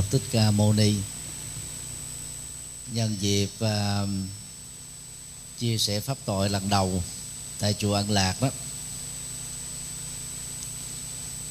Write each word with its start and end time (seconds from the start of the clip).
Phật 0.00 0.10
Thích 0.10 0.22
Ca 0.32 0.50
Mâu 0.50 0.72
Ni 0.72 0.94
nhân 2.92 3.16
dịp 3.20 3.48
uh, 3.64 4.08
chia 5.58 5.78
sẻ 5.78 6.00
pháp 6.00 6.18
tội 6.24 6.50
lần 6.50 6.68
đầu 6.68 7.02
tại 7.58 7.74
chùa 7.78 7.94
An 7.94 8.10
Lạc 8.10 8.42
đó. 8.42 8.48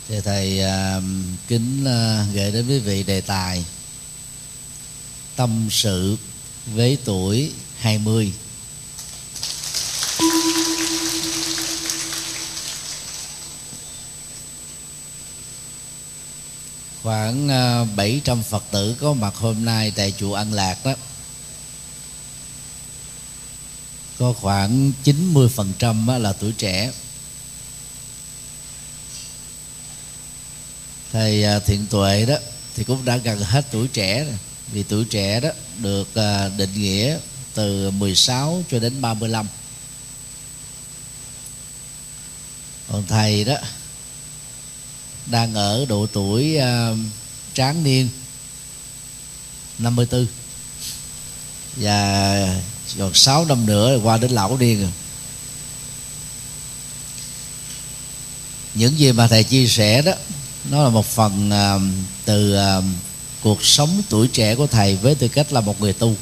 Thì 0.08 0.22
thầy 0.22 0.62
uh, 0.98 1.04
kính 1.48 1.82
uh, 1.84 2.36
gửi 2.36 2.52
đến 2.52 2.68
quý 2.68 2.80
vị 2.80 3.04
đề 3.04 3.22
tài 3.22 3.66
tâm 5.36 5.68
sự 5.72 6.18
với 6.66 6.98
tuổi 7.06 7.52
20 7.78 8.34
khoảng 17.04 17.48
ờ, 17.48 17.86
700 17.96 18.44
Phật 18.44 18.64
tử 18.72 18.96
có 19.00 19.14
mặt 19.14 19.36
hôm 19.36 19.66
nay 19.66 19.92
tại 19.96 20.14
chùa 20.18 20.34
An 20.34 20.54
Lạc 20.54 20.86
đó. 20.86 20.94
Có 24.20 24.34
khoảng 24.34 24.92
90% 25.04 26.20
là 26.20 26.34
tuổi 26.34 26.52
trẻ. 26.58 26.92
Thầy 31.12 31.44
ờ, 31.44 31.60
thiện 31.60 31.86
tuệ 31.90 32.26
đó 32.26 32.36
thì 32.76 32.84
cũng 32.84 33.06
đã 33.06 33.18
gần 33.18 33.40
hết 33.40 33.66
tuổi 33.72 33.88
trẻ 33.88 34.24
rồi. 34.24 34.38
Vì 34.72 34.84
tuổi 34.84 35.06
trẻ 35.06 35.40
đó 35.40 35.50
được 35.78 36.08
ờ, 36.14 36.52
định 36.58 36.74
nghĩa 36.74 37.18
từ 37.54 37.92
16 37.92 38.64
cho 38.72 38.80
đến 38.80 39.02
35 39.02 39.48
còn 42.92 43.04
thầy 43.08 43.44
đó 43.44 43.56
đang 45.30 45.54
ở 45.54 45.86
độ 45.90 46.08
tuổi 46.14 46.58
uh, 46.58 46.98
tráng 47.54 47.84
niên 47.84 48.10
54 49.78 50.28
và 51.76 52.62
còn 52.98 53.14
6 53.14 53.46
năm 53.46 53.66
nữa 53.66 54.00
qua 54.04 54.18
đến 54.18 54.32
lão 54.32 54.58
niên 54.58 54.82
rồi. 54.82 54.92
Những 58.74 59.00
gì 59.00 59.12
mà 59.12 59.28
thầy 59.28 59.44
chia 59.44 59.68
sẻ 59.68 60.02
đó 60.02 60.12
nó 60.70 60.84
là 60.84 60.90
một 60.90 61.06
phần 61.06 61.50
uh, 61.50 61.82
từ 62.26 62.58
uh, 62.78 62.84
cuộc 63.42 63.66
sống 63.66 64.02
tuổi 64.10 64.28
trẻ 64.28 64.56
của 64.56 64.68
thầy 64.68 64.96
với 64.96 65.16
tư 65.16 65.28
cách 65.28 65.54
là 65.54 65.62
một 65.62 65.82
người 65.82 65.94
tu. 65.94 66.16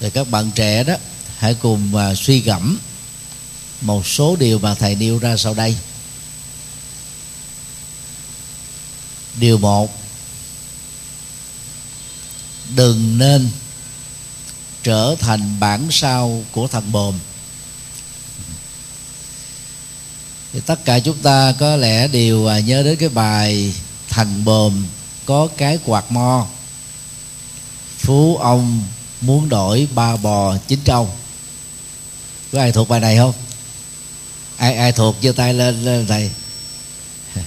Thì 0.00 0.10
các 0.10 0.30
bạn 0.30 0.50
trẻ 0.54 0.84
đó 0.84 0.94
hãy 1.38 1.54
cùng 1.54 1.92
uh, 1.94 2.18
suy 2.18 2.40
gẫm 2.40 2.78
một 3.84 4.06
số 4.06 4.36
điều 4.36 4.58
mà 4.58 4.74
thầy 4.74 4.94
nêu 4.94 5.18
ra 5.18 5.36
sau 5.36 5.54
đây. 5.54 5.76
Điều 9.40 9.58
một, 9.58 9.90
đừng 12.74 13.18
nên 13.18 13.50
trở 14.82 15.16
thành 15.18 15.60
bản 15.60 15.86
sao 15.90 16.44
của 16.52 16.68
thằng 16.68 16.92
bồm. 16.92 17.18
Thì 20.52 20.60
tất 20.60 20.84
cả 20.84 20.98
chúng 20.98 21.18
ta 21.18 21.54
có 21.58 21.76
lẽ 21.76 22.08
đều 22.08 22.46
à, 22.46 22.60
nhớ 22.60 22.82
đến 22.82 22.96
cái 22.96 23.08
bài 23.08 23.74
thằng 24.08 24.44
bồm 24.44 24.86
có 25.26 25.48
cái 25.56 25.78
quạt 25.84 26.12
mo. 26.12 26.46
Phú 27.98 28.36
ông 28.36 28.82
muốn 29.20 29.48
đổi 29.48 29.88
ba 29.94 30.16
bò 30.16 30.56
chín 30.56 30.80
trâu. 30.84 31.10
Có 32.52 32.60
ai 32.60 32.72
thuộc 32.72 32.88
bài 32.88 33.00
này 33.00 33.16
không? 33.16 33.32
Ai 34.56 34.74
ai 34.76 34.92
thuộc 34.92 35.16
giơ 35.22 35.32
tay 35.32 35.54
lên, 35.54 35.84
lên 35.84 36.06
thầy. 36.06 36.30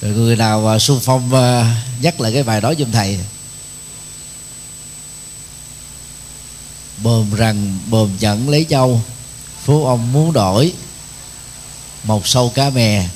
Rồi 0.00 0.12
người 0.12 0.36
nào 0.36 0.72
uh, 0.74 0.82
xung 0.82 1.00
phong 1.00 1.26
uh, 1.26 1.66
nhắc 2.02 2.20
lại 2.20 2.32
cái 2.32 2.42
bài 2.42 2.60
đó 2.60 2.74
giùm 2.78 2.90
thầy. 2.90 3.18
Bồm 7.02 7.34
rằng 7.34 7.78
bồm 7.90 8.10
dẫn 8.18 8.48
lấy 8.48 8.66
châu 8.68 9.02
phú 9.64 9.86
ông 9.86 10.12
muốn 10.12 10.32
đổi 10.32 10.72
một 12.04 12.26
sâu 12.26 12.52
cá 12.54 12.70
mè. 12.70 13.08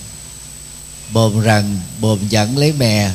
Bồm 1.13 1.41
rằng 1.41 1.81
bồm 2.01 2.29
dẫn 2.29 2.59
lấy 2.59 2.73
mè 2.73 3.11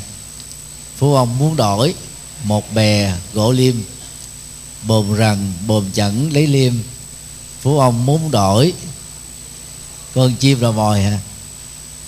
phú 0.97 1.15
ông 1.15 1.37
muốn 1.37 1.55
đổi 1.55 1.93
một 2.43 2.73
bè 2.73 3.13
gỗ 3.33 3.51
liêm. 3.51 3.75
Bồm 4.83 5.15
rằng 5.15 5.53
bồm 5.67 5.89
dẫn 5.93 6.33
lấy 6.33 6.47
liêm 6.47 6.73
phú 7.61 7.79
ông 7.79 8.05
muốn 8.05 8.31
đổi 8.31 8.73
con 10.15 10.35
chim 10.35 10.59
là 10.59 10.71
mồi 10.71 11.01
hả? 11.01 11.19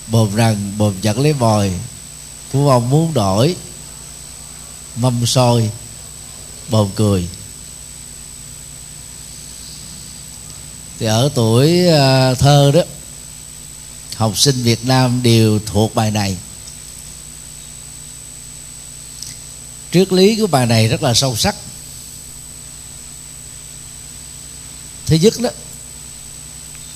Bồm 0.07 0.35
rằng 0.35 0.73
bồm 0.77 0.93
chặt 1.01 1.17
lấy 1.17 1.33
mồi 1.33 1.73
phú 2.51 2.69
ông 2.69 2.89
muốn 2.89 3.13
đổi. 3.13 3.55
Mâm 4.95 5.25
sôi. 5.25 5.71
Bồm 6.69 6.89
cười. 6.95 7.27
Thì 10.99 11.05
ở 11.05 11.29
tuổi 11.35 11.87
à, 11.87 12.33
thơ 12.33 12.71
đó, 12.73 12.81
học 14.15 14.37
sinh 14.37 14.63
Việt 14.63 14.85
Nam 14.85 15.23
đều 15.23 15.59
thuộc 15.65 15.95
bài 15.95 16.11
này. 16.11 16.37
Triết 19.91 20.13
lý 20.13 20.35
của 20.35 20.47
bài 20.47 20.65
này 20.65 20.87
rất 20.87 21.03
là 21.03 21.13
sâu 21.13 21.35
sắc. 21.35 21.55
Thứ 25.05 25.15
nhất 25.15 25.33
đó 25.39 25.49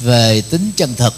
về 0.01 0.41
tính 0.41 0.71
chân 0.75 0.95
thực 0.95 1.13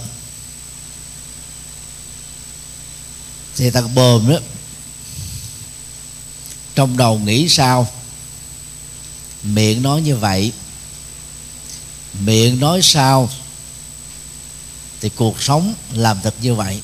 thì 3.56 3.70
thằng 3.70 3.96
bồm 3.96 4.30
đó, 4.30 4.38
trong 6.76 6.98
đầu 6.98 7.20
nghĩ 7.20 7.50
sao? 7.50 7.88
Miệng 9.44 9.82
nói 9.82 10.02
như 10.02 10.16
vậy. 10.16 10.52
Miệng 12.20 12.60
nói 12.60 12.82
sao? 12.82 13.30
Thì 15.02 15.10
cuộc 15.10 15.42
sống 15.42 15.74
làm 15.92 16.22
thật 16.24 16.34
như 16.42 16.56
vậy. 16.56 16.82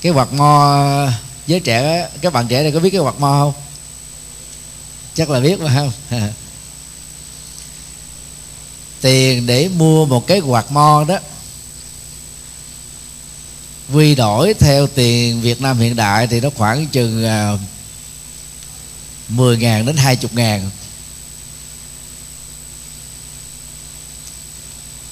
Cái 0.00 0.12
quạt 0.12 0.32
mo, 0.32 1.08
giới 1.46 1.60
trẻ 1.60 2.08
các 2.20 2.32
bạn 2.32 2.48
trẻ 2.48 2.62
này 2.62 2.72
có 2.72 2.80
biết 2.80 2.90
cái 2.90 3.00
quạt 3.00 3.20
mo 3.20 3.40
không? 3.40 3.62
Chắc 5.14 5.30
là 5.30 5.40
biết 5.40 5.60
mà 5.60 5.74
không 5.74 5.92
tiền 9.00 9.46
để 9.46 9.68
mua 9.68 10.06
một 10.06 10.26
cái 10.26 10.40
quạt 10.40 10.72
mo 10.72 11.04
đó. 11.08 11.18
Quy 13.92 14.14
đổi 14.14 14.54
theo 14.54 14.86
tiền 14.86 15.40
Việt 15.40 15.60
Nam 15.60 15.78
hiện 15.78 15.96
đại 15.96 16.26
thì 16.26 16.40
nó 16.40 16.50
khoảng 16.56 16.86
chừng 16.86 17.24
à, 17.24 17.52
uh, 17.52 17.60
10 19.28 19.56
ngàn 19.56 19.86
đến 19.86 19.96
20 19.96 20.30
ngàn. 20.34 20.70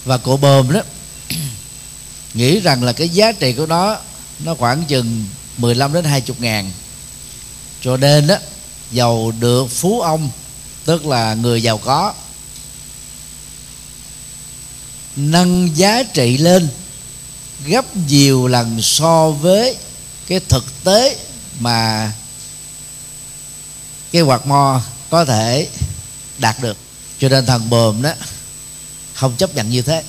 Và 0.05 0.19
cổ 0.19 0.37
bơm 0.37 0.73
đó 0.73 0.81
nghĩ 2.35 2.61
rằng 2.61 2.83
là 2.83 2.93
cái 2.93 3.09
giá 3.09 3.33
trị 3.33 3.53
của 3.53 3.67
nó 3.67 3.97
nó 4.39 4.55
khoảng 4.55 4.85
chừng 4.85 5.25
15 5.57 5.93
đến 5.93 6.05
20 6.05 6.37
ngàn. 6.41 6.71
Cho 7.83 7.97
nên 7.97 8.27
đó 8.27 8.37
giàu 8.91 9.33
được 9.41 9.67
phú 9.71 10.01
ông 10.01 10.31
tức 10.85 11.07
là 11.07 11.35
người 11.35 11.63
giàu 11.63 11.79
có 11.79 12.15
nâng 15.19 15.77
giá 15.77 16.03
trị 16.03 16.37
lên 16.37 16.69
gấp 17.67 17.97
nhiều 17.97 18.47
lần 18.47 18.83
so 18.83 19.31
với 19.31 19.77
cái 20.27 20.41
thực 20.49 20.85
tế 20.85 21.19
mà 21.61 22.13
cái 24.13 24.23
quạt 24.23 24.47
mo 24.47 24.83
có 25.11 25.25
thể 25.25 25.69
đạt 26.39 26.61
được. 26.63 26.77
Cho 27.19 27.29
nên 27.29 27.47
thằng 27.47 27.71
bờm 27.71 28.03
đó 28.03 28.13
không 29.15 29.37
chấp 29.37 29.55
nhận 29.55 29.71
như 29.71 29.83
thế. 29.83 30.03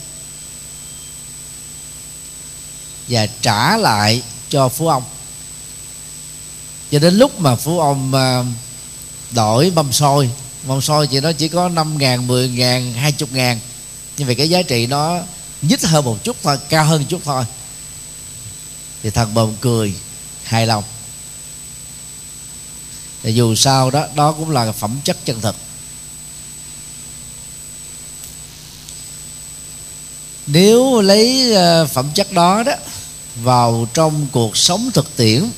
Và 3.07 3.27
trả 3.41 3.77
lại 3.77 4.21
cho 4.49 4.69
phú 4.69 4.87
ông. 4.87 5.03
Cho 6.91 6.99
đến 6.99 7.15
lúc 7.15 7.39
mà 7.39 7.55
phú 7.55 7.79
ông 7.79 8.13
à, 8.13 8.43
đổi 9.31 9.71
mâm 9.71 9.91
xôi 9.91 10.29
mâm 10.65 10.81
xôi 10.81 11.07
chị 11.07 11.19
nó 11.19 11.31
chỉ 11.31 11.47
có 11.47 11.69
năm 11.69 11.97
ngàn 11.97 12.27
10 12.27 12.49
ngàn 12.49 12.93
20 12.93 13.29
ngàn 13.31 13.59
nhưng 14.19 14.27
vì 14.27 14.35
cái 14.35 14.49
giá 14.49 14.61
trị 14.61 14.87
nó 14.87 15.19
nhích 15.61 15.81
hơn 15.81 16.05
một 16.05 16.17
chút 16.23 16.37
thôi, 16.43 16.57
cao 16.69 16.85
hơn 16.85 17.01
một 17.01 17.07
chút 17.09 17.21
thôi, 17.25 17.45
thì 19.03 19.09
thằng 19.09 19.33
bồng 19.33 19.55
cười 19.61 19.93
hài 20.43 20.67
lòng. 20.67 20.83
Thì 23.23 23.33
dù 23.33 23.55
sao 23.55 23.91
đó 23.91 24.07
đó 24.15 24.31
cũng 24.31 24.49
là 24.49 24.71
phẩm 24.71 24.99
chất 25.03 25.17
chân 25.25 25.41
thực. 25.41 25.55
Nếu 30.47 31.01
lấy 31.01 31.53
ờ, 31.53 31.87
phẩm 31.87 32.09
chất 32.13 32.31
đó 32.31 32.63
đó 32.63 32.73
vào 33.35 33.87
trong 33.93 34.27
cuộc 34.31 34.57
sống 34.57 34.91
thực 34.93 35.15
tiễn, 35.15 35.49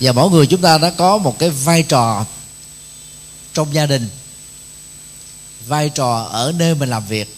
và 0.00 0.12
mỗi 0.12 0.30
người 0.30 0.46
chúng 0.46 0.60
ta 0.60 0.78
đã 0.78 0.90
có 0.90 1.18
một 1.18 1.38
cái 1.38 1.50
vai 1.50 1.82
trò 1.82 2.24
trong 3.54 3.74
gia 3.74 3.86
đình 3.86 4.08
vai 5.68 5.90
trò 5.90 6.28
ở 6.32 6.52
nơi 6.56 6.74
mình 6.74 6.88
làm 6.88 7.06
việc. 7.06 7.36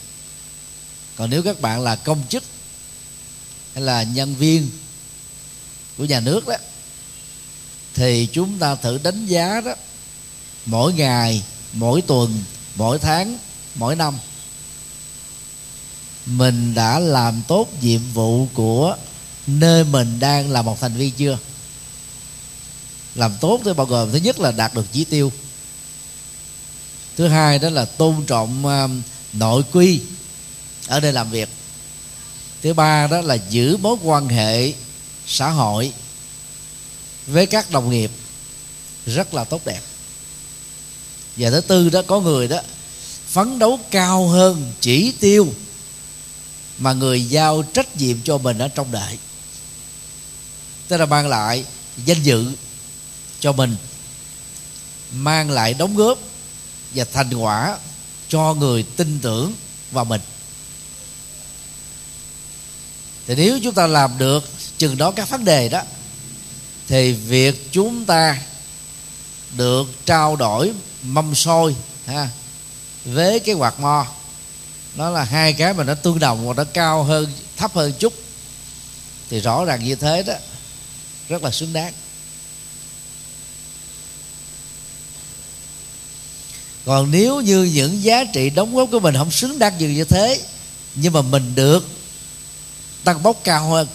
Còn 1.16 1.30
nếu 1.30 1.42
các 1.42 1.60
bạn 1.60 1.80
là 1.80 1.96
công 1.96 2.22
chức 2.28 2.44
hay 3.74 3.84
là 3.84 4.02
nhân 4.02 4.34
viên 4.34 4.70
của 5.98 6.04
nhà 6.04 6.20
nước 6.20 6.48
đó, 6.48 6.54
thì 7.94 8.28
chúng 8.32 8.58
ta 8.58 8.74
thử 8.74 8.98
đánh 9.02 9.26
giá 9.26 9.60
đó, 9.60 9.74
mỗi 10.66 10.92
ngày, 10.92 11.42
mỗi 11.72 12.02
tuần, 12.02 12.42
mỗi 12.76 12.98
tháng, 12.98 13.38
mỗi 13.74 13.96
năm, 13.96 14.18
mình 16.26 16.74
đã 16.74 16.98
làm 16.98 17.42
tốt 17.48 17.68
nhiệm 17.80 18.00
vụ 18.14 18.46
của 18.54 18.96
nơi 19.46 19.84
mình 19.84 20.20
đang 20.20 20.50
là 20.50 20.62
một 20.62 20.80
thành 20.80 20.94
viên 20.94 21.10
chưa? 21.10 21.38
Làm 23.14 23.36
tốt 23.40 23.60
thì 23.64 23.72
bao 23.72 23.86
gồm, 23.86 24.12
thứ 24.12 24.18
nhất 24.18 24.40
là 24.40 24.52
đạt 24.52 24.74
được 24.74 24.86
chỉ 24.92 25.04
tiêu 25.04 25.32
thứ 27.16 27.28
hai 27.28 27.58
đó 27.58 27.70
là 27.70 27.84
tôn 27.84 28.24
trọng 28.26 28.66
à, 28.66 28.88
nội 29.32 29.62
quy 29.72 30.00
ở 30.86 31.00
đây 31.00 31.12
làm 31.12 31.30
việc. 31.30 31.48
Thứ 32.62 32.72
ba 32.72 33.06
đó 33.06 33.20
là 33.20 33.34
giữ 33.34 33.76
mối 33.76 33.96
quan 34.02 34.28
hệ 34.28 34.72
xã 35.26 35.50
hội 35.50 35.92
với 37.26 37.46
các 37.46 37.70
đồng 37.70 37.90
nghiệp 37.90 38.10
rất 39.06 39.34
là 39.34 39.44
tốt 39.44 39.60
đẹp. 39.64 39.80
Và 41.36 41.50
thứ 41.50 41.60
tư 41.60 41.90
đó, 41.90 42.02
có 42.06 42.20
người 42.20 42.48
đó 42.48 42.60
phấn 43.28 43.58
đấu 43.58 43.78
cao 43.90 44.28
hơn 44.28 44.72
chỉ 44.80 45.12
tiêu 45.20 45.48
mà 46.78 46.92
người 46.92 47.24
giao 47.24 47.62
trách 47.62 47.96
nhiệm 47.96 48.16
cho 48.24 48.38
mình 48.38 48.58
ở 48.58 48.68
trong 48.68 48.92
đời 48.92 49.18
tức 50.90 50.96
là 50.96 51.06
mang 51.06 51.28
lại 51.28 51.64
danh 52.04 52.22
dự 52.22 52.52
cho 53.40 53.52
mình, 53.52 53.76
mang 55.12 55.50
lại 55.50 55.74
đóng 55.74 55.96
góp 55.96 56.18
và 56.94 57.04
thành 57.12 57.34
quả 57.34 57.78
cho 58.28 58.54
người 58.54 58.82
tin 58.82 59.20
tưởng 59.22 59.52
vào 59.90 60.04
mình. 60.04 60.20
Thì 63.26 63.34
nếu 63.34 63.58
chúng 63.62 63.74
ta 63.74 63.86
làm 63.86 64.18
được 64.18 64.50
chừng 64.78 64.96
đó 64.96 65.10
các 65.10 65.30
vấn 65.30 65.44
đề 65.44 65.68
đó, 65.68 65.82
thì 66.88 67.12
việc 67.12 67.68
chúng 67.72 68.04
ta 68.04 68.38
được 69.56 69.86
trao 70.04 70.36
đổi 70.36 70.72
mâm 71.02 71.34
xôi, 71.34 71.76
ha, 72.06 72.28
với 73.04 73.40
cái 73.40 73.54
quạt 73.54 73.80
mo 73.80 74.06
nó 74.94 75.10
là 75.10 75.24
hai 75.24 75.52
cái 75.52 75.74
mà 75.74 75.84
nó 75.84 75.94
tương 75.94 76.18
đồng 76.18 76.48
và 76.48 76.54
nó 76.54 76.64
cao 76.64 77.02
hơn, 77.02 77.32
thấp 77.56 77.74
hơn 77.74 77.92
chút, 77.98 78.12
thì 79.30 79.40
rõ 79.40 79.64
ràng 79.64 79.84
như 79.84 79.94
thế 79.94 80.22
đó, 80.22 80.34
rất 81.28 81.42
là 81.42 81.50
xứng 81.50 81.72
đáng. 81.72 81.92
Còn 86.90 87.10
nếu 87.10 87.40
như 87.40 87.62
những 87.62 88.02
giá 88.02 88.24
trị 88.24 88.50
đóng 88.50 88.74
góp 88.74 88.88
của 88.90 89.00
mình 89.00 89.14
không 89.14 89.30
xứng 89.30 89.58
đáng 89.58 89.78
như 89.78 89.88
như 89.88 90.04
thế, 90.04 90.40
nhưng 90.94 91.12
mà 91.12 91.22
mình 91.22 91.54
được 91.54 91.88
tăng 93.04 93.22
bốc 93.22 93.40
cao 93.44 93.68
hơn, 93.70 93.88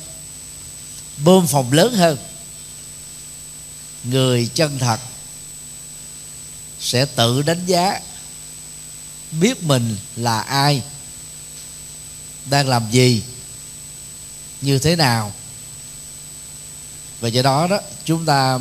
bơm 1.23 1.47
phòng 1.47 1.71
lớn 1.71 1.93
hơn, 1.93 2.17
người 4.03 4.49
chân 4.53 4.79
thật 4.79 4.99
sẽ 6.79 7.05
tự 7.05 7.41
đánh 7.41 7.65
giá 7.65 7.99
biết 9.31 9.63
mình 9.63 9.97
là 10.15 10.39
ai, 10.39 10.81
đang 12.45 12.67
làm 12.67 12.91
gì, 12.91 13.23
như 14.61 14.79
thế 14.79 14.95
nào. 14.95 15.33
Và 17.19 17.27
do 17.27 17.41
đó 17.41 17.67
đó, 17.67 17.79
chúng 18.05 18.25
ta 18.25 18.59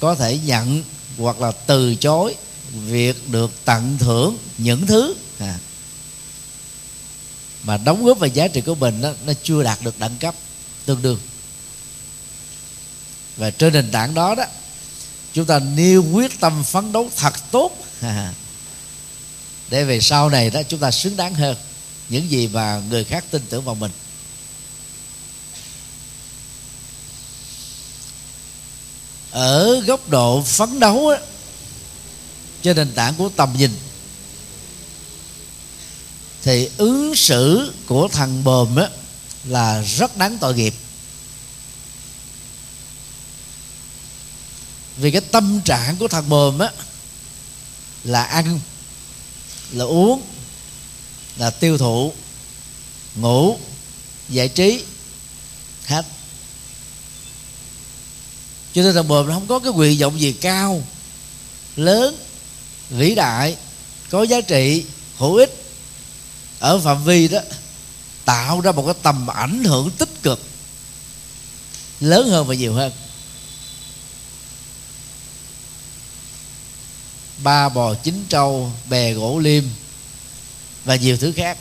có 0.00 0.14
thể 0.14 0.38
nhận 0.38 0.84
hoặc 1.18 1.40
là 1.40 1.52
từ 1.52 1.94
chối 1.94 2.34
việc 2.70 3.28
được 3.28 3.50
tặng 3.64 3.96
thưởng 3.98 4.38
những 4.58 4.86
thứ. 4.86 5.14
À, 5.38 5.58
mà 7.62 7.76
đóng 7.76 8.04
góp 8.04 8.18
về 8.18 8.28
giá 8.28 8.48
trị 8.48 8.60
của 8.60 8.74
mình 8.74 9.00
đó, 9.00 9.12
nó 9.26 9.32
chưa 9.42 9.62
đạt 9.62 9.78
được 9.82 9.98
đẳng 9.98 10.16
cấp 10.20 10.34
tương 10.84 11.02
đương. 11.02 11.18
Và 13.36 13.50
trên 13.50 13.72
nền 13.72 13.90
tảng 13.90 14.14
đó 14.14 14.34
đó 14.34 14.44
chúng 15.32 15.46
ta 15.46 15.58
nêu 15.58 16.04
quyết 16.12 16.40
tâm 16.40 16.64
phấn 16.64 16.92
đấu 16.92 17.10
thật 17.16 17.32
tốt. 17.50 17.76
À. 18.00 18.34
Để 19.68 19.84
về 19.84 20.00
sau 20.00 20.28
này 20.28 20.50
đó 20.50 20.62
chúng 20.68 20.80
ta 20.80 20.90
xứng 20.90 21.16
đáng 21.16 21.34
hơn 21.34 21.56
những 22.08 22.30
gì 22.30 22.48
mà 22.48 22.82
người 22.90 23.04
khác 23.04 23.24
tin 23.30 23.42
tưởng 23.48 23.64
vào 23.64 23.74
mình. 23.74 23.90
Ở 29.30 29.80
góc 29.80 30.08
độ 30.08 30.42
phấn 30.42 30.80
đấu 30.80 31.08
á, 31.08 31.18
trên 32.62 32.76
nền 32.76 32.92
tảng 32.92 33.14
của 33.14 33.28
tầm 33.36 33.54
nhìn. 33.58 33.70
Thì 36.42 36.68
ứng 36.76 37.16
xử 37.16 37.72
của 37.86 38.08
thằng 38.08 38.44
bờm 38.44 38.76
á, 38.76 38.88
là 39.44 39.82
rất 39.82 40.16
đáng 40.16 40.38
tội 40.38 40.54
nghiệp. 40.54 40.74
Vì 44.96 45.10
cái 45.10 45.20
tâm 45.20 45.60
trạng 45.64 45.96
của 45.96 46.08
thằng 46.08 46.28
bờm 46.28 46.58
á, 46.58 46.70
là 48.04 48.24
ăn, 48.24 48.60
là 49.72 49.84
uống, 49.84 50.22
là 51.36 51.50
tiêu 51.50 51.78
thụ, 51.78 52.12
ngủ, 53.14 53.58
giải 54.28 54.48
trí, 54.48 54.84
hết. 55.86 56.06
Cho 58.74 58.82
nên 58.82 58.94
thằng 58.94 59.08
bờm 59.08 59.26
nó 59.26 59.34
không 59.34 59.46
có 59.46 59.58
cái 59.58 59.72
quyền 59.72 59.98
vọng 59.98 60.20
gì 60.20 60.32
cao, 60.32 60.82
lớn 61.76 62.16
vĩ 62.90 63.14
đại, 63.14 63.56
có 64.10 64.22
giá 64.22 64.40
trị, 64.40 64.84
hữu 65.16 65.34
ích 65.34 65.64
ở 66.58 66.78
phạm 66.78 67.04
vi 67.04 67.28
đó, 67.28 67.38
tạo 68.24 68.60
ra 68.60 68.72
một 68.72 68.82
cái 68.86 68.94
tầm 69.02 69.30
ảnh 69.30 69.64
hưởng 69.64 69.90
tích 69.90 70.22
cực, 70.22 70.40
lớn 72.00 72.28
hơn 72.30 72.46
và 72.46 72.54
nhiều 72.54 72.74
hơn. 72.74 72.92
Ba 77.42 77.68
bò 77.68 77.94
chín 77.94 78.24
trâu, 78.28 78.72
bè 78.88 79.12
gỗ 79.12 79.38
liêm 79.38 79.64
và 80.84 80.96
nhiều 80.96 81.16
thứ 81.16 81.32
khác. 81.36 81.58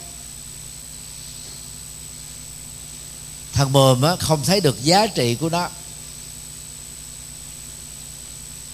Thằng 3.53 3.71
bờm 3.71 4.01
á, 4.01 4.15
không 4.19 4.43
thấy 4.45 4.61
được 4.61 4.83
giá 4.83 5.07
trị 5.07 5.35
của 5.35 5.49
nó. 5.49 5.69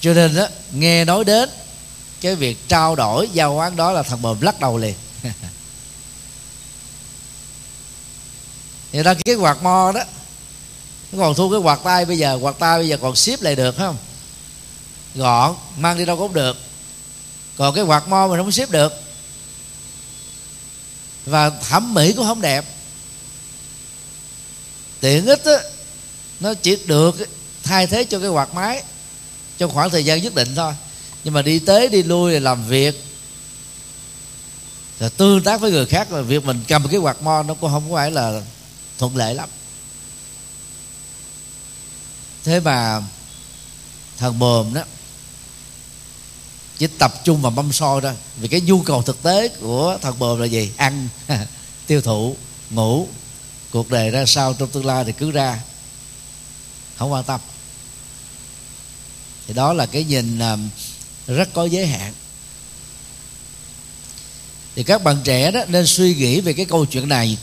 Cho 0.01 0.13
nên 0.13 0.35
á, 0.35 0.49
nghe 0.73 1.05
nói 1.05 1.25
đến 1.25 1.49
cái 2.25 2.35
việc 2.35 2.67
trao 2.67 2.95
đổi 2.95 3.29
giao 3.33 3.57
oán 3.57 3.75
đó 3.75 3.91
là 3.91 4.03
thằng 4.03 4.21
bờm 4.21 4.41
lắc 4.41 4.59
đầu 4.59 4.77
liền. 4.77 4.95
Thì 8.91 9.03
ra 9.03 9.13
cái 9.25 9.35
quạt 9.35 9.63
mo 9.63 9.91
đó 9.91 10.01
nó 11.11 11.23
còn 11.23 11.35
thu 11.35 11.49
cái 11.49 11.59
quạt 11.59 11.79
tay 11.83 12.05
bây 12.05 12.17
giờ 12.17 12.39
quạt 12.41 12.55
tay 12.59 12.77
bây 12.77 12.87
giờ 12.87 12.97
còn 13.01 13.15
ship 13.15 13.41
lại 13.41 13.55
được 13.55 13.77
không? 13.77 13.97
Gọn 15.15 15.55
mang 15.77 15.97
đi 15.97 16.05
đâu 16.05 16.17
cũng 16.17 16.33
được. 16.33 16.57
Còn 17.57 17.75
cái 17.75 17.83
quạt 17.83 18.07
mo 18.07 18.27
mình 18.27 18.39
không 18.39 18.51
ship 18.51 18.69
được. 18.69 18.93
Và 21.25 21.49
thẩm 21.49 21.93
mỹ 21.93 22.13
cũng 22.13 22.25
không 22.25 22.41
đẹp. 22.41 22.65
Tiện 24.99 25.25
ích 25.25 25.45
á 25.45 25.57
nó 26.39 26.53
chỉ 26.53 26.77
được 26.85 27.15
thay 27.63 27.87
thế 27.87 28.03
cho 28.03 28.19
cái 28.19 28.29
quạt 28.29 28.53
máy 28.53 28.83
trong 29.57 29.71
khoảng 29.71 29.89
thời 29.89 30.05
gian 30.05 30.21
nhất 30.21 30.35
định 30.35 30.55
thôi 30.55 30.73
nhưng 31.25 31.33
mà 31.33 31.41
đi 31.41 31.59
tới 31.59 31.89
đi 31.89 32.03
lui 32.03 32.33
là 32.33 32.39
làm 32.39 32.67
việc. 32.67 33.03
Rồi 34.99 35.09
tương 35.09 35.43
tác 35.43 35.61
với 35.61 35.71
người 35.71 35.85
khác 35.85 36.11
là 36.11 36.21
việc 36.21 36.45
mình 36.45 36.63
cầm 36.67 36.87
cái 36.87 36.99
quạt 36.99 37.21
mo 37.21 37.43
nó 37.43 37.53
cũng 37.53 37.71
không 37.71 37.91
phải 37.93 38.11
là 38.11 38.41
thuận 38.97 39.17
lợi 39.17 39.35
lắm. 39.35 39.49
Thế 42.43 42.59
mà 42.59 43.01
thằng 44.17 44.39
bờm 44.39 44.73
đó 44.73 44.81
chỉ 46.77 46.87
tập 46.87 47.13
trung 47.23 47.41
vào 47.41 47.51
mâm 47.51 47.71
soi 47.71 48.01
thôi. 48.01 48.13
Vì 48.37 48.47
cái 48.47 48.61
nhu 48.61 48.81
cầu 48.81 49.01
thực 49.01 49.23
tế 49.23 49.47
của 49.47 49.97
thằng 50.01 50.19
bờm 50.19 50.39
là 50.39 50.45
gì? 50.45 50.71
Ăn 50.77 51.07
tiêu 51.87 52.01
thụ 52.01 52.35
ngủ. 52.69 53.07
Cuộc 53.71 53.89
đời 53.89 54.09
ra 54.11 54.25
sao 54.25 54.53
trong 54.53 54.69
tương 54.69 54.85
lai 54.85 55.03
thì 55.03 55.11
cứ 55.11 55.31
ra. 55.31 55.59
Không 56.97 57.11
quan 57.11 57.23
tâm. 57.23 57.39
Thì 59.47 59.53
đó 59.53 59.73
là 59.73 59.85
cái 59.85 60.03
nhìn 60.03 60.39
à, 60.39 60.57
rất 61.27 61.49
có 61.53 61.65
giới 61.65 61.87
hạn. 61.87 62.13
Thì 64.75 64.83
các 64.83 65.03
bạn 65.03 65.21
trẻ 65.23 65.51
đó 65.51 65.61
nên 65.67 65.87
suy 65.87 66.15
nghĩ 66.15 66.41
về 66.41 66.53
cái 66.53 66.65
câu 66.65 66.85
chuyện 66.85 67.09
này. 67.09 67.37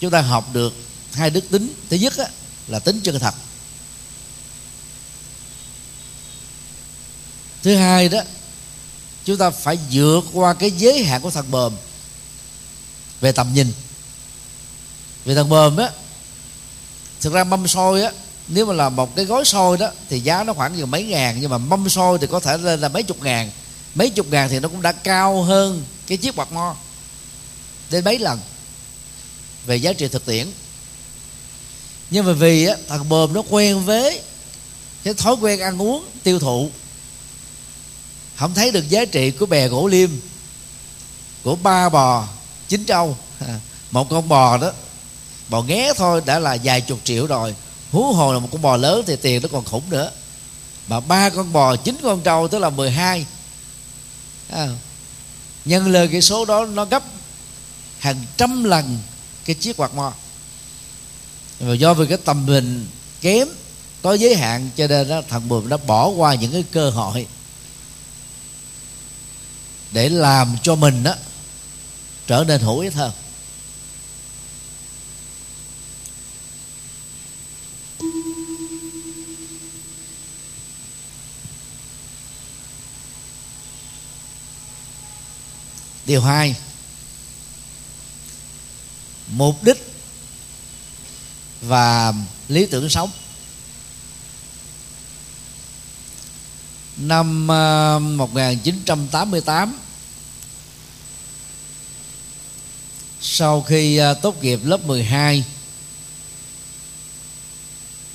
Chúng 0.00 0.10
ta 0.10 0.20
học 0.20 0.50
được 0.52 0.74
hai 1.12 1.30
đức 1.30 1.50
tính. 1.50 1.74
Thứ 1.90 1.96
nhất 1.96 2.16
á, 2.16 2.26
là 2.68 2.78
tính 2.78 3.00
chân 3.02 3.18
thật. 3.18 3.34
Thứ 7.62 7.76
hai 7.76 8.08
đó 8.08 8.20
chúng 9.24 9.36
ta 9.36 9.50
phải 9.50 9.78
vượt 9.90 10.20
qua 10.32 10.54
cái 10.54 10.70
giới 10.70 11.04
hạn 11.04 11.20
của 11.20 11.30
thằng 11.30 11.50
bờm 11.50 11.76
về 13.20 13.32
tầm 13.32 13.54
nhìn. 13.54 13.72
Vì 15.24 15.34
thằng 15.34 15.48
bờm 15.48 15.76
á 15.76 15.90
thực 17.20 17.32
ra 17.32 17.44
mâm 17.44 17.68
xôi 17.68 18.02
á 18.02 18.12
nếu 18.48 18.66
mà 18.66 18.74
là 18.74 18.88
một 18.88 19.16
cái 19.16 19.24
gói 19.24 19.44
xôi 19.44 19.78
đó 19.78 19.90
thì 20.08 20.20
giá 20.20 20.44
nó 20.44 20.52
khoảng 20.52 20.76
gần 20.76 20.90
mấy 20.90 21.04
ngàn 21.04 21.38
nhưng 21.40 21.50
mà 21.50 21.58
mâm 21.58 21.88
xôi 21.88 22.18
thì 22.18 22.26
có 22.26 22.40
thể 22.40 22.58
lên 22.58 22.80
là 22.80 22.88
mấy 22.88 23.02
chục 23.02 23.22
ngàn. 23.22 23.50
Mấy 23.94 24.10
chục 24.10 24.26
ngàn 24.30 24.48
thì 24.48 24.60
nó 24.60 24.68
cũng 24.68 24.82
đã 24.82 24.92
cao 24.92 25.42
hơn 25.42 25.84
cái 26.06 26.18
chiếc 26.18 26.36
bạc 26.36 26.52
mo 26.52 26.76
đến 27.90 28.04
mấy 28.04 28.18
lần 28.18 28.40
về 29.66 29.76
giá 29.76 29.92
trị 29.92 30.08
thực 30.08 30.26
tiễn. 30.26 30.46
Nhưng 32.10 32.26
mà 32.26 32.32
vì 32.32 32.66
á, 32.66 32.76
thằng 32.88 33.08
bờm 33.08 33.32
nó 33.32 33.42
quen 33.50 33.84
với 33.84 34.20
cái 35.04 35.14
thói 35.14 35.34
quen 35.40 35.60
ăn 35.60 35.82
uống 35.82 36.04
tiêu 36.22 36.38
thụ. 36.38 36.70
Không 38.36 38.54
thấy 38.54 38.70
được 38.70 38.88
giá 38.88 39.04
trị 39.04 39.30
của 39.30 39.46
bè 39.46 39.68
gỗ 39.68 39.86
liêm 39.86 40.10
của 41.42 41.56
ba 41.56 41.88
bò 41.88 42.28
chín 42.68 42.84
trâu 42.84 43.16
một 43.90 44.10
con 44.10 44.28
bò 44.28 44.56
đó 44.56 44.72
bò 45.48 45.62
nghé 45.62 45.92
thôi 45.96 46.22
đã 46.26 46.38
là 46.38 46.56
vài 46.64 46.80
chục 46.80 46.98
triệu 47.04 47.26
rồi 47.26 47.54
hú 47.92 48.12
hồ 48.12 48.32
là 48.32 48.38
một 48.38 48.48
con 48.52 48.62
bò 48.62 48.76
lớn 48.76 49.04
thì 49.06 49.16
tiền 49.16 49.42
nó 49.42 49.48
còn 49.52 49.64
khủng 49.64 49.90
nữa. 49.90 50.10
Mà 50.88 51.00
ba 51.00 51.30
con 51.30 51.52
bò 51.52 51.76
chín 51.76 51.96
con 52.02 52.20
trâu 52.20 52.48
tức 52.48 52.58
là 52.58 52.70
12 52.70 53.26
à, 54.48 54.68
nhân 55.64 55.86
lên 55.86 56.12
cái 56.12 56.22
số 56.22 56.44
đó 56.44 56.64
nó 56.64 56.84
gấp 56.84 57.02
hàng 57.98 58.24
trăm 58.36 58.64
lần 58.64 58.98
cái 59.44 59.54
chiếc 59.54 59.76
quạt 59.76 59.94
mò 59.94 60.12
và 61.60 61.74
do 61.74 61.94
vì 61.94 62.06
cái 62.06 62.18
tầm 62.24 62.46
hình 62.46 62.86
kém 63.20 63.48
có 64.02 64.12
giới 64.12 64.36
hạn 64.36 64.70
cho 64.76 64.86
nên 64.86 65.08
đó, 65.08 65.22
thằng 65.28 65.48
bùm 65.48 65.68
nó 65.68 65.76
bỏ 65.76 66.08
qua 66.08 66.34
những 66.34 66.52
cái 66.52 66.64
cơ 66.72 66.90
hội 66.90 67.26
để 69.92 70.08
làm 70.08 70.56
cho 70.62 70.74
mình 70.74 71.02
đó 71.02 71.14
trở 72.26 72.44
nên 72.48 72.60
hữu 72.60 72.78
ích 72.78 72.94
hơn 72.94 73.12
điều 86.12 86.22
hai, 86.22 86.56
mục 89.28 89.64
đích 89.64 89.92
và 91.62 92.12
lý 92.48 92.66
tưởng 92.66 92.88
sống. 92.88 93.10
Năm 96.96 97.48
ờ, 97.48 97.98
1988 97.98 99.78
sau 103.20 103.62
khi 103.62 103.96
ờ, 103.96 104.14
tốt 104.14 104.42
nghiệp 104.42 104.60
lớp 104.64 104.84
12 104.86 105.44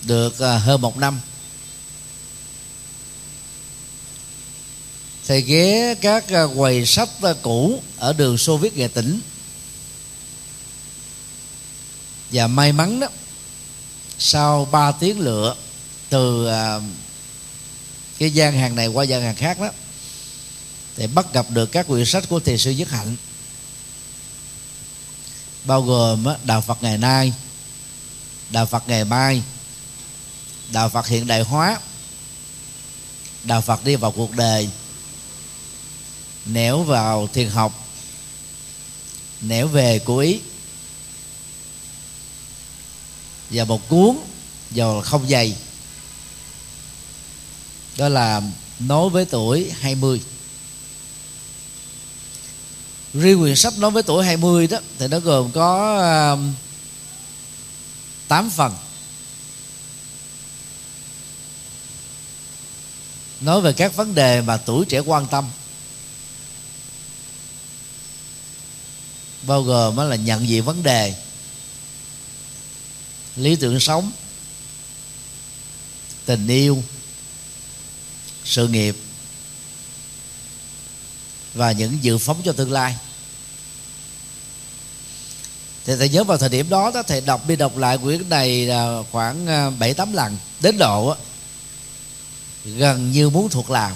được 0.03 0.39
ờ, 0.39 0.57
hơn 0.57 0.81
một 0.81 0.97
năm 0.97 1.19
thầy 5.27 5.41
ghé 5.41 5.95
các 5.95 6.29
à, 6.29 6.43
quầy 6.55 6.85
sách 6.85 7.09
à, 7.21 7.33
cũ 7.41 7.81
ở 7.97 8.13
đường 8.13 8.37
Xô 8.37 8.57
Viết 8.57 8.77
Nghệ 8.77 8.87
Tỉnh 8.87 9.19
và 12.31 12.47
may 12.47 12.71
mắn 12.71 12.99
đó, 12.99 13.07
sau 14.19 14.65
3 14.65 14.91
tiếng 14.91 15.19
lựa 15.19 15.55
từ 16.09 16.47
à, 16.47 16.79
cái 18.19 18.31
gian 18.31 18.53
hàng 18.53 18.75
này 18.75 18.87
qua 18.87 19.03
gian 19.03 19.21
hàng 19.21 19.35
khác 19.35 19.59
đó, 19.59 19.69
thì 20.95 21.07
bắt 21.07 21.33
gặp 21.33 21.45
được 21.49 21.65
các 21.65 21.87
quyển 21.87 22.05
sách 22.05 22.23
của 22.29 22.39
thiền 22.39 22.57
sư 22.57 22.71
nhất 22.71 22.89
hạnh. 22.89 23.15
Bao 25.63 25.81
gồm 25.81 26.25
đạo 26.43 26.61
phật 26.61 26.83
ngày 26.83 26.97
nay, 26.97 27.33
đạo 28.49 28.65
phật 28.65 28.83
ngày 28.87 29.05
mai, 29.05 29.43
đạo 30.71 30.89
phật 30.89 31.07
hiện 31.07 31.27
đại 31.27 31.41
hóa, 31.41 31.79
đạo 33.43 33.61
phật 33.61 33.85
đi 33.85 33.95
vào 33.95 34.11
cuộc 34.11 34.31
đời 34.31 34.69
nẻo 36.47 36.83
vào 36.83 37.27
thiền 37.33 37.49
học 37.49 37.87
nẻo 39.41 39.67
về 39.67 39.99
của 39.99 40.17
ý. 40.17 40.39
Và 43.49 43.63
một 43.63 43.89
cuốn 43.89 44.17
dầu 44.71 45.01
không 45.01 45.27
dày. 45.27 45.55
Đó 47.97 48.09
là 48.09 48.41
nói 48.79 49.09
với 49.09 49.25
tuổi 49.25 49.71
20 49.79 50.21
riêng 53.13 53.39
quyển 53.39 53.55
sách 53.55 53.77
nói 53.77 53.91
với 53.91 54.03
tuổi 54.03 54.25
20 54.25 54.67
đó 54.67 54.77
thì 54.99 55.07
nó 55.07 55.19
gồm 55.19 55.51
có 55.51 55.97
um, 56.33 56.49
uh, 56.49 56.55
8 58.27 58.49
phần. 58.49 58.75
Nói 63.41 63.61
về 63.61 63.73
các 63.73 63.95
vấn 63.95 64.15
đề 64.15 64.41
mà 64.41 64.57
tuổi 64.57 64.85
trẻ 64.85 64.99
quan 64.99 65.27
tâm. 65.27 65.45
Bao 69.47 69.63
gồm 69.63 69.97
là 69.97 70.15
nhận 70.15 70.47
diện 70.47 70.63
vấn 70.63 70.83
đề, 70.83 71.15
lý 73.35 73.55
tưởng 73.55 73.79
sống, 73.79 74.11
tình 76.25 76.47
yêu, 76.47 76.83
sự 78.45 78.67
nghiệp, 78.67 78.97
và 81.53 81.71
những 81.71 81.97
dự 82.01 82.17
phóng 82.17 82.41
cho 82.45 82.53
tương 82.53 82.71
lai. 82.71 82.95
Thì 85.85 85.93
thầy 85.95 86.09
nhớ 86.09 86.23
vào 86.23 86.37
thời 86.37 86.49
điểm 86.49 86.69
đó 86.69 86.91
đó, 86.93 87.03
thầy 87.03 87.21
đọc, 87.21 87.47
đi 87.47 87.55
đọc 87.55 87.77
lại 87.77 87.97
quyển 87.97 88.29
này 88.29 88.65
là 88.65 89.03
khoảng 89.11 89.47
à, 89.47 89.69
bảy 89.69 89.93
tám 89.93 90.13
lần. 90.13 90.37
Đến 90.59 90.77
độ 90.77 91.15
gần 92.65 93.11
như 93.11 93.29
muốn 93.29 93.49
thuộc 93.49 93.71
lòng. 93.71 93.93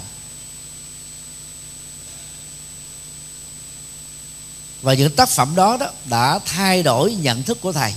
Và 4.82 4.94
những 4.94 5.10
tác 5.16 5.28
phẩm 5.28 5.54
đó 5.54 5.76
đó 5.76 5.90
đã 6.04 6.38
thay 6.38 6.82
đổi 6.82 7.14
nhận 7.14 7.42
thức 7.42 7.58
của 7.60 7.72
thầy 7.72 7.92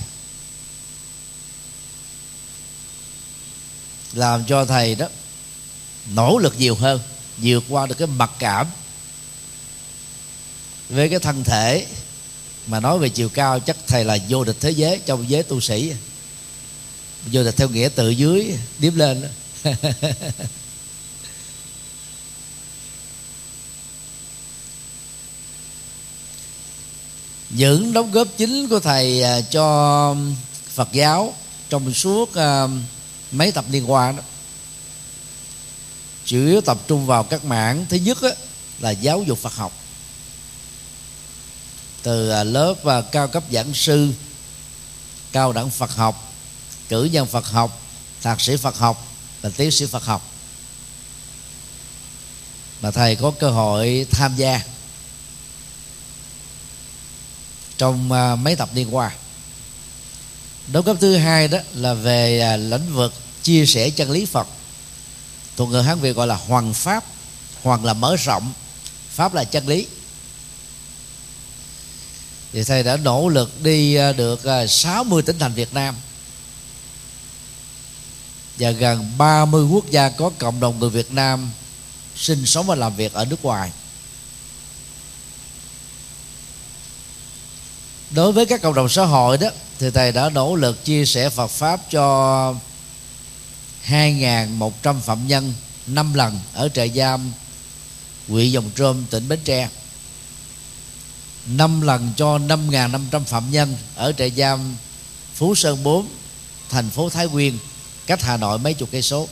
làm 4.13 4.46
cho 4.46 4.65
thầy 4.65 4.96
đó 4.96 5.08
nỗ 6.13 6.38
lực 6.38 6.56
nhiều 6.58 6.75
hơn, 6.75 7.00
vượt 7.38 7.63
qua 7.70 7.86
được 7.86 7.96
cái 7.98 8.08
mặc 8.08 8.32
cảm 8.39 8.68
với 10.89 11.10
cái 11.10 11.20
thân 11.20 11.44
thể 11.44 11.86
mà 12.68 12.80
nói 12.80 13.00
về 13.00 13.10
chiều 13.10 13.30
cao, 13.30 13.60
chắc 13.60 13.77
thầy 13.88 14.04
là 14.04 14.18
vô 14.30 14.44
địch 14.44 14.58
thế 14.60 14.72
giới, 14.72 15.00
trong 15.06 15.30
giới 15.30 15.44
tu 15.44 15.62
sĩ 15.62 15.94
vô 17.32 17.44
địch 17.44 17.58
theo 17.58 17.70
nghĩa 17.70 17.89
từ 17.96 18.10
dưới, 18.10 18.54
điếm 18.80 18.96
lên 18.96 19.22
đó. 19.22 19.72
những 27.57 27.93
đóng 27.93 28.12
góp 28.12 28.27
chính 28.38 28.67
của 28.67 28.79
thầy 28.79 29.24
à, 29.24 29.41
cho 29.41 30.15
Phật 30.74 30.91
giáo 30.91 31.33
trong 31.69 31.93
suốt 31.93 32.35
à, 32.35 32.67
mấy 33.31 33.51
tập 33.51 33.65
liên 33.69 33.91
qua 33.91 34.12
đó, 34.12 34.24
chủ 36.25 36.38
yếu 36.38 36.62
tập 36.62 36.77
trung 36.88 37.05
vào 37.05 37.24
các 37.24 37.45
mảng. 37.45 37.85
Thứ 37.89 37.97
nhất 37.97 38.17
là 38.79 38.91
giáo 38.91 39.24
dục 39.24 39.39
Phật 39.39 39.55
học. 39.55 39.71
Từ 42.03 42.29
à, 42.29 42.43
lớp 42.43 42.75
và 42.83 43.01
cao 43.01 43.27
cấp 43.27 43.43
giảng 43.51 43.74
sư, 43.74 44.12
cao 45.31 45.53
đẳng 45.53 45.69
Phật 45.69 45.95
học, 45.95 46.33
cử 46.89 47.03
nhân 47.03 47.27
Phật 47.27 47.45
học, 47.45 47.81
thạc 48.21 48.41
sĩ 48.41 48.57
Phật 48.57 48.77
học 48.77 49.07
và 49.41 49.50
tiến 49.57 49.71
sĩ 49.71 49.85
Phật 49.85 50.05
học. 50.05 50.31
Mà 52.81 52.91
thầy 52.91 53.15
có 53.15 53.31
cơ 53.39 53.50
hội 53.50 54.05
tham 54.12 54.35
gia 54.35 54.62
trong 57.77 58.12
à, 58.12 58.36
mấy 58.36 58.55
tập 58.55 58.70
liên 58.74 58.96
qua. 58.96 59.12
Đóng 60.67 60.86
góp 60.86 60.98
thứ 61.01 61.15
hai 61.15 61.48
đó 61.48 61.58
là 61.74 61.94
về 61.94 62.39
à, 62.39 62.58
lĩnh 62.58 62.94
vực 62.94 63.13
chia 63.44 63.65
sẻ 63.65 63.89
chân 63.89 64.12
lý 64.12 64.25
Phật. 64.25 64.48
Thuộc 65.55 65.70
ngữ 65.70 65.82
hán 65.82 66.00
việt 66.00 66.15
gọi 66.15 66.27
là 66.27 66.36
hoàng 66.36 66.74
pháp, 66.74 67.03
hoàng 67.63 67.86
là 67.86 67.94
mở 67.94 68.15
rộng, 68.15 68.53
pháp 69.10 69.34
là 69.34 69.44
chân 69.44 69.67
lý. 69.67 69.88
Thì 72.53 72.63
thầy 72.63 72.84
đã 72.84 72.98
nỗ 72.98 73.29
lực 73.29 73.62
đi 73.63 73.96
à, 73.96 74.12
được 74.12 74.41
60 74.70 75.22
tỉnh 75.22 75.39
thành 75.39 75.53
Việt 75.53 75.74
Nam. 75.74 75.96
Và 78.58 78.72
gần 78.72 79.12
30 79.17 79.65
quốc 79.65 79.89
gia 79.89 80.10
có 80.10 80.32
cộng 80.38 80.60
đồng 80.60 80.79
người 80.79 80.89
Việt 80.89 81.12
Nam 81.12 81.51
sinh 82.15 82.46
sống 82.46 82.67
và 82.67 82.75
làm 82.75 82.96
việc 82.96 83.13
ở 83.13 83.25
nước 83.25 83.44
ngoài. 83.46 83.72
Đối 88.15 88.31
với 88.31 88.45
các 88.45 88.62
cộng 88.62 88.74
đồng 88.74 88.89
xã 88.89 89.05
hội 89.05 89.38
đó, 89.38 89.48
thì 89.79 89.91
thầy 89.91 90.12
đã 90.12 90.29
nỗ 90.29 90.55
lực 90.55 90.86
chia 90.86 91.05
sẻ 91.05 91.29
Phật 91.29 91.48
pháp 91.48 91.81
cho 91.91 92.55
2.100 93.88 95.00
phạm 95.00 95.27
nhân 95.27 95.53
năm 95.88 96.13
lần 96.13 96.39
ở 96.53 96.69
trại 96.69 96.89
giam 96.89 97.31
huyện 98.27 98.51
Dòng 98.51 98.69
Trôm, 98.75 99.05
tỉnh 99.10 99.27
Bến 99.27 99.39
Tre. 99.43 99.69
Năm 101.45 101.81
lần 101.81 102.13
cho 102.17 102.38
5.500 102.38 103.24
phạm 103.24 103.51
nhân 103.51 103.77
ở 103.95 104.12
trại 104.12 104.31
giam 104.31 104.75
Phú 105.34 105.55
Sơn 105.55 105.84
4 105.84 106.07
thành 106.69 106.89
phố 106.89 107.10
Thái 107.10 107.27
Nguyên, 107.27 107.57
cách 108.05 108.22
Hà 108.22 108.38
Nội 108.38 108.60
mấy 108.60 108.74
chục 108.74 108.89
cây 108.91 109.01
số. 109.01 109.27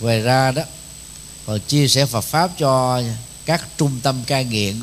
Ngoài 0.00 0.20
ra 0.20 0.50
đó, 0.50 0.62
còn 1.46 1.60
chia 1.60 1.88
sẻ 1.88 2.06
Phật 2.06 2.20
pháp 2.20 2.50
cho 2.58 3.02
các 3.44 3.68
trung 3.76 4.00
tâm 4.02 4.24
cai 4.26 4.44
nghiện 4.44 4.80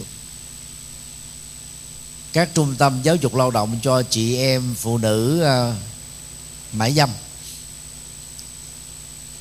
các 2.34 2.50
trung 2.54 2.76
tâm 2.78 3.02
giáo 3.04 3.16
dục 3.16 3.36
lao 3.36 3.52
động 3.52 3.80
cho 3.84 4.04
chị 4.04 4.38
em 4.38 4.76
phụ 4.78 4.98
nữ 4.98 5.44
uh, 5.44 5.76
mãi 6.74 6.94
dâm 6.94 7.10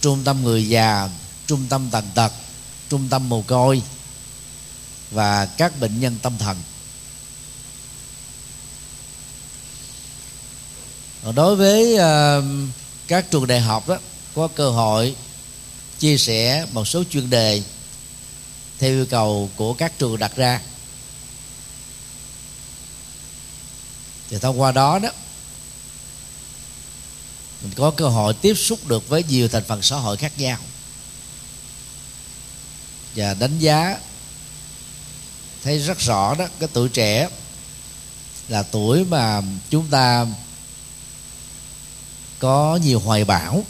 trung 0.00 0.24
tâm 0.24 0.44
người 0.44 0.68
già 0.68 1.08
trung 1.46 1.66
tâm 1.68 1.88
tàn 1.90 2.04
tật 2.14 2.32
trung 2.88 3.08
tâm 3.10 3.28
mồ 3.28 3.42
côi 3.42 3.82
và 5.10 5.46
các 5.46 5.80
bệnh 5.80 6.00
nhân 6.00 6.16
tâm 6.22 6.38
thần. 6.38 6.56
Còn 11.24 11.34
đối 11.34 11.56
với 11.56 11.94
uh, 11.94 12.44
các 13.06 13.30
trường 13.30 13.46
đại 13.46 13.60
học 13.60 13.88
đó 13.88 13.98
có 14.34 14.48
cơ 14.48 14.70
hội 14.70 15.16
chia 15.98 16.18
sẻ 16.18 16.66
một 16.72 16.84
số 16.84 17.04
chuyên 17.10 17.30
đề 17.30 17.62
theo 18.78 18.90
yêu 18.90 19.06
cầu 19.10 19.50
của 19.56 19.74
các 19.74 19.98
trường 19.98 20.18
đặt 20.18 20.36
ra. 20.36 20.60
Thì 24.30 24.38
thông 24.38 24.60
qua 24.60 24.72
đó 24.72 24.98
đó, 24.98 25.10
mình 27.62 27.72
có 27.76 27.90
cơ 27.90 28.08
hội 28.08 28.34
tiếp 28.34 28.54
xúc 28.54 28.86
được 28.86 29.08
với 29.08 29.24
nhiều 29.28 29.48
thành 29.48 29.64
phần 29.64 29.82
xã 29.82 29.96
hội 29.96 30.16
khác 30.16 30.32
nhau. 30.38 30.58
Và 33.14 33.34
đánh 33.34 33.58
giá 33.58 33.98
thấy 35.64 35.78
rất 35.78 35.98
rõ 35.98 36.34
đó, 36.34 36.46
cái 36.60 36.68
tuổi 36.72 36.88
trẻ 36.88 37.28
là 38.48 38.62
tuổi 38.62 39.04
mà 39.04 39.42
chúng 39.70 39.86
ta 39.90 40.26
có 42.38 42.78
nhiều 42.84 43.00
hoài 43.00 43.24
bão, 43.24 43.64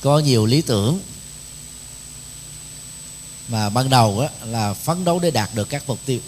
có 0.00 0.18
nhiều 0.18 0.46
lý 0.46 0.62
tưởng. 0.62 1.00
Mà 3.48 3.68
ban 3.68 3.90
đầu 3.90 4.20
đó 4.20 4.28
là 4.44 4.74
phấn 4.74 5.04
đấu 5.04 5.18
để 5.18 5.30
đạt 5.30 5.54
được 5.54 5.68
các 5.68 5.82
mục 5.86 5.98
tiêu. 6.06 6.20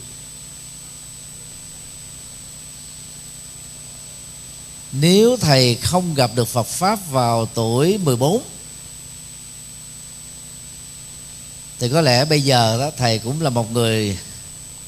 Nếu 5.01 5.37
thầy 5.37 5.75
không 5.75 6.15
gặp 6.15 6.31
được 6.35 6.49
Phật 6.49 6.67
pháp 6.67 7.11
vào 7.11 7.47
tuổi 7.47 7.99
14 7.99 8.43
thì 11.79 11.89
có 11.89 12.01
lẽ 12.01 12.25
bây 12.25 12.41
giờ 12.41 12.79
đó 12.79 12.91
thầy 12.97 13.19
cũng 13.19 13.43
là 13.43 13.51
một 13.51 13.73
người 13.73 14.19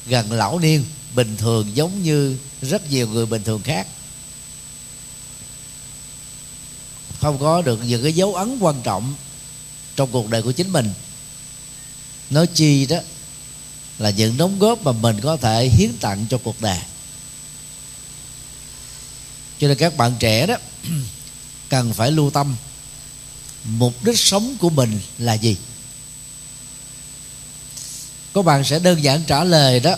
gần 0.05 0.31
lão 0.31 0.59
niên, 0.59 0.85
bình 1.15 1.37
thường 1.37 1.75
giống 1.75 2.03
như 2.03 2.37
rất 2.61 2.91
nhiều 2.91 3.07
người 3.07 3.25
bình 3.25 3.43
thường 3.43 3.61
khác. 3.63 3.87
Không 7.21 7.37
có 7.39 7.61
được 7.61 7.79
những 7.85 8.03
cái 8.03 8.13
dấu 8.13 8.35
ấn 8.35 8.59
quan 8.59 8.81
trọng 8.83 9.15
trong 9.95 10.09
cuộc 10.11 10.29
đời 10.29 10.41
của 10.41 10.51
chính 10.51 10.71
mình. 10.71 10.93
Nói 12.29 12.47
chi 12.47 12.85
đó 12.85 12.97
là 13.97 14.09
những 14.09 14.37
đóng 14.37 14.59
góp 14.59 14.83
mà 14.83 14.91
mình 14.91 15.19
có 15.21 15.37
thể 15.37 15.69
hiến 15.69 15.97
tặng 15.97 16.25
cho 16.29 16.37
cuộc 16.43 16.61
đời 16.61 16.77
cho 19.59 19.67
nên 19.67 19.77
các 19.77 19.97
bạn 19.97 20.15
trẻ 20.19 20.45
đó, 20.45 20.55
cần 21.69 21.93
phải 21.93 22.11
lưu 22.11 22.29
tâm. 22.29 22.55
Mục 23.63 24.03
đích 24.03 24.19
sống 24.19 24.55
của 24.59 24.69
mình 24.69 24.99
là 25.17 25.33
gì? 25.33 25.57
Có 28.33 28.41
bạn 28.41 28.63
sẽ 28.63 28.79
đơn 28.79 29.03
giản 29.03 29.23
trả 29.27 29.43
lời 29.43 29.79
đó, 29.79 29.95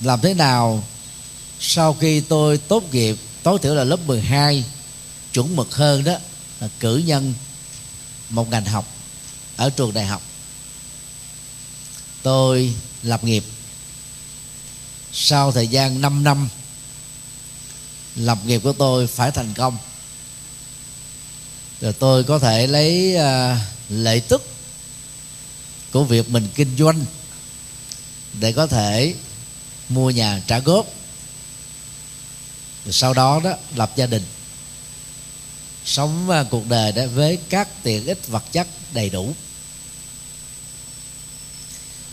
làm 0.00 0.20
thế 0.20 0.34
nào 0.34 0.84
sau 1.60 1.94
khi 1.94 2.20
tôi 2.20 2.58
tốt 2.58 2.94
nghiệp, 2.94 3.16
tối 3.42 3.58
thiểu 3.62 3.74
là 3.74 3.84
lớp 3.84 3.98
12 4.06 4.64
chuẩn 5.32 5.56
mực 5.56 5.74
hơn 5.74 6.04
đó 6.04 6.14
là 6.60 6.68
cử 6.80 6.96
nhân 6.96 7.34
một 8.28 8.50
ngành 8.50 8.64
học 8.64 8.88
ở 9.56 9.70
trường 9.70 9.94
đại 9.94 10.06
học. 10.06 10.22
Tôi 12.22 12.74
lập 13.02 13.24
nghiệp. 13.24 13.44
Sau 15.12 15.52
thời 15.52 15.68
gian 15.68 16.00
5 16.00 16.24
năm 16.24 16.48
lập 18.16 18.38
nghiệp 18.46 18.60
của 18.64 18.72
tôi 18.72 19.06
phải 19.06 19.30
thành 19.30 19.54
công. 19.54 19.78
Rồi 21.80 21.92
tôi 21.92 22.24
có 22.24 22.38
thể 22.38 22.66
lấy 22.66 23.16
uh, 23.16 23.58
lợi 23.88 24.20
tức 24.20 24.48
của 25.92 26.04
việc 26.04 26.30
mình 26.30 26.48
kinh 26.54 26.76
doanh 26.78 27.04
để 28.40 28.52
có 28.52 28.66
thể 28.66 29.14
mua 29.88 30.10
nhà 30.10 30.42
trả 30.46 30.58
góp. 30.58 30.86
Rồi 32.84 32.92
sau 32.92 33.14
đó 33.14 33.40
đó 33.44 33.52
lập 33.74 33.92
gia 33.96 34.06
đình. 34.06 34.22
Sống 35.84 36.28
uh, 36.28 36.46
cuộc 36.50 36.68
đời 36.68 36.92
đó 36.92 37.02
với 37.14 37.38
các 37.48 37.68
tiện 37.82 38.06
ích 38.06 38.28
vật 38.28 38.44
chất 38.52 38.66
đầy 38.92 39.10
đủ. 39.10 39.34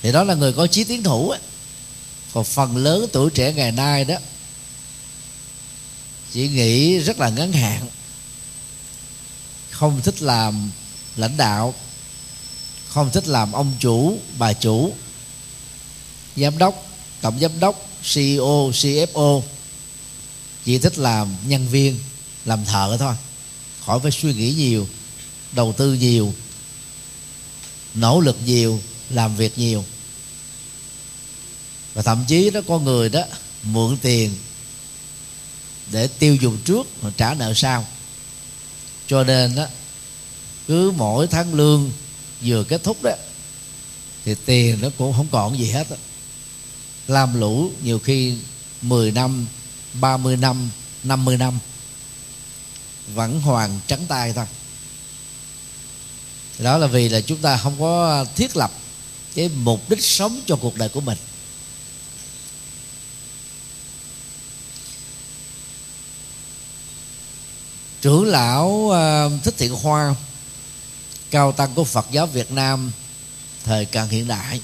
Thì 0.02 0.12
đó 0.12 0.24
là 0.24 0.34
người 0.34 0.54
có 0.54 0.68
chí 0.68 0.84
tiến 0.84 1.04
thủ 1.04 1.30
ấy. 1.30 1.40
còn 2.34 2.44
phần 2.44 2.78
lớn 2.78 3.08
tuổi 3.12 3.30
trẻ 3.30 3.54
ngày 3.54 3.72
nay 3.72 4.06
đó 4.06 4.16
chỉ 6.34 6.48
nghĩ 6.48 7.00
rất 7.00 7.20
là 7.20 7.30
ngắn 7.30 7.54
hạn. 7.54 7.88
Không 9.70 10.02
thích 10.02 10.22
làm 10.22 10.72
lãnh 11.16 11.38
đạo. 11.38 11.74
Không 12.90 13.12
thích 13.12 13.28
làm 13.28 13.52
ông 13.52 13.74
chủ, 13.80 14.18
bà 14.38 14.54
chủ. 14.54 14.94
Giám 16.36 16.58
đốc, 16.58 16.86
tổng 17.22 17.40
giám 17.40 17.60
đốc 17.60 17.90
ceo 18.14 18.72
cfo 18.72 19.42
chỉ 20.66 20.78
thích 20.78 20.98
làm 20.98 21.36
nhân 21.46 21.68
viên, 21.68 22.00
làm 22.46 22.66
thợ 22.66 22.98
thôi. 23.00 23.16
Khỏi 23.86 24.00
phải 24.00 24.12
suy 24.12 24.34
nghĩ 24.34 24.54
nhiều, 24.54 24.88
đầu 25.52 25.74
tư 25.78 25.94
nhiều, 25.94 26.34
nỗ 27.94 28.20
lực 28.20 28.38
nhiều, 28.46 28.80
làm 29.10 29.36
việc 29.36 29.58
nhiều. 29.58 29.86
Và 31.94 32.02
thậm 32.02 32.26
chí 32.28 32.50
đó, 32.50 32.62
con 32.68 32.84
người 32.84 33.10
đó, 33.10 33.22
mượn 33.64 33.98
tiền 33.98 34.36
để 35.92 36.08
tiêu 36.08 36.36
dùng 36.36 36.58
trước 36.66 36.88
và 37.02 37.12
trả 37.18 37.34
nợ 37.34 37.54
sau. 37.54 37.86
Cho 39.08 39.24
nên 39.24 39.56
đó 39.56 39.66
cứ 40.68 40.92
mỗi 40.92 41.28
tháng 41.28 41.54
lương 41.54 41.92
vừa 42.42 42.64
kết 42.64 42.84
thúc 42.84 43.04
đó, 43.04 43.12
thì 44.26 44.36
tiền 44.46 44.82
nó 44.82 44.90
cũng 44.98 45.14
không 45.14 45.28
còn 45.32 45.58
gì 45.58 45.70
hết 45.70 45.90
đó. 45.90 45.96
làm 47.08 47.40
lũ 47.40 47.72
nhiều 47.84 48.00
khi 48.00 48.36
10 48.82 49.12
năm 49.12 49.46
30 49.94 50.38
năm 50.38 50.70
50 51.04 51.38
năm, 51.38 51.60
vẫn 53.14 53.42
hoàn 53.42 53.80
trắng 53.88 54.06
tay 54.08 54.34
thôi. 54.34 54.46
Đó 56.60 56.78
là 56.78 56.88
vì 56.88 57.10
là 57.10 57.22
chúng 57.22 57.38
ta 57.38 57.58
không 57.58 57.80
có 57.80 58.26
thiết 58.36 58.58
lập 58.58 58.72
cái 59.36 59.50
mục 59.50 59.90
đích 59.90 60.04
sống 60.04 60.42
cho 60.46 60.56
cuộc 60.56 60.76
đời 60.76 60.90
của 60.90 61.02
mình. 61.02 61.18
Trưởng 68.02 68.26
lão 68.26 68.90
ờ, 68.92 69.32
thích 69.44 69.54
thiện 69.58 69.76
hoa 69.76 70.16
cao 71.32 71.52
tăng 71.52 71.74
của 71.74 71.84
phật 71.84 72.06
giáo 72.12 72.28
việt 72.28 72.52
nam 72.52 72.92
thời 73.64 73.86
càng 73.86 74.08
hiện 74.08 74.28
đại. 74.28 74.62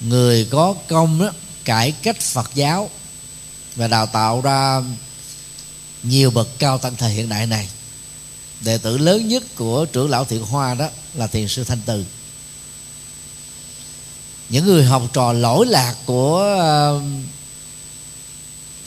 Người 0.00 0.48
có 0.50 0.74
công 0.88 1.18
đó, 1.18 1.30
cải 1.64 1.92
cách 1.92 2.20
phật 2.20 2.50
giáo 2.54 2.90
và 3.76 3.88
đào 3.88 4.06
tạo 4.06 4.40
ra 4.40 4.80
nhiều 6.02 6.30
bậc 6.30 6.48
cao 6.58 6.78
tăng 6.78 6.96
thời 6.96 7.10
hiện 7.10 7.28
đại 7.28 7.46
này. 7.46 7.68
Đệ 8.60 8.78
tử 8.78 8.98
lớn 8.98 9.28
nhất 9.28 9.42
của 9.56 9.84
trưởng 9.84 10.10
lão 10.10 10.24
thiện 10.24 10.44
hoa 10.44 10.74
đó 10.74 10.88
là 11.14 11.26
thiền 11.26 11.48
sư 11.48 11.64
thanh 11.64 11.80
từ. 11.86 12.04
Những 14.48 14.66
người 14.66 14.84
học 14.84 15.02
trò 15.12 15.32
lỗi 15.32 15.66
lạc 15.66 15.94
của 16.06 16.38
ờ, 16.58 17.00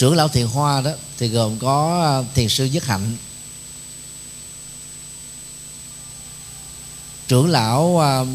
trưởng 0.04 0.16
lão 0.16 0.28
thiền 0.28 0.48
hoa 0.48 0.82
đó 0.82 0.92
thì 1.18 1.28
gồm 1.28 1.60
có 1.60 2.02
à, 2.04 2.32
thiền 2.36 2.50
sư 2.50 2.66
nhất 2.66 2.86
hạnh. 2.86 3.16
Trưởng 7.28 7.50
lão 7.50 8.00
à, 8.04 8.26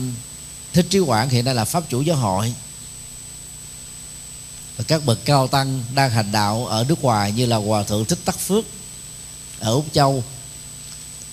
thích 0.73 0.87
trí 0.91 0.99
quảng 0.99 1.29
hiện 1.29 1.45
nay 1.45 1.55
là 1.55 1.65
pháp 1.65 1.85
chủ 1.89 2.03
giáo 2.03 2.17
hội. 2.17 2.55
Và 4.77 4.85
các 4.89 5.05
bậc 5.05 5.25
cao 5.25 5.47
tăng 5.47 5.83
đang 5.95 6.11
hành 6.11 6.33
đạo 6.33 6.67
ở 6.67 6.85
nước 6.89 7.03
ngoài 7.03 7.33
như 7.33 7.47
là 7.47 7.57
hòa 7.57 7.83
thượng 7.83 8.05
thích 8.05 8.19
tắc 8.25 8.39
phước 8.39 8.65
ở 9.61 9.73
úc 9.73 9.87
châu 9.93 10.25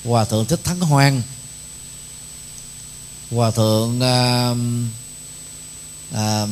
hòa 0.05 0.25
thượng 0.25 0.45
thích 0.45 0.63
thắng 0.63 0.79
hoan 0.79 1.21
hòa 3.31 3.51
thượng 3.51 3.99
uh, 3.99 4.57
uh, 6.13 6.49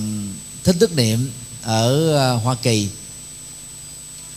thích 0.64 0.76
đức 0.80 0.92
niệm 0.96 1.32
ở 1.62 2.14
uh, 2.36 2.44
hoa 2.44 2.56
kỳ 2.56 2.90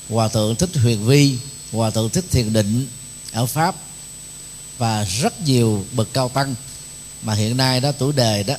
hòa 0.09 0.29
thượng 0.29 0.57
thích 0.57 0.71
huyền 0.75 1.07
vi 1.07 1.38
hòa 1.73 1.90
thượng 1.90 2.11
thích 2.11 2.25
thiền 2.31 2.53
định 2.53 2.88
ở 3.33 3.47
pháp 3.47 3.75
và 4.79 5.05
rất 5.05 5.40
nhiều 5.40 5.85
bậc 5.92 6.09
cao 6.12 6.29
tăng. 6.29 6.55
Mà 7.23 7.35
hiện 7.35 7.57
nay 7.57 7.81
đó 7.81 7.92
tuổi 7.92 8.12
đời 8.12 8.45
đó 8.45 8.55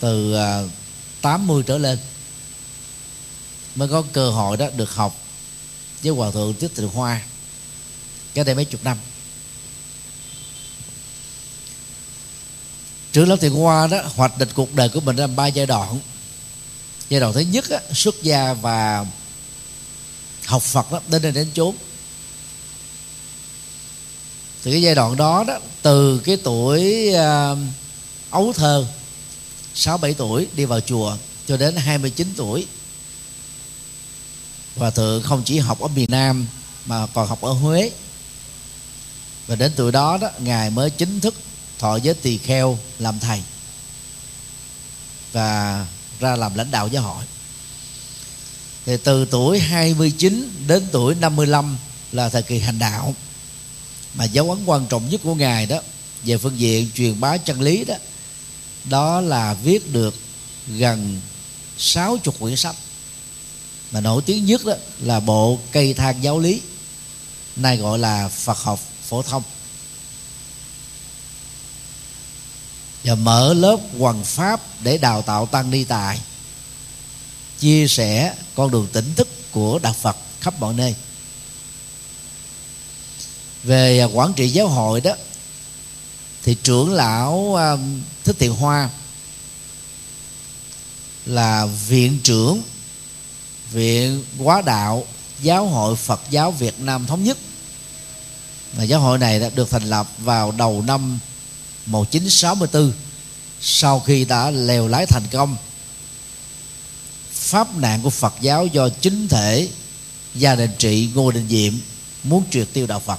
từ 0.00 0.34
à, 0.34 0.62
80 1.20 1.62
trở 1.66 1.78
lên 1.78 1.98
mới 3.74 3.88
có 3.88 4.02
cơ 4.12 4.30
hội 4.30 4.56
đó 4.56 4.66
được 4.76 4.94
học 4.94 5.20
với 6.02 6.12
hòa 6.12 6.30
thượng 6.30 6.54
Thích 6.54 6.70
Tịnh 6.74 6.88
Hoa 6.88 7.20
cái 8.34 8.44
đây 8.44 8.54
mấy 8.54 8.64
chục 8.64 8.84
năm. 8.84 8.98
Trưởng 13.12 13.28
lão 13.28 13.36
Thiện 13.36 13.54
Hoa 13.54 13.86
đó 13.86 14.02
hoạch 14.14 14.38
định 14.38 14.48
cuộc 14.54 14.74
đời 14.74 14.88
của 14.88 15.00
mình 15.00 15.16
ra 15.16 15.26
ba 15.26 15.46
giai 15.46 15.66
đoạn. 15.66 15.98
Giai 17.08 17.20
đoạn 17.20 17.32
thứ 17.32 17.40
nhất 17.40 17.70
á, 17.70 17.80
xuất 17.92 18.22
gia 18.22 18.52
và 18.54 19.06
học 20.54 20.62
Phật 20.62 20.92
đó, 20.92 21.00
đến 21.08 21.22
đây 21.22 21.32
đến 21.32 21.48
chốn. 21.54 21.74
Thì 24.62 24.70
cái 24.70 24.82
giai 24.82 24.94
đoạn 24.94 25.16
đó 25.16 25.44
đó 25.46 25.58
từ 25.82 26.18
cái 26.18 26.36
tuổi 26.36 27.10
uh, 27.12 27.58
ấu 28.30 28.52
thơ 28.52 28.86
sáu 29.74 29.98
bảy 29.98 30.14
tuổi 30.14 30.46
đi 30.56 30.64
vào 30.64 30.80
chùa 30.80 31.16
cho 31.48 31.56
đến 31.56 31.76
29 31.76 32.34
tuổi. 32.36 32.66
Và 34.76 34.90
thượng 34.90 35.22
không 35.22 35.42
chỉ 35.44 35.58
học 35.58 35.80
ở 35.80 35.88
miền 35.88 36.10
Nam 36.10 36.46
mà 36.86 37.06
còn 37.06 37.28
học 37.28 37.40
ở 37.40 37.52
Huế. 37.52 37.90
Và 39.46 39.56
đến 39.56 39.72
tuổi 39.76 39.92
đó 39.92 40.18
đó 40.20 40.28
ngài 40.38 40.70
mới 40.70 40.90
chính 40.90 41.20
thức 41.20 41.34
thọ 41.78 41.96
giới 41.96 42.14
tỳ 42.14 42.38
kheo 42.38 42.78
làm 42.98 43.20
thầy 43.20 43.42
và 45.32 45.86
ra 46.20 46.36
làm 46.36 46.54
lãnh 46.54 46.70
đạo 46.70 46.88
giáo 46.88 47.02
hội 47.02 47.24
thì 48.86 48.96
từ 48.96 49.24
tuổi 49.24 49.58
29 49.58 50.50
đến 50.66 50.86
tuổi 50.92 51.14
55 51.14 51.76
là 52.12 52.28
thời 52.28 52.42
kỳ 52.42 52.58
hành 52.58 52.78
đạo. 52.78 53.14
Mà 54.14 54.24
dấu 54.24 54.50
ấn 54.50 54.64
quan 54.64 54.86
trọng 54.86 55.08
nhất 55.08 55.20
của 55.24 55.34
ngài 55.34 55.66
đó, 55.66 55.78
về 56.24 56.38
phương 56.38 56.58
diện 56.58 56.90
truyền 56.94 57.20
bá 57.20 57.36
chân 57.36 57.60
lý 57.60 57.84
đó 57.84 57.94
đó 58.84 59.20
là 59.20 59.54
viết 59.54 59.92
được 59.92 60.14
gần 60.66 61.20
60 61.78 62.34
quyển 62.40 62.56
sách. 62.56 62.76
Mà 63.92 64.00
nổi 64.00 64.22
tiếng 64.26 64.46
nhất 64.46 64.64
đó 64.64 64.74
là 65.00 65.20
bộ 65.20 65.58
cây 65.72 65.94
thang 65.94 66.22
giáo 66.22 66.38
lý, 66.38 66.60
nay 67.56 67.76
gọi 67.76 67.98
là 67.98 68.28
Phật 68.28 68.58
học 68.58 68.80
phổ 69.08 69.22
thông. 69.22 69.42
Và 73.04 73.14
mở 73.14 73.54
lớp 73.54 73.76
hoàng 73.98 74.24
pháp 74.24 74.60
để 74.80 74.98
đào 74.98 75.22
tạo 75.22 75.46
tăng 75.46 75.70
ni 75.70 75.84
tài 75.84 76.18
chia 77.64 77.88
sẻ 77.88 78.34
con 78.54 78.70
đường 78.70 78.86
tỉnh 78.92 79.14
thức 79.14 79.28
của 79.52 79.78
đạo 79.78 79.92
Phật 79.92 80.16
khắp 80.40 80.54
mọi 80.60 80.74
nơi. 80.74 80.94
Về 83.62 83.98
à, 83.98 84.04
quản 84.04 84.32
trị 84.32 84.48
giáo 84.48 84.68
hội 84.68 85.00
đó, 85.00 85.12
thì 86.42 86.56
trưởng 86.62 86.92
lão 86.92 87.54
à, 87.58 87.76
thích 88.24 88.36
thiện 88.38 88.54
hoa 88.54 88.90
là 91.26 91.66
viện 91.66 92.18
trưởng 92.22 92.62
viện 93.72 94.24
quá 94.38 94.62
đạo 94.62 95.04
giáo 95.42 95.66
hội 95.66 95.96
Phật 95.96 96.20
giáo 96.30 96.50
Việt 96.50 96.80
Nam 96.80 97.06
thống 97.06 97.24
nhất. 97.24 97.38
Và 98.72 98.84
giáo 98.84 99.00
hội 99.00 99.18
này 99.18 99.40
đã 99.40 99.50
được 99.54 99.70
thành 99.70 99.84
lập 99.84 100.08
vào 100.18 100.52
đầu 100.52 100.82
năm 100.86 101.18
1964 101.86 102.92
sau 103.60 104.00
khi 104.00 104.24
đã 104.24 104.50
lèo 104.50 104.88
lái 104.88 105.06
thành 105.06 105.24
công 105.32 105.56
pháp 107.44 107.76
nạn 107.76 108.02
của 108.02 108.10
Phật 108.10 108.34
giáo 108.40 108.66
do 108.66 108.88
chính 108.88 109.28
thể, 109.28 109.68
gia 110.34 110.54
đình 110.54 110.70
trị 110.78 111.10
Ngô 111.14 111.30
Đình 111.30 111.48
Diệm 111.48 111.74
muốn 112.22 112.44
triệt 112.50 112.68
tiêu 112.72 112.86
đạo 112.86 113.00
Phật. 113.00 113.18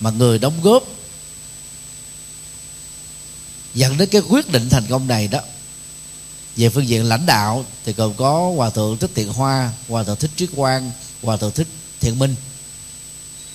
Mà 0.00 0.10
người 0.10 0.38
đóng 0.38 0.62
góp 0.62 0.82
dẫn 3.74 3.98
đến 3.98 4.08
cái 4.08 4.22
quyết 4.28 4.52
định 4.52 4.68
thành 4.68 4.86
công 4.88 5.08
này 5.08 5.28
đó, 5.28 5.40
về 6.56 6.68
phương 6.68 6.88
diện 6.88 7.04
lãnh 7.04 7.26
đạo 7.26 7.64
thì 7.84 7.92
còn 7.92 8.14
có 8.14 8.52
hòa 8.56 8.70
thượng 8.70 8.98
thích 8.98 9.10
thiện 9.14 9.32
hoa, 9.32 9.72
hòa 9.88 10.04
thượng 10.04 10.16
thích 10.16 10.30
triết 10.36 10.48
quang, 10.56 10.90
hòa 11.22 11.36
thượng 11.36 11.52
thích 11.52 11.68
thiện 12.00 12.18
minh. 12.18 12.34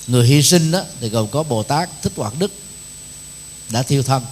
Người 0.07 0.27
hy 0.27 0.43
sinh 0.43 0.71
đó 0.71 0.81
thì 0.99 1.09
gồm 1.09 1.27
có 1.27 1.43
bồ 1.43 1.63
tát 1.63 1.89
thích 2.01 2.13
hoạt 2.15 2.33
đức 2.39 2.51
đã 3.69 3.83
thiêu 3.83 4.03
thân 4.03 4.23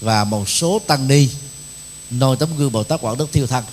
và 0.00 0.24
một 0.24 0.48
số 0.48 0.78
tăng 0.86 1.08
ni 1.08 1.28
noi 2.10 2.36
tấm 2.36 2.56
gương 2.56 2.72
bồ 2.72 2.84
tát 2.84 3.00
quảng 3.00 3.16
đức 3.16 3.32
thiêu 3.32 3.46
thân. 3.46 3.64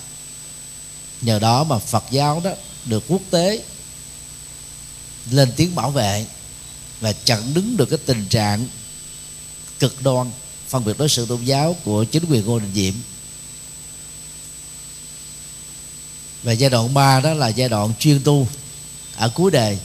Nhờ 1.20 1.38
đó 1.38 1.64
mà 1.64 1.78
phật 1.78 2.04
giáo 2.10 2.40
đó 2.44 2.50
được 2.84 3.04
quốc 3.08 3.22
tế 3.30 3.62
lên 5.30 5.52
tiếng 5.56 5.74
bảo 5.74 5.90
vệ 5.90 6.26
và 7.00 7.12
chặn 7.12 7.54
đứng 7.54 7.76
được 7.76 7.86
cái 7.86 7.98
tình 8.06 8.26
trạng 8.28 8.68
cực 9.78 10.02
đoan 10.02 10.30
phân 10.68 10.84
biệt 10.84 10.98
đối 10.98 11.08
xử 11.08 11.26
tôn 11.26 11.44
giáo 11.44 11.76
của 11.84 12.04
chính 12.04 12.24
quyền 12.30 12.46
ngô 12.46 12.58
đình 12.58 12.72
diệm. 12.74 12.94
Và 16.42 16.52
giai 16.52 16.70
đoạn 16.70 16.94
3 16.94 17.20
đó 17.20 17.34
là 17.34 17.48
giai 17.48 17.68
đoạn 17.68 17.92
chuyên 17.98 18.22
tu 18.22 18.48
ở 19.16 19.28
cuối 19.28 19.50
đời 19.50 19.78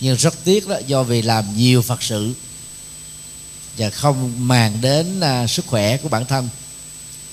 nhưng 0.00 0.16
rất 0.16 0.44
tiếc 0.44 0.68
đó, 0.68 0.76
do 0.86 1.02
vì 1.02 1.22
làm 1.22 1.56
nhiều 1.56 1.82
phật 1.82 2.02
sự 2.02 2.34
và 3.78 3.90
không 3.90 4.48
màng 4.48 4.80
đến 4.80 5.20
à, 5.20 5.46
sức 5.46 5.66
khỏe 5.66 5.96
của 5.96 6.08
bản 6.08 6.24
thân. 6.24 6.48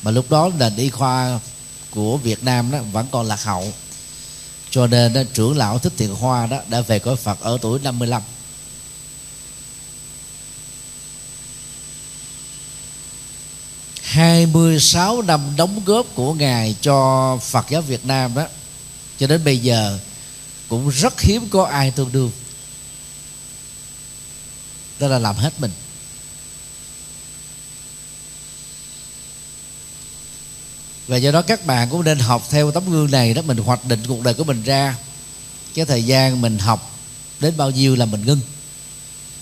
Mà 0.01 0.12
lúc 0.12 0.29
đó 0.29 0.51
nền 0.58 0.75
y 0.75 0.89
khoa 0.89 1.39
của 1.91 2.17
Việt 2.17 2.43
Nam 2.43 2.71
đó 2.71 2.79
vẫn 2.91 3.08
còn 3.12 3.25
lạc 3.25 3.43
hậu. 3.43 3.73
Cho 4.69 4.88
nên 4.88 5.13
đó, 5.13 5.21
trưởng 5.34 5.58
lão 5.58 5.79
thích 5.79 5.93
thiện 5.97 6.15
hoa 6.15 6.45
đó 6.45 6.60
đã 6.67 6.81
về 6.81 6.99
cõi 6.99 7.15
Phật 7.15 7.39
ở 7.39 7.58
tuổi 7.62 7.79
55 7.84 8.21
26 14.01 15.21
năm 15.21 15.41
đóng 15.58 15.81
góp 15.86 16.05
của 16.15 16.34
ngài 16.34 16.75
cho 16.81 17.38
Phật 17.41 17.69
giáo 17.69 17.81
Việt 17.81 18.05
Nam 18.05 18.34
đó 18.34 18.47
cho 19.19 19.27
đến 19.27 19.43
bây 19.43 19.58
giờ 19.58 19.99
cũng 20.67 20.89
rất 20.89 21.21
hiếm 21.21 21.49
có 21.49 21.63
ai 21.63 21.91
tương 21.91 22.12
đương. 22.12 22.31
Đó 24.99 25.08
là 25.08 25.19
làm 25.19 25.36
hết 25.36 25.53
mình. 25.60 25.71
Và 31.07 31.17
do 31.17 31.31
đó 31.31 31.41
các 31.41 31.65
bạn 31.65 31.89
cũng 31.89 32.03
nên 32.03 32.19
học 32.19 32.47
theo 32.49 32.71
tấm 32.71 32.89
gương 32.89 33.11
này 33.11 33.33
đó, 33.33 33.41
mình 33.41 33.57
hoạch 33.57 33.85
định 33.85 34.03
cuộc 34.07 34.21
đời 34.23 34.33
của 34.33 34.43
mình 34.43 34.63
ra. 34.63 34.97
Cái 35.73 35.85
thời 35.85 36.03
gian 36.03 36.41
mình 36.41 36.59
học 36.59 36.99
đến 37.39 37.57
bao 37.57 37.71
nhiêu 37.71 37.95
là 37.95 38.05
mình 38.05 38.25
ngưng. 38.25 38.39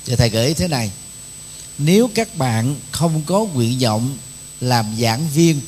Thì 0.05 0.15
thầy 0.15 0.29
gửi 0.29 0.53
thế 0.53 0.67
này. 0.67 0.91
Nếu 1.77 2.09
các 2.15 2.35
bạn 2.35 2.75
không 2.91 3.21
có 3.25 3.39
nguyện 3.39 3.79
vọng 3.79 4.17
làm 4.61 4.95
giảng 4.99 5.29
viên 5.29 5.61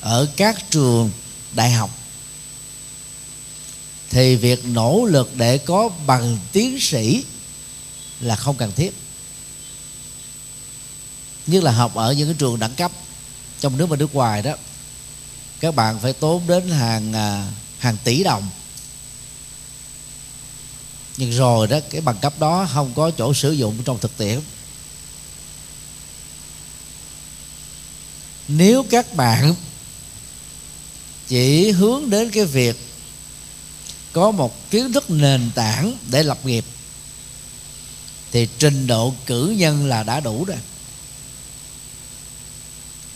ở 0.00 0.28
các 0.36 0.70
trường 0.70 1.10
đại 1.52 1.70
học, 1.70 1.90
thì 4.10 4.36
việc 4.36 4.64
nỗ 4.64 5.04
lực 5.10 5.36
để 5.36 5.58
có 5.58 5.90
bằng 6.06 6.38
tiến 6.52 6.80
sĩ 6.80 7.24
là 8.20 8.36
không 8.36 8.56
cần 8.56 8.72
thiết. 8.72 8.94
Nhất 11.46 11.64
là 11.64 11.72
học 11.72 11.94
ở 11.94 12.12
những 12.12 12.28
cái 12.28 12.36
trường 12.38 12.58
đẳng 12.58 12.74
cấp 12.74 12.92
trong 13.60 13.78
nước 13.78 13.86
và 13.86 13.96
nước 13.96 14.14
ngoài 14.14 14.42
đó, 14.42 14.52
các 15.60 15.74
bạn 15.74 15.98
phải 16.00 16.12
tốn 16.12 16.46
đến 16.46 16.68
hàng 16.68 17.12
à, 17.12 17.48
hàng 17.78 17.96
tỷ 18.04 18.22
đồng. 18.22 18.48
Nhưng 21.16 21.32
rồi 21.32 21.66
đó, 21.66 21.78
cái 21.90 22.00
bằng 22.00 22.18
cấp 22.18 22.34
đó 22.38 22.68
không 22.72 22.92
có 22.94 23.10
chỗ 23.10 23.34
sử 23.34 23.52
dụng 23.52 23.82
trong 23.84 23.98
thực 23.98 24.16
tiễn. 24.16 24.40
Nếu 28.48 28.84
các 28.90 29.14
bạn 29.14 29.54
chỉ 31.28 31.70
hướng 31.70 32.10
đến 32.10 32.30
cái 32.30 32.44
việc 32.44 32.76
có 34.12 34.30
một 34.30 34.70
kiến 34.70 34.92
thức 34.92 35.10
nền 35.10 35.50
tảng 35.54 35.92
để 36.10 36.22
lập 36.22 36.46
nghiệp, 36.46 36.64
thì 38.32 38.48
trình 38.58 38.86
độ 38.86 39.14
cử 39.26 39.54
nhân 39.58 39.86
là 39.86 40.02
đã 40.02 40.20
đủ 40.20 40.44
rồi 40.44 40.56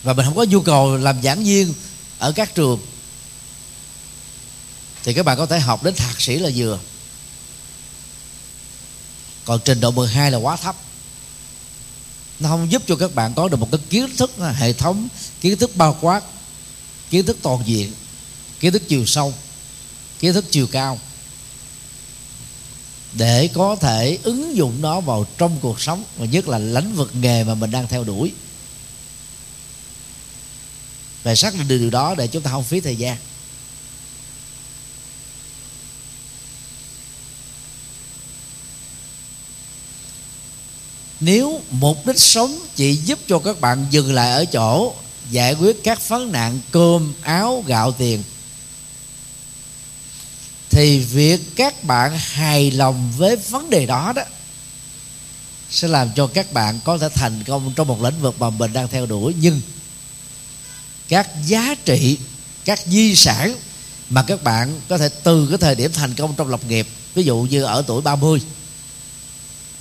và 0.03 0.13
mình 0.13 0.25
không 0.25 0.35
có 0.35 0.43
nhu 0.43 0.61
cầu 0.61 0.97
làm 0.97 1.21
giảng 1.21 1.43
viên 1.43 1.73
ở 2.19 2.31
các 2.31 2.55
trường. 2.55 2.79
Thì 5.03 5.13
các 5.13 5.25
bạn 5.25 5.37
có 5.37 5.45
thể 5.45 5.59
học 5.59 5.83
đến 5.83 5.95
thạc 5.95 6.21
sĩ 6.21 6.39
là 6.39 6.49
vừa. 6.55 6.79
Còn 9.45 9.59
trình 9.65 9.79
độ 9.79 9.91
12 9.91 10.31
là 10.31 10.37
quá 10.37 10.55
thấp. 10.55 10.75
Nó 12.39 12.49
không 12.49 12.71
giúp 12.71 12.83
cho 12.87 12.95
các 12.95 13.15
bạn 13.15 13.33
có 13.33 13.47
được 13.47 13.57
một 13.57 13.67
cái 13.71 13.81
kiến 13.89 14.15
thức, 14.17 14.31
hệ 14.55 14.73
thống, 14.73 15.07
kiến 15.41 15.57
thức 15.57 15.75
bao 15.75 15.97
quát, 16.01 16.23
kiến 17.09 17.25
thức 17.25 17.37
toàn 17.41 17.63
diện, 17.65 17.93
kiến 18.59 18.73
thức 18.73 18.83
chiều 18.87 19.05
sâu, 19.05 19.33
kiến 20.19 20.33
thức 20.33 20.45
chiều 20.51 20.67
cao 20.67 20.99
để 23.13 23.49
có 23.53 23.75
thể 23.75 24.17
ứng 24.23 24.55
dụng 24.55 24.81
nó 24.81 24.99
vào 24.99 25.25
trong 25.37 25.59
cuộc 25.61 25.81
sống, 25.81 26.03
và 26.17 26.25
nhất 26.25 26.47
là 26.47 26.57
lĩnh 26.57 26.95
vực 26.95 27.11
nghề 27.13 27.43
mà 27.43 27.53
mình 27.55 27.71
đang 27.71 27.87
theo 27.87 28.03
đuổi 28.03 28.31
và 31.23 31.35
xác 31.35 31.53
định 31.53 31.67
điều 31.67 31.89
đó 31.89 32.15
để 32.17 32.27
chúng 32.27 32.43
ta 32.43 32.51
không 32.51 32.63
phí 32.63 32.79
thời 32.79 32.95
gian. 32.95 33.17
Nếu 41.19 41.61
mục 41.71 42.05
đích 42.05 42.19
sống 42.19 42.59
chỉ 42.75 42.95
giúp 42.95 43.19
cho 43.27 43.39
các 43.39 43.61
bạn 43.61 43.85
dừng 43.89 44.13
lại 44.13 44.31
ở 44.31 44.45
chỗ 44.45 44.93
giải 45.29 45.53
quyết 45.53 45.83
các 45.83 46.09
vấn 46.09 46.31
nạn 46.31 46.59
cơm, 46.71 47.13
áo, 47.21 47.63
gạo, 47.67 47.91
tiền, 47.91 48.23
thì 50.69 50.99
việc 50.99 51.55
các 51.55 51.83
bạn 51.83 52.17
hài 52.17 52.71
lòng 52.71 53.11
với 53.17 53.35
vấn 53.35 53.69
đề 53.69 53.85
đó 53.85 54.13
đó 54.15 54.21
sẽ 55.69 55.87
làm 55.87 56.09
cho 56.15 56.27
các 56.27 56.53
bạn 56.53 56.79
có 56.83 56.97
thể 56.97 57.09
thành 57.09 57.43
công 57.43 57.73
trong 57.75 57.87
một 57.87 58.01
lĩnh 58.01 58.21
vực 58.21 58.35
mà 58.39 58.49
mình 58.49 58.73
đang 58.73 58.87
theo 58.87 59.05
đuổi. 59.05 59.35
Nhưng 59.39 59.61
các 61.11 61.27
giá 61.45 61.75
trị, 61.85 62.17
các 62.65 62.79
di 62.85 63.15
sản 63.15 63.55
mà 64.09 64.23
các 64.23 64.43
bạn 64.43 64.81
có 64.89 64.97
thể 64.97 65.09
từ 65.23 65.47
cái 65.47 65.57
thời 65.57 65.75
điểm 65.75 65.91
thành 65.91 66.13
công 66.13 66.33
trong 66.37 66.49
lập 66.49 66.59
nghiệp, 66.67 66.87
ví 67.15 67.23
dụ 67.23 67.47
như 67.49 67.63
ở 67.63 67.83
tuổi 67.87 68.01
30 68.01 68.41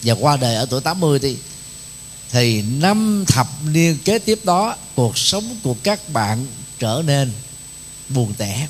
và 0.02 0.14
qua 0.14 0.36
đời 0.36 0.54
ở 0.54 0.66
tuổi 0.70 0.80
80 0.80 1.18
thì 1.18 1.36
thì 2.30 2.62
năm 2.62 3.24
thập 3.26 3.46
niên 3.64 3.98
kế 4.04 4.18
tiếp 4.18 4.40
đó 4.44 4.76
cuộc 4.94 5.18
sống 5.18 5.56
của 5.62 5.76
các 5.82 6.12
bạn 6.12 6.46
trở 6.78 7.02
nên 7.06 7.32
buồn 8.08 8.34
tẻ. 8.38 8.68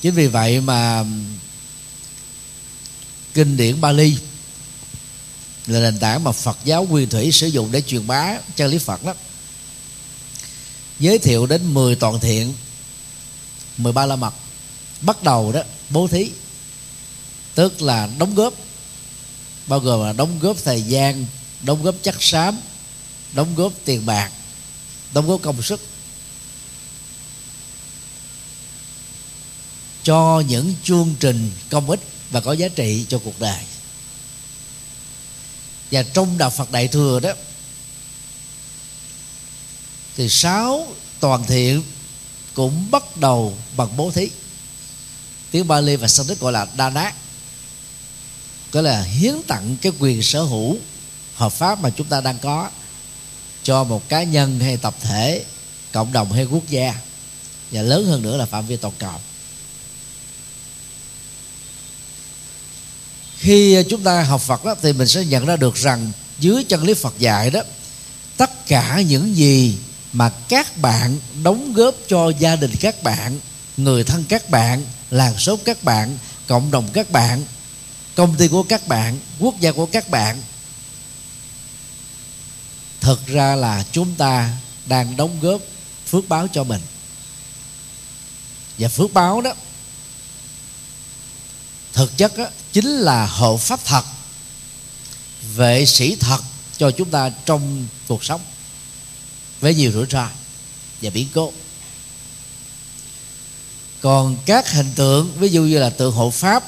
Chính 0.00 0.14
vì 0.14 0.26
vậy 0.26 0.60
mà 0.60 1.04
kinh 3.34 3.56
điển 3.56 3.80
Bali 3.80 4.16
là 5.66 5.80
nền 5.80 5.98
tảng 5.98 6.24
mà 6.24 6.32
Phật 6.32 6.58
giáo 6.64 6.84
nguyên 6.84 7.08
thủy 7.08 7.32
sử 7.32 7.46
dụng 7.46 7.72
để 7.72 7.80
truyền 7.80 8.06
bá 8.06 8.38
chân 8.56 8.70
lý 8.70 8.78
Phật 8.78 9.04
đó. 9.04 9.14
Giới 11.00 11.18
thiệu 11.18 11.46
đến 11.46 11.74
10 11.74 11.94
toàn 11.94 12.20
thiện 12.20 12.54
13 13.76 14.06
la 14.06 14.16
mật. 14.16 14.34
Bắt 15.00 15.22
đầu 15.22 15.52
đó, 15.52 15.62
bố 15.90 16.08
thí. 16.08 16.30
Tức 17.54 17.82
là 17.82 18.08
đóng 18.18 18.34
góp. 18.34 18.54
Bao 19.66 19.78
gồm 19.78 20.06
là 20.06 20.12
đóng 20.12 20.38
góp 20.38 20.56
thời 20.64 20.82
gian, 20.82 21.26
đóng 21.62 21.82
góp 21.82 21.94
chất 22.02 22.14
xám, 22.22 22.60
đóng 23.32 23.54
góp 23.54 23.72
tiền 23.84 24.06
bạc, 24.06 24.30
đóng 25.14 25.28
góp 25.28 25.42
công 25.42 25.62
sức. 25.62 25.80
Cho 30.02 30.42
những 30.48 30.74
chương 30.84 31.14
trình 31.20 31.50
công 31.70 31.90
ích 31.90 32.00
và 32.30 32.40
có 32.40 32.52
giá 32.52 32.68
trị 32.68 33.06
cho 33.08 33.18
cuộc 33.24 33.40
đời 33.40 33.58
và 35.92 36.02
trong 36.02 36.38
đạo 36.38 36.50
Phật 36.50 36.70
Đại 36.70 36.88
thừa 36.88 37.20
đó, 37.20 37.32
thì 40.16 40.28
sáu 40.28 40.86
toàn 41.20 41.44
thiện 41.46 41.82
cũng 42.54 42.90
bắt 42.90 43.16
đầu 43.16 43.56
bằng 43.76 43.96
bố 43.96 44.10
thí. 44.10 44.30
Tiếng 45.50 45.68
Bali 45.68 45.96
và 45.96 46.08
Sanskrit 46.08 46.40
gọi 46.40 46.52
là 46.52 46.66
đa 46.76 46.90
nát 46.90 47.14
có 48.70 48.80
là 48.80 49.02
hiến 49.02 49.34
tặng 49.46 49.76
cái 49.82 49.92
quyền 49.98 50.22
sở 50.22 50.42
hữu 50.42 50.76
hợp 51.34 51.52
pháp 51.52 51.80
mà 51.80 51.90
chúng 51.90 52.06
ta 52.06 52.20
đang 52.20 52.38
có 52.38 52.70
cho 53.62 53.84
một 53.84 54.08
cá 54.08 54.22
nhân 54.22 54.60
hay 54.60 54.76
tập 54.76 54.94
thể 55.00 55.44
cộng 55.92 56.12
đồng 56.12 56.32
hay 56.32 56.44
quốc 56.44 56.68
gia. 56.68 56.94
Và 57.70 57.82
lớn 57.82 58.06
hơn 58.06 58.22
nữa 58.22 58.36
là 58.36 58.46
phạm 58.46 58.66
vi 58.66 58.76
toàn 58.76 58.94
cầu. 58.98 59.20
Khi 63.42 63.74
ờ, 63.74 63.82
chúng 63.90 64.02
ta 64.02 64.22
học 64.22 64.40
Phật 64.40 64.64
đó, 64.64 64.74
thì 64.82 64.92
mình 64.92 65.08
sẽ 65.08 65.24
nhận 65.24 65.46
ra 65.46 65.56
được 65.56 65.74
rằng 65.74 66.12
dưới 66.38 66.64
chân 66.64 66.82
lý 66.82 66.94
Phật 66.94 67.14
dạy 67.18 67.50
đó 67.50 67.60
tất 68.36 68.66
cả 68.66 69.00
những 69.00 69.36
gì 69.36 69.76
mà 70.12 70.28
các 70.48 70.78
bạn 70.78 71.18
đóng 71.42 71.72
góp 71.72 71.94
cho 72.08 72.32
gia 72.38 72.56
đình 72.56 72.70
các 72.80 73.02
bạn 73.02 73.40
người 73.76 74.04
thân 74.04 74.24
các 74.28 74.50
bạn 74.50 74.84
làng 75.10 75.38
xóm 75.38 75.58
các 75.64 75.84
bạn 75.84 76.18
cộng 76.46 76.70
đồng 76.70 76.88
các 76.92 77.10
bạn 77.10 77.44
công 78.14 78.36
ty 78.36 78.48
của 78.48 78.62
các 78.62 78.88
bạn 78.88 79.18
quốc 79.38 79.60
gia 79.60 79.72
của 79.72 79.86
các 79.86 80.08
bạn 80.08 80.42
thực 83.00 83.26
ra 83.26 83.56
là 83.56 83.84
chúng 83.92 84.14
ta 84.14 84.50
đang 84.86 85.16
đóng 85.16 85.38
góp 85.40 85.60
phước 86.06 86.28
báo 86.28 86.48
cho 86.52 86.64
mình. 86.64 86.80
Và 88.78 88.88
phước 88.88 89.12
báo 89.12 89.40
đó 89.40 89.52
thực 91.92 92.16
chất 92.16 92.36
đó, 92.36 92.46
chính 92.72 92.86
là 92.86 93.26
hộ 93.26 93.56
pháp 93.56 93.84
thật, 93.84 94.04
vệ 95.54 95.86
sĩ 95.86 96.16
thật 96.16 96.40
cho 96.78 96.90
chúng 96.90 97.10
ta 97.10 97.30
trong 97.44 97.86
cuộc 98.08 98.24
sống, 98.24 98.40
với 99.60 99.74
nhiều 99.74 99.92
rủi 99.92 100.06
ro 100.10 100.28
và 101.02 101.10
biến 101.10 101.28
cố. 101.34 101.52
Còn 104.00 104.36
các 104.46 104.72
hình 104.72 104.92
tượng, 104.94 105.32
ví 105.38 105.48
dụ 105.48 105.62
như 105.62 105.78
là 105.78 105.90
tượng 105.90 106.12
hộ 106.12 106.30
pháp 106.30 106.64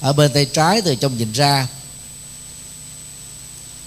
ở 0.00 0.12
bên 0.12 0.32
tay 0.32 0.44
trái 0.44 0.82
từ 0.82 0.94
trong 0.94 1.18
nhìn 1.18 1.32
ra, 1.32 1.68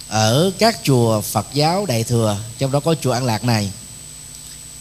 ở 0.07 0.51
các 0.59 0.79
chùa 0.83 1.21
Phật 1.21 1.47
giáo 1.53 1.85
Đại 1.85 2.03
thừa, 2.03 2.37
trong 2.57 2.71
đó 2.71 2.79
có 2.79 2.95
chùa 3.01 3.11
An 3.11 3.25
Lạc 3.25 3.43
này, 3.43 3.71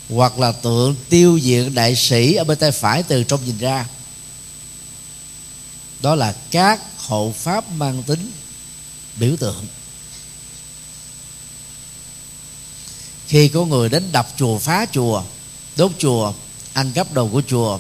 hoặc 0.09 0.39
là 0.39 0.53
tượng 0.53 0.97
tiêu 1.09 1.41
diệt 1.43 1.73
đại 1.73 1.97
sĩ 1.97 2.35
ở 2.35 2.45
bên 2.45 2.59
tay 2.59 2.73
phải 2.73 3.03
từ 3.03 3.25
trong 3.25 3.45
nhìn 3.45 3.59
ra 3.59 3.87
đó 6.01 6.15
là 6.15 6.35
các 6.51 6.81
hộ 7.07 7.33
pháp 7.37 7.71
mang 7.71 8.03
tính 8.03 8.31
biểu 9.17 9.37
tượng. 9.37 9.67
Khi 13.27 13.49
có 13.49 13.65
người 13.65 13.89
đến 13.89 14.13
đập 14.13 14.29
chùa, 14.37 14.59
phá 14.59 14.87
chùa, 14.93 15.23
đốt 15.77 15.93
chùa, 15.99 16.33
ăn 16.73 16.93
cắp 16.93 17.13
đồ 17.13 17.29
của 17.29 17.43
chùa, 17.49 17.79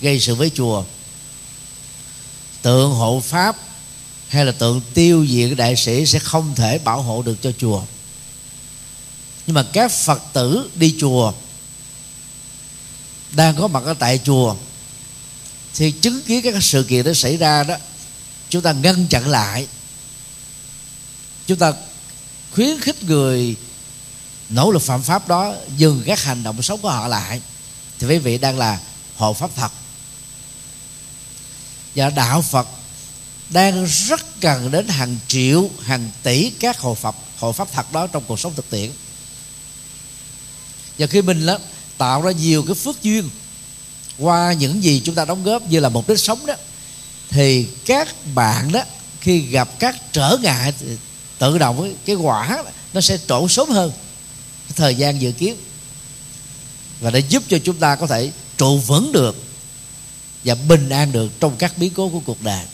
gây 0.00 0.20
sự 0.20 0.34
với 0.34 0.50
chùa, 0.54 0.84
tượng 2.62 2.90
hộ 2.90 3.22
pháp 3.24 3.56
hay 4.28 4.44
là 4.44 4.52
tượng 4.52 4.80
tiêu 4.94 5.26
diệt 5.26 5.56
đại 5.56 5.76
sĩ 5.76 6.06
sẽ 6.06 6.18
không 6.18 6.54
thể 6.54 6.78
bảo 6.78 7.02
hộ 7.02 7.22
được 7.22 7.36
cho 7.42 7.52
chùa. 7.58 7.82
Nhưng 9.46 9.54
mà 9.54 9.62
các 9.72 9.90
phật 9.92 10.22
tử 10.32 10.70
đi 10.74 10.94
chùa, 11.00 11.32
đang 13.32 13.56
có 13.56 13.68
mặt 13.68 13.82
ở 13.84 13.94
tại 13.94 14.20
chùa 14.24 14.56
thì 15.78 15.90
chứng 15.90 16.22
kiến 16.22 16.42
các 16.42 16.54
sự 16.60 16.82
kiện 16.82 17.04
đó 17.04 17.12
xảy 17.14 17.36
ra 17.36 17.64
đó 17.64 17.76
chúng 18.50 18.62
ta 18.62 18.72
ngăn 18.72 19.06
chặn 19.06 19.28
lại. 19.28 19.66
Chúng 21.46 21.58
ta 21.58 21.72
khuyến 22.54 22.80
khích 22.80 23.02
người 23.02 23.56
nỗ 24.48 24.70
lực 24.70 24.82
phạm 24.82 25.02
pháp 25.02 25.28
đó 25.28 25.54
dừng 25.76 26.02
các 26.06 26.22
hành 26.22 26.42
động 26.42 26.62
xấu 26.62 26.76
của 26.76 26.90
họ 26.90 27.08
lại. 27.08 27.40
Thì 27.98 28.06
quý 28.06 28.18
vị 28.18 28.38
đang 28.38 28.58
là 28.58 28.80
hộ 29.16 29.32
pháp 29.32 29.50
thật 29.56 29.72
và 31.94 32.10
đạo 32.10 32.42
phật 32.42 32.68
đang 33.50 33.84
rất 33.84 34.40
cần 34.40 34.70
đến 34.70 34.88
hàng 34.88 35.16
triệu 35.28 35.70
hàng 35.82 36.10
tỷ 36.22 36.50
các 36.50 36.78
hộ 36.78 36.94
pháp 36.94 37.14
hộ 37.38 37.52
pháp 37.52 37.68
thật 37.72 37.92
đó 37.92 38.06
trong 38.06 38.24
cuộc 38.26 38.40
sống 38.40 38.54
thực 38.54 38.70
tiễn. 38.70 38.90
Và 40.98 41.06
khi 41.06 41.22
mình 41.22 41.46
đó, 41.46 41.58
tạo 41.98 42.22
ra 42.22 42.30
nhiều 42.30 42.64
cái 42.66 42.74
phước 42.74 43.02
duyên 43.02 43.30
qua 44.18 44.52
những 44.52 44.82
gì 44.84 45.02
chúng 45.04 45.14
ta 45.14 45.24
đóng 45.24 45.44
góp 45.44 45.62
như 45.70 45.80
là 45.80 45.88
mục 45.88 46.08
đích 46.08 46.18
sống 46.18 46.46
đó, 46.46 46.54
thì 47.30 47.66
các 47.84 48.08
bạn 48.34 48.72
đó, 48.72 48.82
khi 49.20 49.40
gặp 49.40 49.68
các 49.78 49.96
trở 50.12 50.36
ngại 50.42 50.74
thì 50.80 50.86
tự 51.38 51.58
động 51.58 51.94
cái 52.04 52.16
quả 52.16 52.62
nó 52.92 53.00
sẽ 53.00 53.18
trổ 53.28 53.48
sớm 53.48 53.70
hơn 53.70 53.92
thời 54.76 54.94
gian 54.94 55.20
dự 55.20 55.32
kiến. 55.32 55.56
Và 57.00 57.10
để 57.10 57.18
giúp 57.18 57.42
cho 57.48 57.58
chúng 57.64 57.76
ta 57.76 57.96
có 57.96 58.06
thể 58.06 58.30
trụ 58.56 58.78
vững 58.78 59.12
được 59.12 59.36
và 60.44 60.54
bình 60.54 60.88
an 60.88 61.12
được 61.12 61.40
trong 61.40 61.56
các 61.56 61.78
biến 61.78 61.92
cố 61.94 62.08
của 62.08 62.20
cuộc 62.20 62.42
đời. 62.42 62.64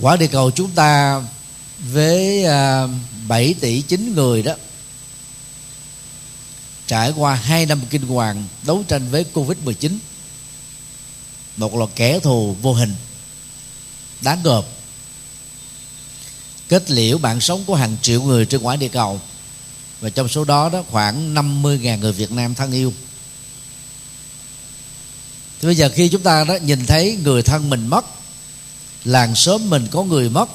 Quả 0.00 0.16
địa 0.16 0.26
cầu 0.26 0.50
chúng 0.50 0.70
ta 0.70 1.22
với 1.92 2.44
à, 2.44 2.88
7 3.28 3.54
tỷ 3.60 3.82
9 3.82 4.14
người 4.14 4.42
đó 4.42 4.54
trải 6.90 7.12
qua 7.16 7.34
hai 7.34 7.66
năm 7.66 7.80
kinh 7.90 8.02
hoàng 8.02 8.44
đấu 8.62 8.84
tranh 8.88 9.08
với 9.10 9.24
covid 9.24 9.58
19 9.64 9.98
một 11.56 11.74
loạt 11.74 11.90
kẻ 11.96 12.20
thù 12.20 12.56
vô 12.62 12.74
hình, 12.74 12.94
đáng 14.20 14.40
gờm. 14.42 14.64
Kết 16.68 16.90
liễu 16.90 17.18
mạng 17.18 17.40
sống 17.40 17.64
của 17.64 17.74
hàng 17.74 17.96
triệu 18.02 18.22
người 18.22 18.46
trên 18.46 18.60
quả 18.60 18.76
địa 18.76 18.88
cầu, 18.88 19.20
và 20.00 20.10
trong 20.10 20.28
số 20.28 20.44
đó 20.44 20.68
đó 20.68 20.84
khoảng 20.90 21.34
50.000 21.34 21.98
người 21.98 22.12
Việt 22.12 22.32
Nam 22.32 22.54
thân 22.54 22.72
yêu. 22.72 22.92
Thì 25.60 25.66
bây 25.66 25.74
giờ 25.74 25.90
khi 25.94 26.08
chúng 26.08 26.22
ta 26.22 26.44
đó 26.44 26.54
nhìn 26.54 26.86
thấy 26.86 27.18
người 27.24 27.42
thân 27.42 27.70
mình 27.70 27.86
mất, 27.86 28.04
làng 29.04 29.34
xóm 29.34 29.70
mình 29.70 29.86
có 29.90 30.02
người 30.02 30.28
mất, 30.28 30.48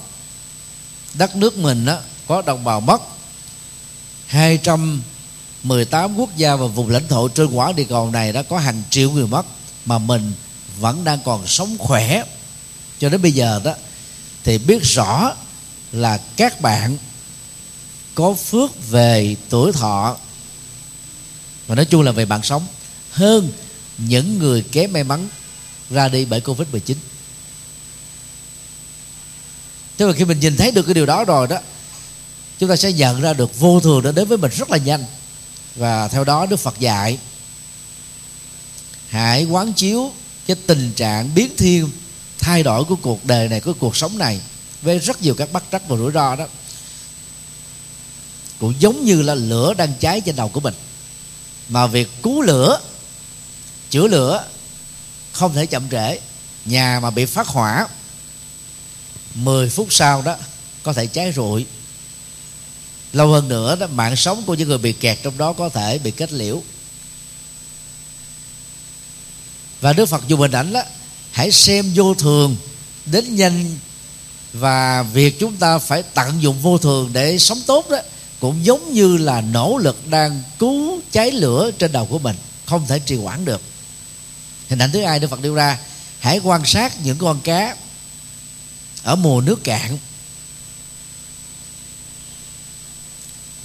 đất 1.14 1.36
nước 1.36 1.58
mình 1.58 1.86
đó 1.86 2.00
có 2.28 2.42
đồng 2.42 2.64
bào 2.64 2.82
mất 2.82 3.02
18 5.66 6.16
quốc 6.16 6.38
gia 6.38 6.56
và 6.56 6.68
vùng 6.68 6.90
lãnh 6.90 7.08
thổ 7.08 7.28
trên 7.28 7.48
quả 7.48 7.72
địa 7.72 7.84
cầu 7.84 8.12
này 8.12 8.34
đã 8.34 8.44
có 8.44 8.58
hàng 8.58 8.84
triệu 8.90 9.12
người 9.12 9.28
mất, 9.28 9.46
mà 9.86 9.98
mình 9.98 10.34
vẫn 10.80 11.04
đang 11.04 11.20
còn 11.26 11.48
sống 11.48 11.78
khỏe. 11.80 12.24
Cho 13.00 13.10
đến 13.10 13.22
bây 13.22 13.32
giờ 13.32 13.62
đó, 13.64 13.74
thì 14.44 14.58
biết 14.58 14.84
rõ 14.84 15.34
là 15.92 16.18
các 16.38 16.62
bạn 16.62 16.98
có 18.16 18.34
phước 18.34 18.90
về 18.90 19.36
tuổi 19.50 19.72
thọ, 19.72 20.18
và 21.68 21.76
nói 21.76 21.86
chung 21.86 22.02
là 22.02 22.12
về 22.12 22.26
mạng 22.26 22.44
sống, 22.44 22.68
hơn 23.12 23.50
những 23.98 24.40
người 24.40 24.64
kém 24.72 24.94
may 24.94 25.04
mắn 25.04 25.28
ra 25.90 26.08
đi 26.08 26.26
bởi 26.26 26.42
covid 26.42 26.68
19 26.72 26.98
Thế 29.98 30.06
mà 30.06 30.14
khi 30.14 30.26
mình 30.26 30.40
nhìn 30.40 30.58
thấy 30.58 30.72
được 30.72 30.84
cái 30.84 30.94
điều 30.94 31.06
đó 31.06 31.26
rồi 31.26 31.48
đó, 31.48 31.58
Chúng 32.60 32.70
ta 32.70 32.76
sẽ 32.76 32.92
nhận 32.92 33.22
ra 33.22 33.34
được 33.34 33.60
vô 33.60 33.80
thường 33.80 34.04
đã 34.04 34.12
đến 34.12 34.28
với 34.28 34.38
mình 34.38 34.52
rất 34.56 34.72
là 34.72 34.78
nhanh. 34.78 35.04
Và 35.76 36.08
theo 36.08 36.24
đó 36.24 36.46
Đức 36.46 36.58
Phật 36.58 36.80
dạy 36.80 37.18
Hãy 39.10 39.46
quán 39.46 39.74
chiếu 39.74 40.12
cái 40.48 40.58
tình 40.68 40.92
trạng 40.96 41.36
biến 41.36 41.50
thiên 41.58 41.90
Thay 42.40 42.64
đổi 42.64 42.84
của 42.84 42.96
cuộc 42.96 43.26
đời 43.26 43.50
này, 43.50 43.60
của 43.60 43.74
cuộc 43.80 43.96
sống 43.96 44.18
này 44.18 44.42
Với 44.82 45.00
rất 45.00 45.22
nhiều 45.22 45.36
các 45.36 45.52
bất 45.52 45.64
trắc 45.72 45.88
và 45.88 45.98
rủi 45.98 46.12
ro 46.12 46.36
đó. 46.36 46.46
Cũng 48.60 48.74
giống 48.80 49.06
như 49.06 49.22
là 49.22 49.36
lửa 49.36 49.74
đang 49.74 49.94
cháy 50.00 50.22
trên 50.22 50.36
đầu 50.36 50.50
của 50.50 50.60
mình. 50.60 50.74
Mà 51.70 51.88
việc 51.88 52.10
cứu 52.24 52.42
lửa 52.42 52.80
Chữa 53.90 54.08
lửa 54.08 54.44
Không 55.32 55.54
thể 55.54 55.66
chậm 55.66 55.90
trễ. 55.92 56.20
Nhà 56.66 57.00
mà 57.00 57.10
bị 57.10 57.26
phát 57.26 57.48
hỏa 57.48 57.88
10 59.36 59.70
phút 59.70 59.88
sau 59.90 60.22
đó 60.22 60.36
có 60.84 60.94
thể 60.94 61.08
cháy 61.08 61.34
rụi 61.36 61.66
lâu 63.16 63.28
hơn 63.28 63.48
nữa 63.48 63.76
đó, 63.76 63.88
mạng 63.88 64.16
sống 64.16 64.44
của 64.46 64.54
những 64.54 64.70
người 64.70 64.78
bị 64.78 64.94
kẹt 64.94 65.20
trong 65.24 65.38
đó 65.38 65.54
có 65.54 65.70
thể 65.70 65.98
bị 65.98 66.12
kết 66.12 66.32
liễu. 66.34 66.62
Và 69.82 69.94
Đức 69.94 70.06
Phật 70.06 70.28
dùng 70.28 70.40
hình 70.40 70.52
ảnh 70.52 70.74
đó, 70.74 70.82
hãy 71.32 71.52
xem 71.52 71.92
vô 71.96 72.14
thường 72.14 72.56
đến 73.06 73.36
nhanh 73.36 73.78
và 74.54 75.04
việc 75.04 75.40
chúng 75.40 75.56
ta 75.56 75.78
phải 75.78 76.04
tận 76.04 76.42
dụng 76.42 76.62
vô 76.62 76.78
thường 76.78 77.10
để 77.14 77.38
sống 77.38 77.62
tốt 77.68 77.90
đó, 77.90 77.98
cũng 78.40 78.66
giống 78.66 78.94
như 78.94 79.18
là 79.18 79.42
nỗ 79.42 79.78
lực 79.78 80.08
đang 80.08 80.44
cứu 80.60 81.02
cháy 81.12 81.32
lửa 81.32 81.72
trên 81.80 81.92
đầu 81.92 82.06
của 82.06 82.20
mình, 82.20 82.36
không 82.66 82.88
thể 82.88 83.00
trì 83.00 83.16
hoãn 83.16 83.46
được. 83.46 83.62
Hình 84.70 84.80
ảnh 84.80 84.92
thứ 84.92 85.02
hai 85.02 85.20
Đức 85.20 85.28
Phật 85.30 85.42
đưa 85.42 85.56
ra, 85.56 85.80
hãy 86.20 86.40
quan 86.44 86.66
sát 86.66 86.94
những 87.04 87.18
con 87.18 87.42
cá 87.42 87.76
ở 89.04 89.16
mùa 89.16 89.42
nước 89.42 89.64
cạn. 89.64 89.98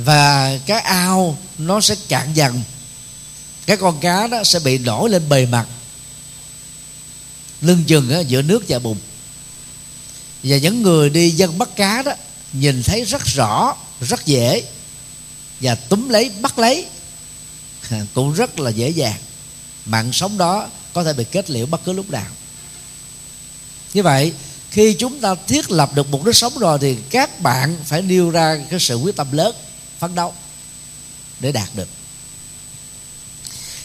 Và 0.04 0.58
cái 0.66 0.80
ao 0.80 1.38
nó 1.58 1.80
sẽ 1.80 1.94
cạn 2.08 2.32
dần. 2.34 2.62
Cái 3.66 3.76
con 3.76 4.00
cá 4.00 4.26
đó 4.26 4.44
sẽ 4.44 4.58
bị 4.58 4.78
nổi 4.78 5.10
lên 5.10 5.28
bề 5.28 5.46
mặt. 5.46 5.66
Lưng 7.60 7.84
chừng 7.86 8.24
giữa 8.28 8.42
nước 8.42 8.64
và 8.68 8.78
bùn 8.78 8.96
và 10.42 10.56
những 10.56 10.82
người 10.82 11.10
đi 11.10 11.30
dân 11.30 11.58
bắt 11.58 11.68
cá 11.76 12.02
đó 12.02 12.12
nhìn 12.52 12.82
thấy 12.82 13.04
rất 13.04 13.24
rõ, 13.24 13.76
rất 14.00 14.26
dễ 14.26 14.62
và 15.60 15.74
túm 15.74 16.08
lấy, 16.08 16.30
bắt 16.40 16.58
lấy. 16.58 16.86
Cũng 18.14 18.32
rất 18.32 18.60
là 18.60 18.70
dễ 18.70 18.88
dàng. 18.88 19.18
Mạng 19.86 20.12
sống 20.12 20.38
đó 20.38 20.68
có 20.92 21.04
thể 21.04 21.12
bị 21.12 21.24
kết 21.24 21.50
liễu 21.50 21.66
bất 21.66 21.84
cứ 21.84 21.92
lúc 21.92 22.10
nào. 22.10 22.26
Như 23.94 24.02
vậy, 24.02 24.32
khi 24.70 24.94
chúng 24.94 25.20
ta 25.20 25.34
thiết 25.46 25.70
lập 25.70 25.94
được 25.94 26.10
mục 26.10 26.24
đích 26.24 26.36
sống 26.36 26.58
rồi 26.58 26.78
thì 26.80 26.96
các 27.10 27.40
bạn 27.40 27.76
phải 27.84 28.02
nêu 28.02 28.30
ra 28.30 28.58
cái 28.70 28.80
sự 28.80 28.96
quyết 28.96 29.16
tâm 29.16 29.32
lớn 29.32 29.54
phấn 30.00 30.14
đấu 30.14 30.34
để 31.40 31.52
đạt 31.52 31.68
được. 31.74 31.88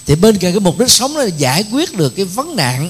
Thì 0.06 0.16
bên 0.16 0.38
cạnh 0.38 0.54
cái 0.54 0.60
mục 0.60 0.80
đích 0.80 0.92
sống 0.92 1.18
là 1.18 1.26
giải 1.26 1.66
quyết 1.72 1.94
được 1.94 2.10
cái 2.16 2.26
vấn 2.26 2.56
nạn 2.56 2.90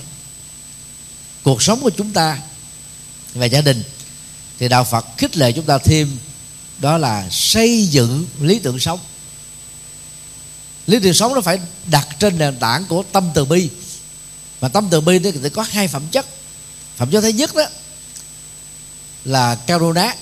cuộc 1.43 1.61
sống 1.61 1.81
của 1.81 1.89
chúng 1.89 2.11
ta 2.11 2.39
và 3.33 3.45
gia 3.45 3.61
đình, 3.61 3.83
thì 4.59 4.67
đạo 4.67 4.83
Phật 4.83 5.05
khích 5.17 5.37
lệ 5.37 5.51
chúng 5.51 5.65
ta 5.65 5.77
thêm, 5.77 6.17
đó 6.77 6.97
là 6.97 7.29
xây 7.29 7.87
dựng 7.87 8.25
lý 8.39 8.59
tưởng 8.59 8.79
sống. 8.79 8.99
Lý 10.87 10.99
tưởng 10.99 11.13
sống 11.13 11.33
nó 11.33 11.41
phải 11.41 11.59
đặt 11.85 12.07
trên 12.19 12.37
nền 12.37 12.59
tảng 12.59 12.85
của 12.85 13.03
tâm 13.11 13.31
từ 13.33 13.45
bi. 13.45 13.69
Mà 14.61 14.67
tâm 14.67 14.87
từ 14.91 15.01
bi 15.01 15.19
thì 15.19 15.49
có 15.49 15.61
hai 15.61 15.87
phẩm 15.87 16.03
chất. 16.11 16.25
Phẩm 16.97 17.11
chất 17.11 17.21
thứ 17.21 17.27
nhất 17.27 17.55
đó 17.55 17.65
là 19.25 19.55
karuna, 19.55 20.15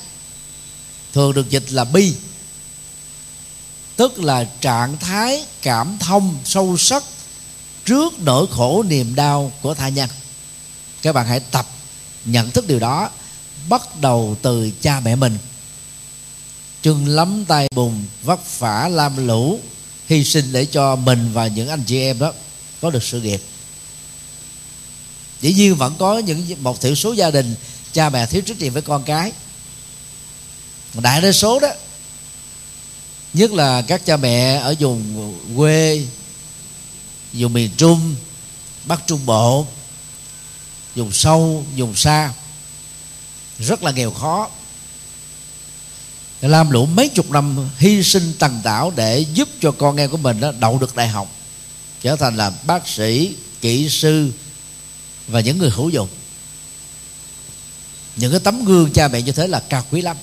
thường 1.14 1.34
được 1.34 1.50
dịch 1.50 1.72
là 1.72 1.84
bi 1.84 2.14
tức 3.96 4.20
là 4.20 4.44
trạng 4.62 4.98
thái 4.98 5.46
cảm 5.62 5.98
thông 6.00 6.36
sâu 6.46 6.78
sắc 6.78 7.04
trước 7.86 8.20
nỗi 8.20 8.48
khổ 8.52 8.84
niềm 8.84 9.16
đau 9.16 9.52
của 9.62 9.74
tha 9.74 9.90
nhân. 9.90 10.10
Các 11.02 11.14
bạn 11.14 11.28
hãy 11.28 11.40
tập 11.40 11.66
nhận 12.26 12.52
thức 12.52 12.68
điều 12.68 12.80
đó, 12.80 13.10
bắt 13.70 14.02
đầu 14.02 14.38
từ 14.42 14.72
cha 14.82 15.00
mẹ 15.00 15.16
mình. 15.16 15.38
Chừng 16.82 17.08
lắm 17.08 17.46
tay 17.48 17.68
bùn 17.76 18.06
vất 18.24 18.60
vả 18.60 18.90
lam 18.92 19.28
lũ, 19.28 19.60
hy 20.08 20.24
sinh 20.24 20.52
để 20.52 20.66
cho 20.66 20.96
mình 20.96 21.30
và 21.34 21.48
những 21.48 21.70
anh 21.70 21.84
chị 21.84 22.00
em 22.00 22.20
đó 22.20 22.34
có 22.82 22.90
được 22.90 23.04
sự 23.04 23.22
nghiệp. 23.22 23.42
Dĩ 25.42 25.54
nhiên 25.54 25.76
vẫn 25.76 25.96
có 26.00 26.18
những 26.18 26.46
một 26.60 26.82
thiểu 26.82 26.96
số 26.96 27.14
gia 27.14 27.32
đình, 27.32 27.56
cha 27.94 28.10
mẹ 28.10 28.26
thiếu 28.26 28.42
trách 28.46 28.60
nhiệm 28.60 28.74
với 28.74 28.82
con 28.82 29.04
cái. 29.04 29.32
Đại 30.94 31.22
đa 31.22 31.32
số 31.32 31.60
đó 31.60 31.70
nhất 33.34 33.52
là 33.52 33.82
các 33.82 34.06
cha 34.06 34.18
mẹ 34.18 34.56
ở 34.56 34.76
vùng 34.80 35.34
quê, 35.58 36.06
vùng 37.34 37.54
miền 37.54 37.72
trung, 37.78 38.16
bắc 38.86 39.08
trung 39.08 39.26
bộ, 39.26 39.68
vùng 40.96 41.12
sâu, 41.12 41.66
vùng 41.78 41.96
xa. 41.96 42.34
Rất 43.60 43.84
là 43.84 43.92
nghèo 43.92 44.12
khó. 44.12 44.50
Làm 46.42 46.72
lũ 46.72 46.86
mấy 46.86 47.10
chục 47.10 47.32
năm 47.32 47.70
hy 47.78 48.04
sinh 48.04 48.34
tần 48.40 48.60
tảo 48.64 48.94
để 48.96 49.20
giúp 49.34 49.50
cho 49.62 49.72
con 49.72 49.98
em 49.98 50.10
của 50.10 50.18
mình 50.18 50.40
đó 50.40 50.52
đậu 50.60 50.78
được 50.80 50.96
đại 50.96 51.08
học, 51.08 51.36
trở 52.02 52.16
thành 52.16 52.38
là 52.38 52.52
bác 52.64 52.88
sĩ, 52.88 53.36
kỹ 53.62 53.90
sư 53.90 54.32
và 55.28 55.40
những 55.40 55.58
người 55.58 55.70
hữu 55.70 55.90
dụng. 55.90 56.10
Những 58.16 58.32
cái 58.32 58.40
tấm 58.40 58.66
gương 58.66 58.92
cha 58.92 59.08
mẹ 59.08 59.22
như 59.22 59.32
thế 59.32 59.48
là 59.48 59.60
cao 59.60 59.86
quý 59.92 60.02
lắm 60.02 60.18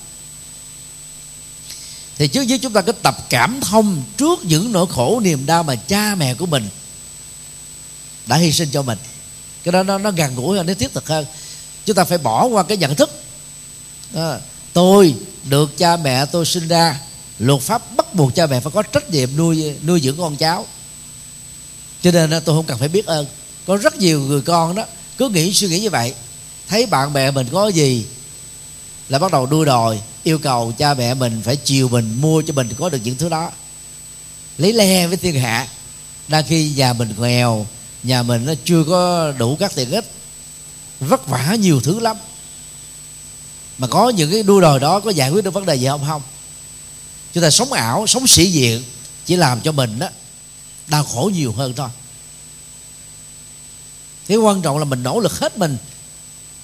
thì 2.20 2.28
trước 2.28 2.42
nhất 2.42 2.60
chúng 2.62 2.72
ta 2.72 2.82
cứ 2.82 2.92
tập 2.92 3.16
cảm 3.28 3.60
thông 3.60 4.02
trước 4.16 4.44
những 4.44 4.72
nỗi 4.72 4.86
khổ 4.90 5.20
niềm 5.20 5.46
đau 5.46 5.62
mà 5.62 5.74
cha 5.74 6.14
mẹ 6.14 6.34
của 6.34 6.46
mình 6.46 6.68
đã 8.26 8.36
hy 8.36 8.52
sinh 8.52 8.68
cho 8.72 8.82
mình. 8.82 8.98
Cái 9.62 9.72
đó 9.72 9.82
nó, 9.82 9.98
nó 9.98 10.10
gần 10.10 10.34
gũi 10.34 10.56
hơn 10.56 10.66
nó 10.66 10.74
thiết 10.74 10.94
thực 10.94 11.08
hơn. 11.08 11.26
Chúng 11.84 11.96
ta 11.96 12.04
phải 12.04 12.18
bỏ 12.18 12.44
qua 12.44 12.62
cái 12.62 12.76
nhận 12.76 12.94
thức. 12.94 13.10
À, 14.14 14.38
tôi 14.72 15.14
được 15.44 15.78
cha 15.78 15.96
mẹ 15.96 16.26
tôi 16.26 16.46
sinh 16.46 16.68
ra 16.68 17.00
luật 17.38 17.62
pháp 17.62 17.96
bắt 17.96 18.14
buộc 18.14 18.34
cha 18.34 18.46
mẹ 18.46 18.60
phải 18.60 18.72
có 18.72 18.82
trách 18.82 19.10
nhiệm 19.10 19.36
nuôi 19.36 19.74
nuôi 19.86 20.00
dưỡng 20.00 20.16
con 20.18 20.36
cháu. 20.36 20.66
Cho 22.02 22.10
nên 22.10 22.30
tôi 22.30 22.56
không 22.56 22.66
cần 22.66 22.78
phải 22.78 22.88
biết 22.88 23.06
ơn. 23.06 23.26
Có 23.66 23.76
rất 23.76 23.96
nhiều 23.96 24.20
người 24.20 24.40
con 24.40 24.74
đó 24.74 24.84
cứ 25.18 25.28
nghĩ 25.28 25.52
suy 25.52 25.68
nghĩ 25.68 25.80
như 25.80 25.90
vậy. 25.90 26.14
Thấy 26.68 26.86
bạn 26.86 27.12
bè 27.12 27.30
mình 27.30 27.46
có 27.52 27.68
gì 27.68 28.06
là 29.10 29.18
bắt 29.18 29.32
đầu 29.32 29.46
đua 29.46 29.64
đòi, 29.64 30.00
yêu 30.22 30.38
cầu 30.38 30.72
cha 30.78 30.94
mẹ 30.94 31.14
mình 31.14 31.42
phải 31.44 31.56
chiều 31.56 31.88
mình 31.88 32.20
mua 32.20 32.42
cho 32.42 32.52
mình 32.52 32.68
có 32.78 32.88
được 32.88 32.98
những 33.04 33.16
thứ 33.16 33.28
đó. 33.28 33.50
Lấy 34.58 34.72
le 34.72 35.06
với 35.06 35.16
thiên 35.16 35.40
hạ. 35.40 35.68
Đang 36.28 36.44
khi 36.48 36.70
nhà 36.70 36.92
mình 36.92 37.14
nghèo, 37.18 37.66
nhà 38.02 38.22
mình 38.22 38.46
nó 38.46 38.52
chưa 38.64 38.84
có 38.84 39.32
đủ 39.38 39.56
các 39.60 39.72
tiện 39.74 39.90
ích. 39.90 40.10
Vất 41.00 41.26
vả 41.26 41.56
nhiều 41.60 41.80
thứ 41.80 42.00
lắm. 42.00 42.16
Mà 43.78 43.86
có 43.86 44.08
những 44.08 44.30
cái 44.30 44.42
đua 44.42 44.60
đòi 44.60 44.80
đó 44.80 45.00
có 45.00 45.10
giải 45.10 45.30
quyết 45.30 45.44
được 45.44 45.54
vấn 45.54 45.66
đề 45.66 45.74
gì 45.74 45.86
không? 45.86 46.04
Không. 46.08 46.22
Chúng 47.34 47.42
ta 47.42 47.50
sống 47.50 47.72
ảo, 47.72 48.06
sống 48.06 48.26
sĩ 48.26 48.50
diện, 48.50 48.82
chỉ 49.26 49.36
làm 49.36 49.60
cho 49.60 49.72
mình 49.72 49.98
đó 49.98 50.08
đau 50.88 51.04
khổ 51.04 51.30
nhiều 51.34 51.52
hơn 51.52 51.74
thôi. 51.76 51.88
Cái 54.26 54.36
quan 54.36 54.62
trọng 54.62 54.78
là 54.78 54.84
mình 54.84 55.02
nỗ 55.02 55.20
lực 55.20 55.38
hết 55.38 55.58
mình. 55.58 55.76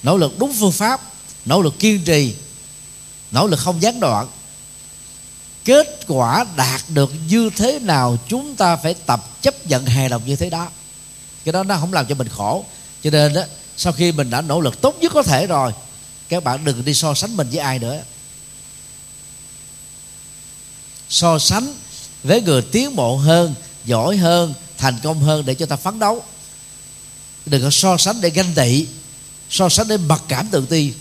Nỗ 0.03 0.16
lực 0.16 0.38
đúng 0.38 0.55
phương 0.61 0.72
pháp 0.72 1.01
nỗ 1.47 1.62
lực 1.62 1.78
kiên 1.78 2.05
trì, 2.05 2.34
nỗ 3.30 3.47
lực 3.47 3.61
không 3.61 3.82
gián 3.82 4.01
đoạn. 4.01 4.28
Kết 5.64 6.01
quả 6.07 6.47
đạt 6.57 6.82
được 6.88 7.12
như 7.28 7.51
thế 7.57 7.78
nào, 7.78 8.18
chúng 8.28 8.57
ta 8.57 8.76
phải 8.76 8.94
tập 8.94 9.42
chấp 9.42 9.66
nhận 9.66 9.86
hài 9.86 10.09
lòng 10.09 10.22
như 10.26 10.36
thế 10.36 10.51
đó. 10.51 10.68
Cái 11.44 11.53
đó 11.53 11.62
nó 11.62 11.76
không 11.76 11.92
làm 11.92 12.07
cho 12.07 12.14
mình 12.14 12.28
khổ. 12.28 12.64
Cho 13.03 13.11
nên 13.11 13.32
đó 13.32 13.42
sau 13.76 13.92
khi 13.92 14.12
mình 14.12 14.30
đã 14.30 14.40
nỗ 14.40 14.61
lực 14.61 14.80
tốt 14.80 14.97
nhất 15.01 15.12
có 15.14 15.22
thể 15.22 15.47
rồi, 15.47 15.72
các 16.28 16.44
bạn 16.44 16.64
đừng 16.64 16.84
đi 16.84 16.94
so 16.94 17.14
sánh 17.14 17.36
mình 17.36 17.49
với 17.51 17.59
ai 17.59 17.78
nữa. 17.78 18.03
So 21.09 21.38
sánh 21.38 21.74
với 22.22 22.42
người 22.42 22.62
tiến 22.62 22.97
bộ 22.97 23.16
hơn, 23.16 23.55
giỏi 23.84 24.16
hơn, 24.16 24.55
thành 24.78 24.99
công 25.03 25.20
hơn 25.20 25.47
để 25.47 25.55
cho 25.55 25.66
ta 25.66 25.76
phấn 25.76 25.99
đấu. 25.99 26.24
Đừng 27.47 27.62
có 27.62 27.70
so 27.70 27.97
sánh 27.97 28.20
để 28.20 28.30
ganh 28.30 28.55
tị, 28.55 28.86
so 29.51 29.68
sánh 29.68 29.88
để 29.88 29.97
mặc 29.97 30.22
cảm 30.28 30.49
tự 30.49 30.66
ti 30.66 30.92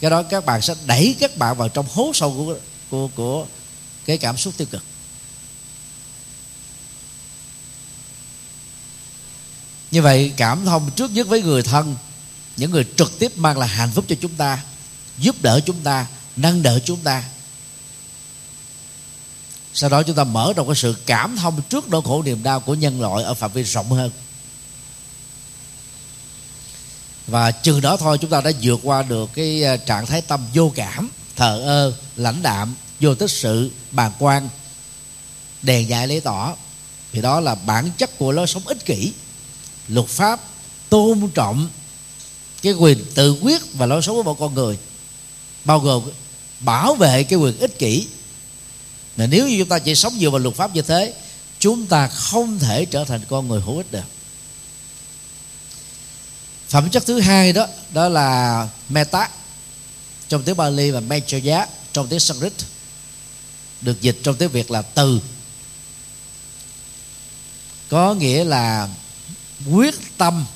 cái 0.00 0.10
đó 0.10 0.22
các 0.22 0.44
bạn 0.44 0.62
sẽ 0.62 0.74
đẩy 0.86 1.16
các 1.20 1.36
bạn 1.36 1.56
vào 1.56 1.68
trong 1.68 1.86
hố 1.92 2.10
sâu 2.14 2.34
của 2.36 2.56
của 2.90 3.08
của 3.14 3.46
cái 4.04 4.18
cảm 4.18 4.36
xúc 4.36 4.54
tiêu 4.56 4.66
cực. 4.70 4.82
Như 9.90 10.02
vậy, 10.02 10.32
cảm 10.36 10.64
thông 10.64 10.90
trước 10.90 11.10
nhất 11.10 11.28
với 11.28 11.42
người 11.42 11.62
thân, 11.62 11.96
những 12.56 12.70
người 12.70 12.86
trực 12.96 13.18
tiếp 13.18 13.32
mang 13.36 13.58
lại 13.58 13.68
hạnh 13.68 13.90
phúc 13.94 14.04
cho 14.08 14.16
chúng 14.20 14.34
ta, 14.34 14.62
giúp 15.18 15.36
đỡ 15.42 15.60
chúng 15.66 15.80
ta, 15.80 16.06
nâng 16.36 16.62
đỡ 16.62 16.78
chúng 16.84 17.00
ta. 17.00 17.24
Sau 19.74 19.90
đó 19.90 20.02
chúng 20.02 20.16
ta 20.16 20.24
mở 20.24 20.52
rộng 20.56 20.66
cái 20.66 20.76
sự 20.76 20.96
cảm 21.06 21.36
thông 21.36 21.62
trước 21.62 21.88
nỗi 21.88 22.02
khổ 22.04 22.22
niềm 22.22 22.42
đau 22.42 22.60
của 22.60 22.74
nhân 22.74 23.00
loại 23.00 23.24
ở 23.24 23.34
phạm 23.34 23.52
vi 23.52 23.62
rộng 23.62 23.90
hơn 23.90 24.10
và 27.28 27.50
chừng 27.50 27.80
đó 27.80 27.96
thôi 27.96 28.18
chúng 28.20 28.30
ta 28.30 28.40
đã 28.40 28.50
vượt 28.62 28.80
qua 28.82 29.02
được 29.02 29.30
cái 29.34 29.62
ờ, 29.62 29.76
trạng 29.76 30.06
thái 30.06 30.22
tâm 30.22 30.46
vô 30.54 30.72
cảm, 30.74 31.10
thờ 31.36 31.62
ơ, 31.64 31.92
lãnh 32.16 32.42
đạm, 32.42 32.74
vô 33.00 33.14
tích 33.14 33.30
sự 33.30 33.70
bàn 33.90 34.12
quan 34.18 34.48
đèn 35.62 35.88
dạy 35.88 36.06
lấy 36.06 36.20
tỏ. 36.20 36.54
Thì 37.12 37.20
đó 37.20 37.40
là 37.40 37.54
bản 37.54 37.90
chất 37.98 38.18
của 38.18 38.32
lối 38.32 38.46
sống 38.46 38.62
ích 38.66 38.84
kỷ. 38.84 39.12
Luật 39.88 40.06
pháp 40.06 40.40
tôn 40.88 41.30
trọng 41.34 41.68
cái 42.62 42.72
quyền 42.72 43.04
tự 43.14 43.32
quyết 43.32 43.62
và 43.74 43.86
lối 43.86 44.02
sống 44.02 44.16
của 44.16 44.22
một 44.22 44.38
con 44.38 44.54
người, 44.54 44.78
bao 45.64 45.78
gồm 45.78 46.02
bảo 46.60 46.94
vệ 46.94 47.24
cái 47.24 47.38
quyền 47.38 47.58
ích 47.58 47.78
kỷ. 47.78 48.06
Mà 49.16 49.26
nếu 49.26 49.48
như 49.48 49.58
chúng 49.58 49.68
ta 49.68 49.78
chỉ 49.78 49.94
sống 49.94 50.12
dựa 50.20 50.30
vào 50.30 50.38
luật 50.38 50.54
pháp 50.54 50.74
như 50.74 50.82
thế, 50.82 51.14
chúng 51.58 51.86
ta 51.86 52.08
không 52.08 52.58
thể 52.58 52.84
trở 52.84 53.04
thành 53.04 53.20
con 53.28 53.48
người 53.48 53.60
hữu 53.60 53.76
ích 53.76 53.92
được 53.92 54.04
phẩm 56.68 56.90
chất 56.90 57.06
thứ 57.06 57.20
hai 57.20 57.52
đó 57.52 57.66
đó 57.92 58.08
là 58.08 58.68
meta, 58.88 59.28
trong 60.28 60.42
tiếng 60.42 60.56
Bali 60.56 60.90
và 60.90 61.00
Mechaya 61.00 61.66
trong 61.92 62.08
tiếng 62.08 62.20
Sanskrit, 62.20 62.52
được 63.80 64.00
dịch 64.00 64.18
trong 64.22 64.36
tiếng 64.36 64.50
Việt 64.50 64.70
là 64.70 64.82
từ. 64.82 65.20
Có 67.88 68.14
nghĩa 68.14 68.44
là 68.44 68.88
quyết 69.70 69.94
tâm 70.18 70.46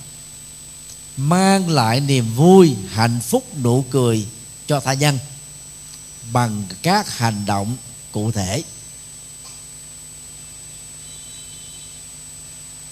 mang 1.17 1.71
lại 1.71 2.01
niềm 2.01 2.35
vui, 2.35 2.77
hạnh 2.91 3.21
phúc, 3.21 3.45
nụ 3.63 3.85
cười 3.91 4.27
cho 4.67 4.81
tha 4.81 4.93
nhân 4.93 5.19
bằng 6.33 6.65
các 6.83 7.19
hành 7.19 7.47
động 7.47 7.77
cụ 8.13 8.33
thể. 8.33 8.63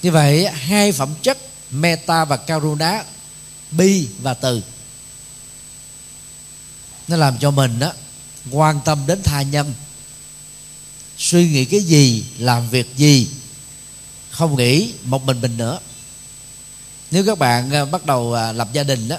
Như 0.02 0.10
vậy, 0.10 0.48
hai 0.48 0.92
phẩm 0.92 1.14
chất 1.22 1.38
meta 1.70 2.24
và 2.24 2.36
karuna, 2.36 3.04
bi 3.70 4.08
và 4.22 4.34
từ. 4.34 4.62
Nó 7.08 7.16
làm 7.16 7.38
cho 7.38 7.50
mình 7.50 7.78
đó 7.78 7.92
quan 8.50 8.80
tâm 8.84 9.06
đến 9.06 9.22
tha 9.22 9.42
nhân, 9.42 9.74
suy 11.18 11.48
nghĩ 11.48 11.64
cái 11.64 11.80
gì, 11.80 12.24
làm 12.38 12.68
việc 12.68 12.96
gì, 12.96 13.28
không 14.30 14.56
nghĩ 14.56 14.92
một 15.04 15.24
mình 15.24 15.40
mình 15.40 15.56
nữa. 15.56 15.78
Nếu 17.10 17.26
các 17.26 17.38
bạn 17.38 17.70
à, 17.70 17.84
bắt 17.84 18.06
đầu 18.06 18.34
à, 18.34 18.52
lập 18.52 18.68
gia 18.72 18.82
đình 18.82 19.08
đó 19.08 19.16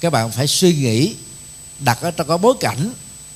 các 0.00 0.10
bạn 0.10 0.30
phải 0.30 0.46
suy 0.46 0.74
nghĩ, 0.74 1.14
đặt 1.78 2.00
ở 2.00 2.10
trong 2.10 2.26
có 2.26 2.36
bối 2.36 2.54
cảnh 2.60 2.92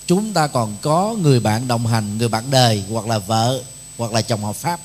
chúng 0.06 0.32
ta 0.32 0.46
còn 0.46 0.76
có 0.82 1.16
người 1.22 1.40
bạn 1.40 1.68
đồng 1.68 1.86
hành, 1.86 2.18
người 2.18 2.28
bạn 2.28 2.50
đời, 2.50 2.82
hoặc 2.90 3.06
là 3.06 3.18
vợ, 3.18 3.62
hoặc 3.98 4.12
là 4.12 4.22
chồng 4.22 4.44
hợp 4.44 4.56
pháp, 4.56 4.80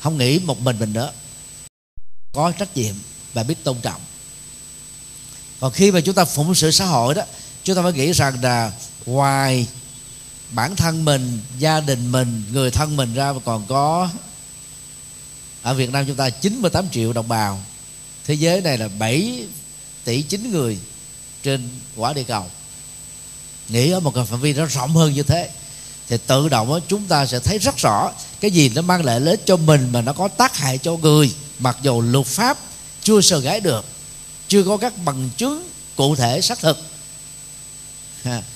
không 0.00 0.18
nghĩ 0.18 0.38
một 0.38 0.60
mình 0.60 0.78
mình 0.78 0.92
nữa 0.92 1.12
có 2.32 2.52
trách 2.52 2.76
nhiệm 2.76 2.94
và 3.34 3.42
biết 3.42 3.64
tôn 3.64 3.76
trọng. 3.82 4.00
Còn 5.60 5.72
khi 5.72 5.92
mà 5.92 6.00
chúng 6.00 6.14
ta 6.14 6.24
phụng 6.24 6.54
sự 6.54 6.70
xã 6.70 6.84
hội 6.84 7.14
đó 7.14 7.22
chúng 7.64 7.76
ta 7.76 7.82
phải 7.82 7.92
nghĩ 7.92 8.12
rằng 8.12 8.42
là 8.42 8.72
ngoài 9.06 9.66
bản 10.50 10.76
thân 10.76 11.04
mình 11.04 11.40
gia 11.58 11.80
đình 11.80 12.12
mình 12.12 12.42
người 12.52 12.70
thân 12.70 12.96
mình 12.96 13.14
ra 13.14 13.32
mà 13.32 13.38
còn 13.44 13.66
có 13.68 14.08
ở 15.62 15.74
Việt 15.74 15.90
Nam 15.90 16.04
chúng 16.06 16.16
ta 16.16 16.30
98 16.30 16.88
triệu 16.90 17.12
đồng 17.12 17.28
bào 17.28 17.60
thế 18.26 18.34
giới 18.34 18.60
này 18.60 18.78
là 18.78 18.88
7 18.98 19.46
tỷ 20.04 20.22
9 20.22 20.50
người 20.50 20.78
trên 21.42 21.68
quả 21.96 22.12
địa 22.12 22.22
cầu. 22.22 22.46
Nghĩ 23.68 23.90
ở 23.90 24.00
một 24.00 24.14
cái 24.14 24.24
phạm 24.24 24.40
vi 24.40 24.52
nó 24.52 24.66
rộng 24.66 24.96
hơn 24.96 25.14
như 25.14 25.22
thế 25.22 25.50
thì 26.08 26.18
tự 26.26 26.48
động 26.48 26.68
đó, 26.68 26.80
chúng 26.88 27.06
ta 27.06 27.26
sẽ 27.26 27.40
thấy 27.40 27.58
rất 27.58 27.76
rõ 27.76 28.10
cái 28.40 28.50
gì 28.50 28.68
nó 28.68 28.82
mang 28.82 29.04
lại 29.04 29.20
lợi 29.20 29.30
ích 29.30 29.46
cho 29.46 29.56
mình 29.56 29.88
mà 29.92 30.02
nó 30.02 30.12
có 30.12 30.28
tác 30.28 30.56
hại 30.56 30.78
cho 30.78 30.96
người, 30.96 31.34
mặc 31.58 31.76
dù 31.82 32.00
luật 32.00 32.26
pháp 32.26 32.58
chưa 33.02 33.20
sờ 33.20 33.40
gái 33.40 33.60
được, 33.60 33.84
chưa 34.48 34.62
có 34.62 34.76
các 34.76 34.92
bằng 35.04 35.30
chứng 35.36 35.68
cụ 35.96 36.16
thể 36.16 36.40
xác 36.40 36.58
thực. 36.58 36.78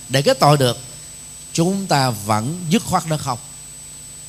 Để 0.09 0.23
cái 0.23 0.35
tội 0.35 0.57
được, 0.57 0.79
chúng 1.53 1.87
ta 1.87 2.11
vẫn 2.11 2.65
dứt 2.71 2.83
khoát 2.85 3.07
nó 3.07 3.17
không. 3.17 3.39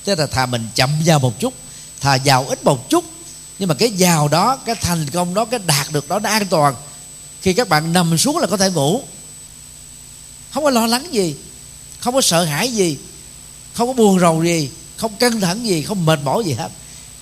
Tức 0.04 0.20
là 0.20 0.28
thà 0.28 0.46
mình 0.46 0.68
chậm 0.76 0.90
vào 1.06 1.20
một 1.20 1.40
chút, 1.40 1.54
thà 2.00 2.16
giàu 2.16 2.46
ít 2.48 2.64
một 2.64 2.90
chút, 2.90 3.06
nhưng 3.60 3.70
mà 3.70 3.76
cái 3.76 3.90
giàu 3.90 4.28
đó, 4.28 4.56
cái 4.56 4.76
thành 4.76 5.10
công 5.10 5.34
đó, 5.34 5.46
cái 5.46 5.60
đạt 5.66 5.92
được 5.92 6.08
đó 6.08 6.20
nó 6.20 6.30
an 6.30 6.48
toàn. 6.48 6.76
Khi 7.42 7.54
các 7.54 7.70
bạn 7.70 7.94
nằm 7.94 8.18
xuống 8.18 8.38
là 8.38 8.48
có 8.48 8.58
thể 8.58 8.70
ngủ. 8.70 9.04
Không 10.52 10.64
có 10.64 10.70
lo 10.70 10.88
lắng 10.88 11.14
gì, 11.14 11.36
không 12.00 12.14
có 12.14 12.22
sợ 12.22 12.44
hãi 12.44 12.74
gì, 12.74 12.98
không 13.74 13.88
có 13.88 13.94
buồn 13.94 14.20
rầu 14.20 14.44
gì 14.44 14.70
không 15.04 15.16
căng 15.16 15.42
thẳng 15.42 15.66
gì, 15.66 15.84
không 15.84 16.06
mệt 16.06 16.20
mỏi 16.24 16.44
gì 16.46 16.54
hết. 16.54 16.70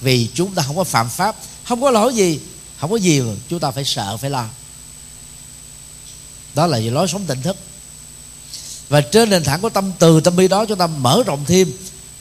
Vì 0.02 0.28
chúng 0.34 0.56
ta 0.56 0.64
không 0.64 0.78
có 0.78 0.84
phạm 0.84 1.10
pháp, 1.10 1.36
không 1.64 1.82
có 1.82 1.92
lỗi 1.92 2.16
gì, 2.16 2.40
không 2.80 2.92
có 2.92 2.96
gì 2.96 3.22
mà 3.22 3.34
chúng 3.50 3.60
ta 3.60 3.72
phải 3.72 3.86
sợ, 3.86 4.18
phải 4.18 4.30
lo. 4.30 4.46
Đó 6.56 6.68
là 6.68 6.78
lối 6.78 7.08
sống 7.08 7.26
tỉnh 7.26 7.42
thức. 7.42 7.58
Và 8.90 9.02
trên 9.02 9.30
nền 9.30 9.44
tảng 9.44 9.62
của 9.62 9.70
tâm 9.70 9.92
từ, 10.00 10.22
tâm 10.22 10.36
bi 10.36 10.48
đó, 10.48 10.66
chúng 10.66 10.78
ta 10.78 10.88
mở 10.88 11.24
rộng 11.26 11.46
thêm. 11.48 11.72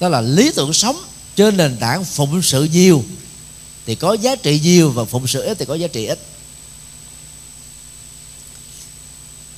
Đó 0.01 0.09
là 0.09 0.21
lý 0.21 0.53
tưởng 0.57 0.73
sống 0.73 0.97
trên 1.37 1.57
nền 1.57 1.77
tảng 1.77 2.05
phụng 2.05 2.43
sự 2.43 2.65
nhiều. 2.65 3.05
Thì 3.87 3.95
có 3.95 4.13
giá 4.13 4.37
trị 4.37 4.61
nhiều 4.61 4.91
và 4.91 5.05
phụng 5.05 5.27
sự 5.27 5.43
ít 5.43 5.59
thì 5.59 5.65
có 5.65 5.75
giá 5.75 5.89
trị 5.89 6.07
ít. 6.07 6.19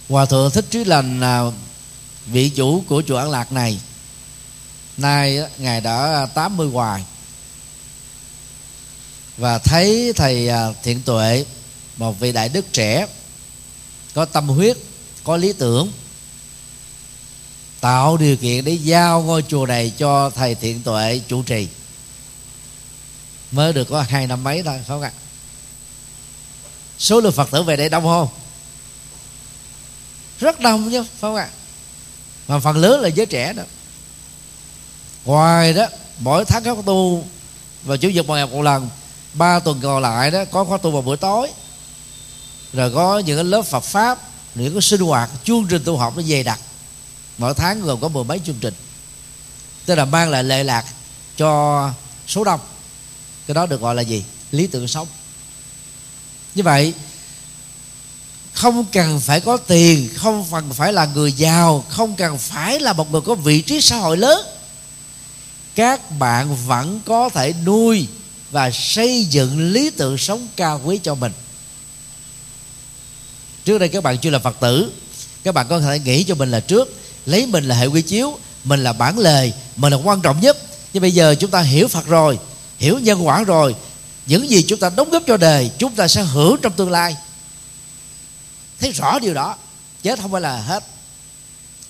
Hòa 0.08 0.26
thượng 0.26 0.50
thích 0.50 0.64
trí 0.70 0.84
lành 0.84 1.20
là 1.20 1.50
vị 2.26 2.48
chủ 2.48 2.84
của 2.88 3.02
chùa 3.08 3.16
an 3.16 3.30
lạc 3.30 3.52
này 3.52 3.78
nay 4.96 5.38
ngài 5.58 5.80
đã 5.80 5.96
à, 5.96 6.26
80 6.26 6.68
hoài. 6.68 7.04
Và 9.36 9.58
thấy 9.58 10.12
thầy 10.16 10.48
à, 10.48 10.68
thiện 10.82 11.02
tuệ, 11.02 11.44
một 11.96 12.20
vị 12.20 12.32
đại 12.32 12.48
đức 12.48 12.72
trẻ, 12.72 13.06
có 14.14 14.24
tâm 14.24 14.48
huyết, 14.48 14.76
có 15.24 15.36
lý 15.36 15.52
tưởng, 15.52 15.92
tạo 17.80 18.16
điều 18.16 18.36
kiện 18.36 18.64
để 18.64 18.72
giao 18.72 19.22
ngôi 19.22 19.44
chùa 19.48 19.66
này 19.66 19.92
cho 19.98 20.30
thầy 20.30 20.54
thiện 20.54 20.82
tuệ 20.82 21.20
chủ 21.28 21.42
trì. 21.42 21.68
Mới 23.50 23.72
được 23.72 23.84
có 23.84 24.02
hai 24.08 24.26
năm 24.26 24.44
mấy 24.44 24.62
thôi, 24.62 24.74
phải 24.74 24.84
không 24.86 25.02
ạ? 25.02 25.12
Số 26.98 27.20
lượng 27.20 27.32
phật 27.32 27.50
tử 27.50 27.62
về 27.62 27.76
đây 27.76 27.88
đông 27.88 28.04
không? 28.04 28.28
Rất 30.40 30.60
đông 30.60 30.90
chứ, 30.90 31.02
phải 31.02 31.10
không 31.20 31.36
ạ? 31.36 31.48
Mà 32.48 32.58
phần 32.58 32.76
lớn 32.76 33.00
là 33.00 33.08
giới 33.08 33.26
trẻ 33.26 33.52
đó 33.52 33.62
ngoài 35.24 35.72
đó, 35.72 35.86
mỗi 36.18 36.44
tháng 36.44 36.64
có 36.64 36.82
tu 36.86 37.24
và 37.82 37.96
chủ 37.96 38.08
nhật 38.08 38.26
một 38.26 38.34
ngày 38.34 38.46
một 38.46 38.62
lần, 38.62 38.88
ba 39.34 39.58
tuần 39.58 39.80
còn 39.82 40.02
lại 40.02 40.30
đó, 40.30 40.44
có 40.50 40.64
khóa 40.64 40.78
tu 40.78 40.90
vào 40.90 41.02
buổi 41.02 41.16
tối. 41.16 41.48
Rồi 42.72 42.92
có 42.94 43.18
những 43.18 43.36
cái 43.36 43.44
lớp 43.44 43.62
Phật 43.62 43.84
pháp, 43.84 44.18
những 44.54 44.72
cái 44.72 44.82
sinh 44.82 45.00
hoạt, 45.00 45.30
chương 45.44 45.66
trình 45.66 45.82
tu 45.84 45.96
học 45.96 46.16
nó 46.16 46.22
dày 46.22 46.42
đặc. 46.42 46.60
Mỗi 47.38 47.54
tháng 47.54 47.82
gồm 47.82 48.00
có 48.00 48.08
mười 48.08 48.24
mấy 48.24 48.40
chương 48.46 48.58
trình. 48.60 48.74
Tức 49.86 49.94
là 49.94 50.04
mang 50.04 50.30
lại 50.30 50.44
lệ 50.44 50.64
lạc 50.64 50.84
cho 51.36 51.90
số 52.28 52.44
đông. 52.44 52.60
Cái 53.46 53.54
đó 53.54 53.66
được 53.66 53.80
gọi 53.80 53.94
là 53.94 54.02
gì? 54.02 54.24
Lý 54.50 54.66
tưởng 54.66 54.88
sống. 54.88 55.08
Như 56.54 56.62
vậy, 56.62 56.94
không 58.52 58.84
cần 58.84 59.20
phải 59.20 59.40
có 59.40 59.56
tiền, 59.56 60.08
không 60.16 60.46
cần 60.52 60.72
phải 60.72 60.92
là 60.92 61.06
người 61.06 61.32
giàu, 61.32 61.84
không 61.88 62.16
cần 62.16 62.38
phải 62.38 62.80
là 62.80 62.92
một 62.92 63.12
người 63.12 63.20
có 63.20 63.34
vị 63.34 63.62
trí 63.62 63.80
xã 63.80 63.96
hội 63.96 64.16
lớn 64.16 64.46
các 65.74 66.18
bạn 66.18 66.56
vẫn 66.66 67.00
có 67.06 67.28
thể 67.28 67.54
nuôi 67.64 68.06
và 68.50 68.70
xây 68.70 69.24
dựng 69.24 69.72
lý 69.72 69.90
tưởng 69.90 70.18
sống 70.18 70.48
cao 70.56 70.80
quý 70.84 71.00
cho 71.02 71.14
mình. 71.14 71.32
Trước 73.64 73.78
đây 73.78 73.88
các 73.88 74.02
bạn 74.02 74.18
chưa 74.18 74.30
là 74.30 74.38
phật 74.38 74.56
tử, 74.60 74.92
các 75.44 75.54
bạn 75.54 75.66
có 75.68 75.80
thể 75.80 75.98
nghĩ 75.98 76.24
cho 76.24 76.34
mình 76.34 76.50
là 76.50 76.60
trước, 76.60 76.88
lấy 77.26 77.46
mình 77.46 77.64
là 77.64 77.74
hệ 77.74 77.86
quy 77.86 78.02
chiếu, 78.02 78.38
mình 78.64 78.82
là 78.82 78.92
bản 78.92 79.18
lề, 79.18 79.52
mình 79.76 79.92
là 79.92 79.98
quan 80.04 80.20
trọng 80.20 80.40
nhất. 80.40 80.58
Nhưng 80.92 81.00
bây 81.00 81.12
giờ 81.12 81.34
chúng 81.34 81.50
ta 81.50 81.60
hiểu 81.60 81.88
phật 81.88 82.06
rồi, 82.06 82.38
hiểu 82.78 82.98
nhân 82.98 83.26
quả 83.26 83.44
rồi, 83.44 83.74
những 84.26 84.50
gì 84.50 84.62
chúng 84.62 84.78
ta 84.78 84.90
đóng 84.96 85.10
góp 85.10 85.22
cho 85.26 85.36
đời, 85.36 85.70
chúng 85.78 85.94
ta 85.94 86.08
sẽ 86.08 86.22
hưởng 86.22 86.56
trong 86.62 86.72
tương 86.72 86.90
lai. 86.90 87.16
Thấy 88.80 88.92
rõ 88.92 89.18
điều 89.18 89.34
đó, 89.34 89.56
chết 90.02 90.18
không 90.20 90.32
phải 90.32 90.40
là 90.40 90.56
hết. 90.56 90.84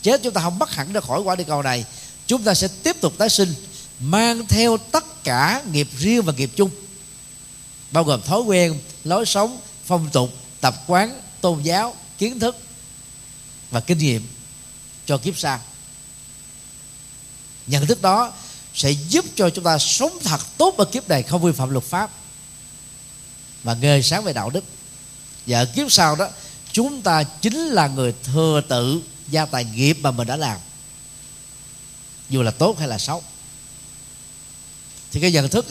Chết 0.02 0.20
chúng 0.22 0.32
ta 0.32 0.40
không 0.40 0.58
bắt 0.58 0.70
hẳn 0.70 0.92
ra 0.92 1.00
khỏi 1.00 1.20
quả 1.20 1.34
địa 1.34 1.44
cầu 1.44 1.62
này, 1.62 1.84
chúng 2.26 2.42
ta 2.42 2.54
sẽ 2.54 2.68
tiếp 2.82 2.96
tục 3.00 3.12
tái 3.18 3.28
sinh 3.28 3.54
mang 4.02 4.46
theo 4.46 4.76
tất 4.76 5.24
cả 5.24 5.62
nghiệp 5.72 5.88
riêng 5.98 6.22
và 6.22 6.32
nghiệp 6.32 6.50
chung. 6.56 6.70
Bao 7.90 8.04
gồm 8.04 8.22
thói 8.22 8.40
quen, 8.40 8.80
lối 9.04 9.26
sống, 9.26 9.60
phong 9.84 10.10
tục, 10.12 10.32
tập 10.60 10.74
quán, 10.86 11.20
tôn 11.40 11.62
giáo, 11.62 11.96
kiến 12.18 12.38
thức 12.38 12.56
và 13.70 13.80
kinh 13.80 13.98
nghiệm 13.98 14.26
cho 15.06 15.18
kiếp 15.18 15.38
sau. 15.38 15.60
Nhận 17.66 17.86
thức 17.86 18.02
đó 18.02 18.32
sẽ 18.74 18.90
giúp 18.90 19.24
cho 19.34 19.50
chúng 19.50 19.64
ta 19.64 19.78
sống 19.78 20.18
thật 20.24 20.40
tốt 20.58 20.76
ở 20.76 20.84
kiếp 20.84 21.08
này 21.08 21.22
không 21.22 21.42
vi 21.42 21.52
phạm 21.52 21.70
luật 21.70 21.84
pháp. 21.84 22.10
Và 23.62 23.74
nghề 23.74 24.02
sáng 24.02 24.24
về 24.24 24.32
đạo 24.32 24.50
đức. 24.50 24.64
Và 25.46 25.58
ở 25.58 25.64
kiếp 25.64 25.92
sau 25.92 26.16
đó, 26.16 26.28
chúng 26.72 27.02
ta 27.02 27.22
chính 27.22 27.58
là 27.58 27.88
người 27.88 28.14
thừa 28.22 28.62
tự 28.68 29.02
gia 29.28 29.46
tài 29.46 29.64
nghiệp 29.64 29.98
mà 30.00 30.10
mình 30.10 30.26
đã 30.26 30.36
làm. 30.36 30.58
Dù 32.28 32.42
là 32.42 32.50
tốt 32.50 32.78
hay 32.78 32.88
là 32.88 32.98
xấu 32.98 33.22
thì 35.12 35.20
cái 35.20 35.32
nhận 35.32 35.48
thức 35.48 35.66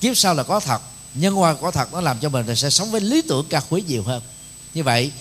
kiếp 0.00 0.16
sau 0.16 0.34
là 0.34 0.42
có 0.42 0.60
thật, 0.60 0.82
nhân 1.14 1.40
quả 1.40 1.54
có 1.54 1.70
thật, 1.70 1.92
nó 1.92 2.00
làm 2.00 2.18
cho 2.18 2.28
mình 2.28 2.56
sẽ 2.56 2.70
sống 2.70 2.90
với 2.90 3.00
lý 3.00 3.22
tưởng 3.22 3.46
cao 3.50 3.62
quý 3.68 3.82
nhiều 3.88 4.02
hơn. 4.02 4.22
Như 4.74 4.82
vậy, 4.82 5.12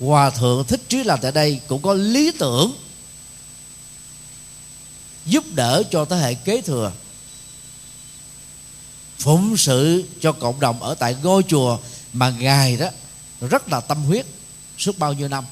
hòa 0.00 0.30
thượng 0.30 0.64
thích 0.64 0.80
trí 0.88 1.04
làm 1.04 1.18
tại 1.22 1.32
đây 1.32 1.60
cũng 1.66 1.82
có 1.82 1.94
lý 1.94 2.30
tưởng 2.38 2.72
giúp 5.26 5.44
đỡ 5.54 5.82
cho 5.90 6.04
thế 6.04 6.16
hệ 6.16 6.34
kế 6.34 6.60
thừa, 6.60 6.92
phụng 9.18 9.56
sự 9.56 10.04
cho 10.20 10.32
cộng 10.32 10.60
đồng 10.60 10.82
ở 10.82 10.94
tại 10.94 11.16
ngôi 11.22 11.42
chùa 11.48 11.78
mà 12.12 12.30
ngài 12.30 12.76
đó 12.76 12.88
rất 13.40 13.68
là 13.68 13.80
tâm 13.80 14.04
huyết 14.04 14.26
suốt 14.78 14.98
bao 14.98 15.12
nhiêu 15.12 15.28
năm. 15.28 15.44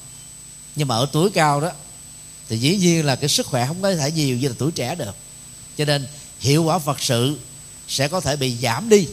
Nhưng 0.76 0.88
mà 0.88 0.96
ở 0.96 1.06
tuổi 1.12 1.30
cao 1.30 1.60
đó, 1.60 1.70
thì 2.48 2.58
dĩ 2.58 2.76
nhiên 2.76 3.06
là 3.06 3.16
cái 3.16 3.28
sức 3.28 3.46
khỏe 3.46 3.66
không 3.66 3.82
có 3.82 3.94
thể 3.94 4.10
nhiều 4.10 4.36
như 4.36 4.48
là 4.48 4.54
tuổi 4.58 4.72
trẻ 4.72 4.94
được. 4.94 5.16
Cho 5.78 5.84
nên 5.84 6.06
hiệu 6.46 6.62
quả 6.64 6.78
phật 6.78 7.00
sự 7.00 7.38
sẽ 7.88 8.08
có 8.08 8.20
thể 8.20 8.36
bị 8.36 8.56
giảm 8.56 8.88
đi 8.88 9.08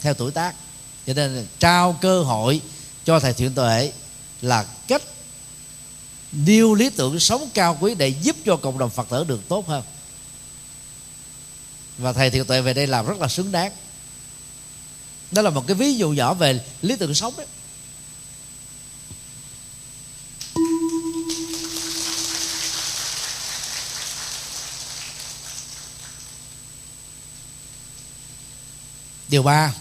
theo 0.00 0.14
tuổi 0.14 0.30
tác. 0.30 0.54
Cho 1.06 1.14
nên 1.14 1.46
trao 1.58 1.98
cơ 2.00 2.22
hội 2.22 2.60
cho 3.04 3.20
thầy 3.20 3.32
thiện 3.32 3.54
tuệ 3.54 3.92
là 4.42 4.66
cách 4.88 5.02
nêu 6.32 6.74
lý 6.74 6.90
tưởng 6.90 7.20
sống 7.20 7.48
cao 7.54 7.78
quý 7.80 7.94
để 7.94 8.08
giúp 8.08 8.36
cho 8.44 8.56
cộng 8.56 8.78
đồng 8.78 8.90
phật 8.90 9.08
tử 9.08 9.24
được 9.24 9.48
tốt 9.48 9.68
hơn. 9.68 9.82
Và 11.98 12.12
thầy 12.12 12.30
thiện 12.30 12.44
tuệ 12.44 12.60
về 12.60 12.74
đây 12.74 12.86
làm 12.86 13.06
rất 13.06 13.18
là 13.18 13.28
xứng 13.28 13.52
đáng. 13.52 13.72
Đó 15.30 15.42
là 15.42 15.50
một 15.50 15.66
cái 15.66 15.74
ví 15.74 15.94
dụ 15.94 16.10
nhỏ 16.10 16.34
về 16.34 16.60
lý 16.82 16.96
tưởng 16.96 17.14
sống 17.14 17.34
đấy 17.36 17.46
điều 29.36 29.42
ba, 29.42 29.74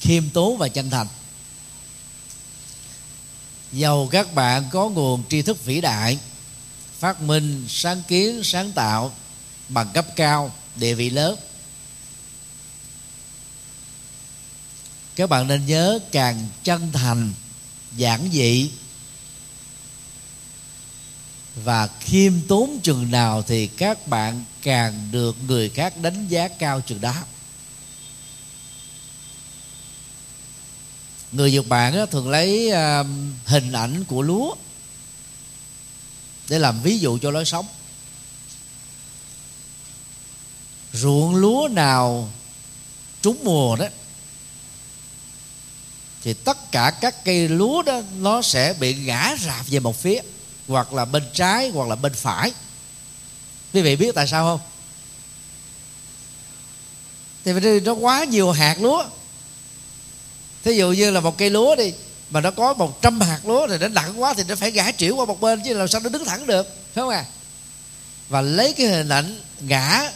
khiêm 0.00 0.30
tốn 0.30 0.58
và 0.58 0.68
chân 0.68 0.90
thành. 0.90 1.06
Dầu 3.72 4.08
các 4.12 4.34
bạn 4.34 4.64
có 4.72 4.88
nguồn 4.88 5.22
tri 5.28 5.42
thức 5.42 5.64
vĩ 5.64 5.80
đại, 5.80 6.18
phát 6.98 7.20
minh, 7.20 7.64
sáng 7.68 8.02
kiến, 8.08 8.40
sáng 8.44 8.72
tạo 8.72 9.12
bằng 9.68 9.88
cấp 9.94 10.06
cao, 10.16 10.52
địa 10.76 10.94
vị 10.94 11.10
lớn. 11.10 11.36
Các 15.16 15.30
bạn 15.30 15.48
nên 15.48 15.66
nhớ 15.66 15.98
càng 16.12 16.48
chân 16.64 16.92
thành, 16.92 17.32
giản 17.96 18.28
dị 18.32 18.70
và 21.64 21.88
khiêm 22.00 22.32
tốn 22.48 22.80
chừng 22.82 23.10
nào 23.10 23.42
thì 23.42 23.66
các 23.66 24.08
bạn 24.08 24.44
càng 24.62 25.08
được 25.12 25.36
người 25.46 25.68
khác 25.68 25.96
đánh 25.96 26.28
giá 26.28 26.48
cao 26.48 26.80
chừng 26.80 27.00
đó. 27.00 27.14
Người 31.34 31.52
nhật 31.52 31.68
bản 31.68 32.06
thường 32.10 32.28
lấy 32.28 32.70
à, 32.70 33.04
hình 33.44 33.72
ảnh 33.72 34.04
của 34.04 34.22
lúa 34.22 34.54
để 36.48 36.58
làm 36.58 36.82
ví 36.82 36.98
dụ 36.98 37.18
cho 37.18 37.30
lối 37.30 37.44
sống. 37.44 37.66
Ruộng 40.92 41.34
lúa 41.34 41.68
nào 41.70 42.30
trúng 43.22 43.44
mùa 43.44 43.76
đó, 43.76 43.86
thì 46.22 46.34
tất 46.34 46.72
cả 46.72 46.90
các 47.00 47.24
cây 47.24 47.48
lúa 47.48 47.82
đó, 47.82 48.00
nó 48.18 48.42
sẽ 48.42 48.74
bị 48.80 48.94
ngã 48.94 49.36
rạp 49.40 49.66
về 49.66 49.78
một 49.78 50.00
phía, 50.00 50.20
hoặc 50.68 50.92
là 50.92 51.04
bên 51.04 51.22
trái, 51.32 51.70
hoặc 51.70 51.88
là 51.88 51.96
bên 51.96 52.12
phải. 52.14 52.52
Quý 53.72 53.82
vị 53.82 53.96
biết 53.96 54.14
tại 54.14 54.26
sao 54.26 54.44
không? 54.44 54.68
Thì 57.44 57.52
vì 57.52 57.80
nó 57.80 57.92
quá 57.92 58.24
nhiều 58.24 58.50
hạt 58.50 58.76
lúa 58.80 59.04
thí 60.64 60.76
dụ 60.76 60.92
như 60.92 61.10
là 61.10 61.20
một 61.20 61.38
cây 61.38 61.50
lúa 61.50 61.76
đi, 61.76 61.92
mà 62.30 62.40
nó 62.40 62.50
có 62.50 62.74
100 62.74 63.20
hạt 63.20 63.40
lúa 63.46 63.66
thì 63.68 63.78
nó 63.78 63.88
nặng 63.88 64.22
quá 64.22 64.34
thì 64.34 64.42
nó 64.48 64.56
phải 64.56 64.72
ngã 64.72 64.92
triệu 64.96 65.16
qua 65.16 65.24
một 65.24 65.40
bên 65.40 65.60
chứ 65.64 65.74
làm 65.74 65.88
sao 65.88 66.00
nó 66.00 66.08
đứng 66.08 66.24
thẳng 66.24 66.46
được, 66.46 66.66
phải 66.66 67.02
không 67.02 67.08
à? 67.08 67.24
Và 68.28 68.40
lấy 68.40 68.72
cái 68.72 68.86
hình 68.86 69.08
ảnh 69.08 69.40
ngã, 69.60 70.10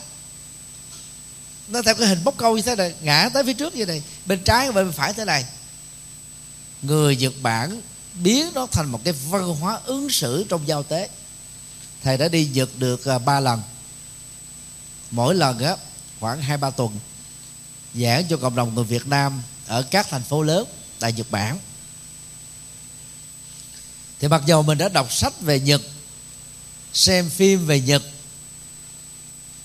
nó 1.68 1.82
theo 1.82 1.94
cái 1.94 2.08
hình 2.08 2.24
bốc 2.24 2.34
câu 2.36 2.56
như 2.56 2.62
thế 2.62 2.76
này, 2.76 2.94
ngã 3.00 3.28
tới 3.34 3.44
phía 3.44 3.52
trước 3.52 3.76
như 3.76 3.86
này, 3.86 4.02
bên 4.26 4.40
trái 4.44 4.72
bên 4.72 4.92
phải 4.92 5.12
thế 5.12 5.24
này. 5.24 5.44
Người 6.82 7.16
nhật 7.16 7.32
bản 7.42 7.80
biến 8.22 8.50
nó 8.54 8.66
thành 8.66 8.86
một 8.86 9.00
cái 9.04 9.14
văn 9.30 9.54
hóa 9.54 9.80
ứng 9.84 10.10
xử 10.10 10.44
trong 10.48 10.68
giao 10.68 10.82
tế. 10.82 11.08
Thầy 12.02 12.16
đã 12.16 12.28
đi 12.28 12.48
nhật 12.52 12.68
được 12.76 13.04
à, 13.04 13.18
ba 13.18 13.40
lần. 13.40 13.62
Mỗi 15.10 15.34
lần 15.34 15.58
á, 15.58 15.76
khoảng 16.20 16.42
hai 16.42 16.56
ba 16.56 16.70
tuần, 16.70 16.98
giảng 17.94 18.24
cho 18.28 18.36
cộng 18.36 18.56
đồng 18.56 18.74
người 18.74 18.84
Việt 18.84 19.06
Nam 19.06 19.42
ở 19.68 19.82
các 19.82 20.06
thành 20.10 20.22
phố 20.22 20.42
lớn, 20.42 20.66
tại 21.00 21.12
Nhật 21.12 21.30
Bản. 21.30 21.58
Thì 24.20 24.28
mặc 24.28 24.42
dù 24.46 24.62
mình 24.62 24.78
đã 24.78 24.88
đọc 24.88 25.12
sách 25.12 25.40
về 25.40 25.60
Nhật, 25.60 25.80
xem 26.92 27.30
phim 27.30 27.66
về 27.66 27.80
Nhật, 27.80 28.02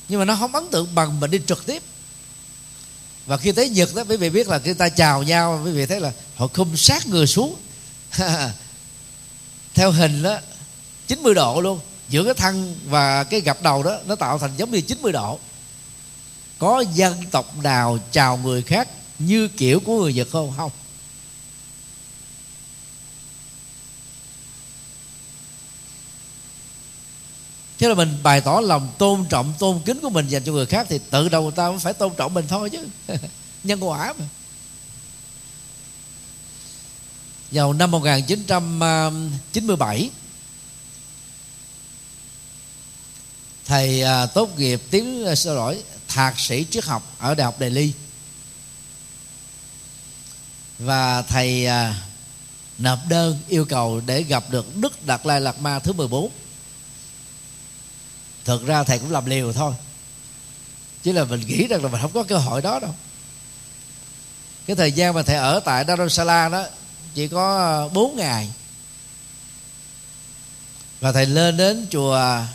nhưng 0.10 0.20
mà 0.20 0.26
nó 0.26 0.36
không 0.36 0.56
ấn 0.56 0.64
tượng 0.72 0.96
bằng 0.96 1.20
mình 1.20 1.32
đi 1.32 1.40
trực 1.48 1.66
tiếp. 1.66 1.84
Và 3.26 3.38
khi 3.38 3.52
tới 3.52 3.70
Nhật 3.70 3.96
đó, 3.96 4.04
quý 4.10 4.18
vị 4.18 4.30
biết 4.30 4.48
là 4.48 4.60
khi 4.60 4.74
ta 4.74 4.90
chào 4.90 5.24
nhau, 5.24 5.62
quý 5.66 5.72
vị 5.72 5.86
thấy 5.86 6.00
là 6.00 6.12
họ 6.36 6.48
khum 6.48 6.76
sát 6.76 7.08
người 7.08 7.28
xuống. 7.28 7.56
Theo 9.74 9.92
hình 9.92 10.24
đó 10.24 10.38
90 11.08 11.34
độ 11.34 11.62
luôn. 11.62 11.80
Giữa 12.10 12.24
cái 12.24 12.34
thân 12.34 12.76
và 12.86 13.24
cái 13.24 13.42
gặp 13.42 13.62
đầu 13.62 13.84
đó, 13.84 13.98
nó 14.06 14.16
tạo 14.16 14.40
thành 14.40 14.52
giống 14.58 14.72
như 14.72 14.82
90 14.82 15.12
độ. 15.12 15.40
Có 16.60 16.84
dân 16.94 17.24
tộc 17.32 17.58
nào 17.64 18.00
chào 18.12 18.38
người 18.38 18.62
khác 18.62 18.88
như 19.26 19.48
kiểu 19.48 19.80
của 19.80 20.02
người 20.02 20.14
Nhật 20.14 20.28
không 20.32 20.54
không? 20.58 20.72
Thế 27.78 27.90
là 27.90 27.96
mình 27.96 28.18
bày 28.24 28.42
tỏ 28.42 28.62
lòng 28.64 28.90
tôn 28.98 29.26
trọng, 29.30 29.54
tôn 29.60 29.82
kính 29.86 30.00
của 30.02 30.10
mình 30.10 30.28
dành 30.28 30.44
cho 30.44 30.52
người 30.52 30.66
khác 30.66 30.88
thì 30.90 31.00
tự 31.10 31.30
đầu 31.30 31.44
người 31.44 31.52
ta 31.52 31.68
cũng 31.68 31.80
phải 31.80 31.94
tôn 31.94 32.14
trọng 32.18 32.34
mình 32.34 32.46
thôi 32.48 32.70
chứ. 32.70 32.88
Nhân 33.64 33.84
quả 33.84 34.14
mà. 34.20 34.26
Vào 37.52 37.74
năm 37.74 37.92
1997 37.92 40.10
thầy 43.66 44.02
à, 44.02 44.26
tốt 44.26 44.60
nghiệp 44.60 44.82
tiếng 44.92 45.26
à, 45.26 45.36
xin 45.36 45.38
sơ 45.46 45.54
lỗi, 45.54 45.84
thạc 46.08 46.40
sĩ 46.40 46.66
triết 46.70 46.86
học 46.86 47.16
ở 47.20 47.36
đại 47.36 47.46
học 47.46 47.56
Delhi 47.60 47.92
và 50.80 51.22
thầy 51.22 51.66
à, 51.66 52.02
nộp 52.78 53.00
đơn 53.10 53.40
yêu 53.48 53.66
cầu 53.66 54.02
để 54.06 54.24
gặp 54.24 54.44
được 54.50 54.78
Đức 54.78 55.06
Đạt 55.06 55.26
Lai 55.26 55.42
Lạt 55.42 55.60
Ma 55.60 55.80
thứ 55.80 55.94
14 55.94 56.32
thực 58.46 58.66
ra 58.66 58.84
thầy 58.84 59.00
cũng 59.00 59.12
làm 59.12 59.26
liều 59.26 59.54
thôi. 59.54 59.74
Chứ 61.04 61.12
là 61.12 61.24
mình 61.24 61.40
nghĩ 61.48 61.68
rằng 61.68 61.84
là 61.84 61.90
mình 61.90 62.02
không 62.02 62.12
có 62.12 62.24
cơ 62.24 62.38
hội 62.38 62.62
đó 62.62 62.80
đâu. 62.80 62.96
Cái 64.66 64.76
thời 64.76 64.92
gian 64.92 65.14
mà 65.14 65.24
thầy 65.24 65.36
ở 65.36 65.60
tại 65.60 65.86
Dharamsala 65.88 66.50
đó 66.50 66.66
chỉ 67.14 67.28
có 67.28 67.58
à, 67.58 67.94
4 67.94 68.16
ngày. 68.16 68.50
Và 71.00 71.12
thầy 71.12 71.26
lên 71.26 71.58
đến 71.58 71.88
chùa 71.90 72.16
à, 72.16 72.48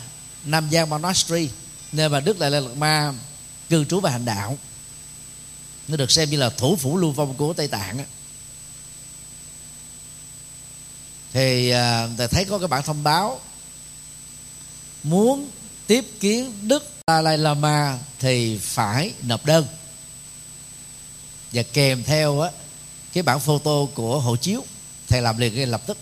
Nam 0.45 0.69
Giang 0.71 0.89
Monastery 0.89 1.49
nơi 1.91 2.09
mà 2.09 2.19
Đức 2.19 2.39
Đại 2.39 2.51
Lạt 2.51 2.61
Ma 2.77 3.13
cư 3.69 3.85
trú 3.85 3.99
và 3.99 4.09
hành 4.09 4.25
đạo 4.25 4.57
nó 5.89 5.97
được 5.97 6.11
xem 6.11 6.29
như 6.29 6.37
là 6.37 6.49
thủ 6.49 6.75
phủ 6.75 6.97
lưu 6.97 7.11
vong 7.11 7.33
của 7.33 7.53
Tây 7.53 7.67
Tạng 7.67 7.97
á. 7.97 8.05
Thì 11.33 11.69
à, 11.69 12.07
thầy 12.17 12.27
thấy 12.27 12.45
có 12.45 12.59
cái 12.59 12.67
bản 12.67 12.83
thông 12.83 13.03
báo, 13.03 13.39
muốn 15.03 15.49
tiếp 15.87 16.05
kiến 16.19 16.67
Đức 16.67 16.91
Dalai 17.07 17.37
Lama 17.37 17.97
thì 18.19 18.57
phải 18.57 19.13
nộp 19.21 19.45
đơn. 19.45 19.67
Và 21.51 21.63
kèm 21.73 22.03
theo 22.03 22.39
á, 22.39 22.51
cái 23.13 23.23
bản 23.23 23.39
photo 23.39 23.85
của 23.93 24.19
hộ 24.19 24.35
chiếu, 24.35 24.65
thầy 25.07 25.21
làm 25.21 25.37
liền 25.37 25.55
ngay 25.55 25.65
lập 25.65 25.81
tức. 25.85 25.97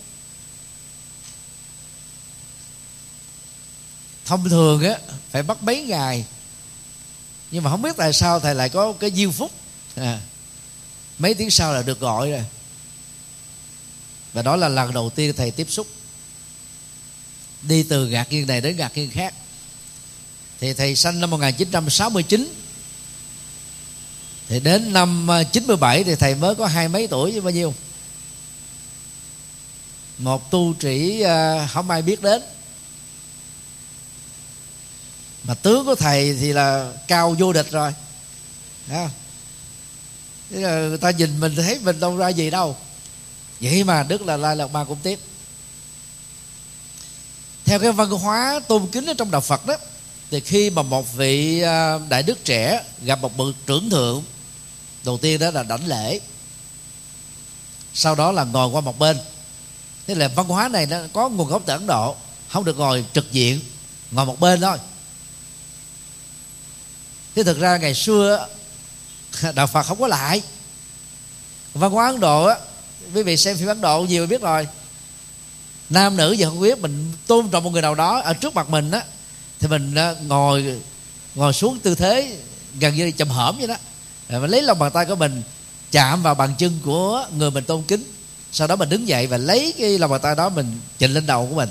Thông 4.24 4.48
thường 4.48 4.82
á, 4.82 4.98
phải 5.30 5.42
mất 5.42 5.62
mấy 5.62 5.82
ngày, 5.82 6.24
nhưng 7.50 7.64
mà 7.64 7.70
không 7.70 7.82
biết 7.82 7.96
tại 7.96 8.12
sao 8.12 8.40
thầy 8.40 8.54
lại 8.54 8.68
có 8.68 8.92
cái 8.92 9.10
diêu 9.10 9.30
phúc 9.30 9.50
à, 10.00 10.20
mấy 11.18 11.34
tiếng 11.34 11.50
sau 11.50 11.72
là 11.72 11.82
được 11.82 12.00
gọi 12.00 12.30
rồi. 12.30 12.44
Và 14.32 14.42
đó 14.42 14.56
là 14.56 14.68
lần 14.68 14.92
đầu 14.92 15.10
tiên 15.10 15.34
thầy 15.36 15.50
tiếp 15.50 15.66
xúc. 15.70 15.86
Đi 17.62 17.82
từ 17.82 18.08
gạt 18.08 18.32
nghiêng 18.32 18.46
này 18.46 18.60
đến 18.60 18.76
gạt 18.76 18.92
nghiêng 18.94 19.10
khác. 19.10 19.34
Thì 20.60 20.74
thầy 20.74 20.96
sanh 20.96 21.20
năm 21.20 21.30
1969 21.30 22.54
thì 24.48 24.60
đến 24.60 24.92
năm 24.92 25.28
97 25.52 26.04
thì 26.04 26.14
thầy 26.14 26.34
mới 26.34 26.54
có 26.54 26.66
hai 26.66 26.88
mấy 26.88 27.06
tuổi 27.06 27.32
chứ 27.32 27.40
bao 27.40 27.50
nhiêu. 27.50 27.74
Một 30.18 30.50
tu 30.50 30.74
trĩ 30.80 31.20
à, 31.20 31.68
không 31.72 31.90
ai 31.90 32.02
biết 32.02 32.22
đến. 32.22 32.42
Mà 35.44 35.54
tướng 35.54 35.86
của 35.86 35.94
thầy 35.94 36.36
thì 36.40 36.52
là 36.52 36.92
cao 37.08 37.36
vô 37.38 37.52
địch 37.52 37.70
rồi. 37.70 37.94
Thấy 38.88 39.06
Thế 40.50 40.60
là 40.60 40.80
người 40.80 40.98
ta 40.98 41.10
nhìn 41.10 41.40
mình 41.40 41.56
thấy 41.56 41.78
mình 41.82 42.00
đâu 42.00 42.16
ra 42.16 42.28
gì 42.28 42.50
đâu. 42.50 42.76
Vậy 43.60 43.84
mà 43.84 44.02
đức 44.02 44.22
là 44.22 44.36
lai 44.36 44.56
lạt 44.56 44.70
ma 44.70 44.84
cũng 44.84 44.98
tiếp. 45.02 45.18
Theo 47.64 47.78
cái 47.78 47.92
văn 47.92 48.10
hóa 48.10 48.60
tôn 48.68 48.86
kính 48.92 49.06
ở 49.06 49.14
trong 49.18 49.30
đạo 49.30 49.40
phật 49.40 49.66
đó, 49.66 49.76
thì 50.30 50.40
khi 50.40 50.70
mà 50.70 50.82
một 50.82 51.16
vị 51.16 51.60
à, 51.62 51.98
đại 52.08 52.22
đức 52.22 52.44
trẻ 52.44 52.84
gặp 53.02 53.20
một 53.20 53.36
bậc 53.36 53.54
trưởng 53.66 53.90
thượng, 53.90 54.24
đầu 55.04 55.18
tiên 55.18 55.40
đó 55.40 55.50
là 55.50 55.62
đảnh 55.62 55.86
lễ. 55.86 56.20
Sau 57.94 58.14
đó 58.14 58.32
là 58.32 58.44
ngồi 58.44 58.68
qua 58.68 58.80
một 58.80 58.98
bên. 58.98 59.18
Thế 60.06 60.14
là 60.14 60.28
văn 60.28 60.46
hóa 60.46 60.68
này 60.68 60.86
nó 60.86 60.96
có 61.12 61.28
nguồn 61.28 61.48
gốc 61.48 61.62
từ 61.66 61.72
ấn 61.72 61.86
độ, 61.86 62.16
không 62.48 62.64
được 62.64 62.78
ngồi 62.78 63.04
trực 63.12 63.32
diện, 63.32 63.60
ngồi 64.10 64.26
một 64.26 64.40
bên 64.40 64.60
thôi. 64.60 64.78
Thế 67.34 67.42
thực 67.44 67.58
ra 67.58 67.76
ngày 67.76 67.94
xưa 67.94 68.46
đạo 69.54 69.66
phật 69.66 69.82
không 69.82 70.00
có 70.00 70.06
lại. 70.06 70.42
Văn 71.74 71.92
hóa 71.92 72.06
ấn 72.06 72.20
độ 72.20 72.44
á, 72.44 72.56
quý 73.14 73.22
vị 73.22 73.36
xem 73.36 73.56
phim 73.56 73.68
ấn 73.68 73.80
độ 73.80 74.00
nhiều 74.00 74.26
biết 74.26 74.42
rồi. 74.42 74.66
Nam 75.90 76.16
nữ 76.16 76.32
giờ 76.32 76.48
không 76.48 76.60
biết, 76.60 76.78
mình 76.78 77.12
tôn 77.26 77.48
trọng 77.48 77.64
một 77.64 77.70
người 77.70 77.82
nào 77.82 77.94
đó 77.94 78.20
ở 78.20 78.34
trước 78.34 78.54
mặt 78.54 78.70
mình 78.70 78.90
á, 78.90 79.02
thì 79.60 79.68
mình 79.68 79.94
ờ, 79.94 80.16
ngồi 80.26 80.80
ngồi 81.34 81.52
xuống 81.52 81.78
tư 81.78 81.94
thế 81.94 82.36
gần 82.80 82.94
như 82.94 83.10
chầm 83.10 83.28
hởm 83.28 83.58
vậy 83.58 83.66
đó. 83.66 83.76
Rồi 84.28 84.48
lấy 84.48 84.62
lòng 84.62 84.78
bàn 84.78 84.92
tay 84.92 85.04
của 85.04 85.16
mình, 85.16 85.42
chạm 85.90 86.22
vào 86.22 86.34
bàn 86.34 86.54
chân 86.58 86.78
của 86.84 87.26
người 87.36 87.50
mình 87.50 87.64
tôn 87.64 87.82
kính. 87.82 88.04
Sau 88.52 88.66
đó 88.66 88.76
mình 88.76 88.88
đứng 88.88 89.08
dậy 89.08 89.26
và 89.26 89.36
lấy 89.36 89.74
cái 89.78 89.98
lòng 89.98 90.10
bàn 90.10 90.20
tay 90.20 90.34
đó 90.34 90.48
mình 90.48 90.80
chỉnh 90.98 91.12
lên 91.12 91.26
đầu 91.26 91.46
của 91.46 91.54
mình. 91.54 91.68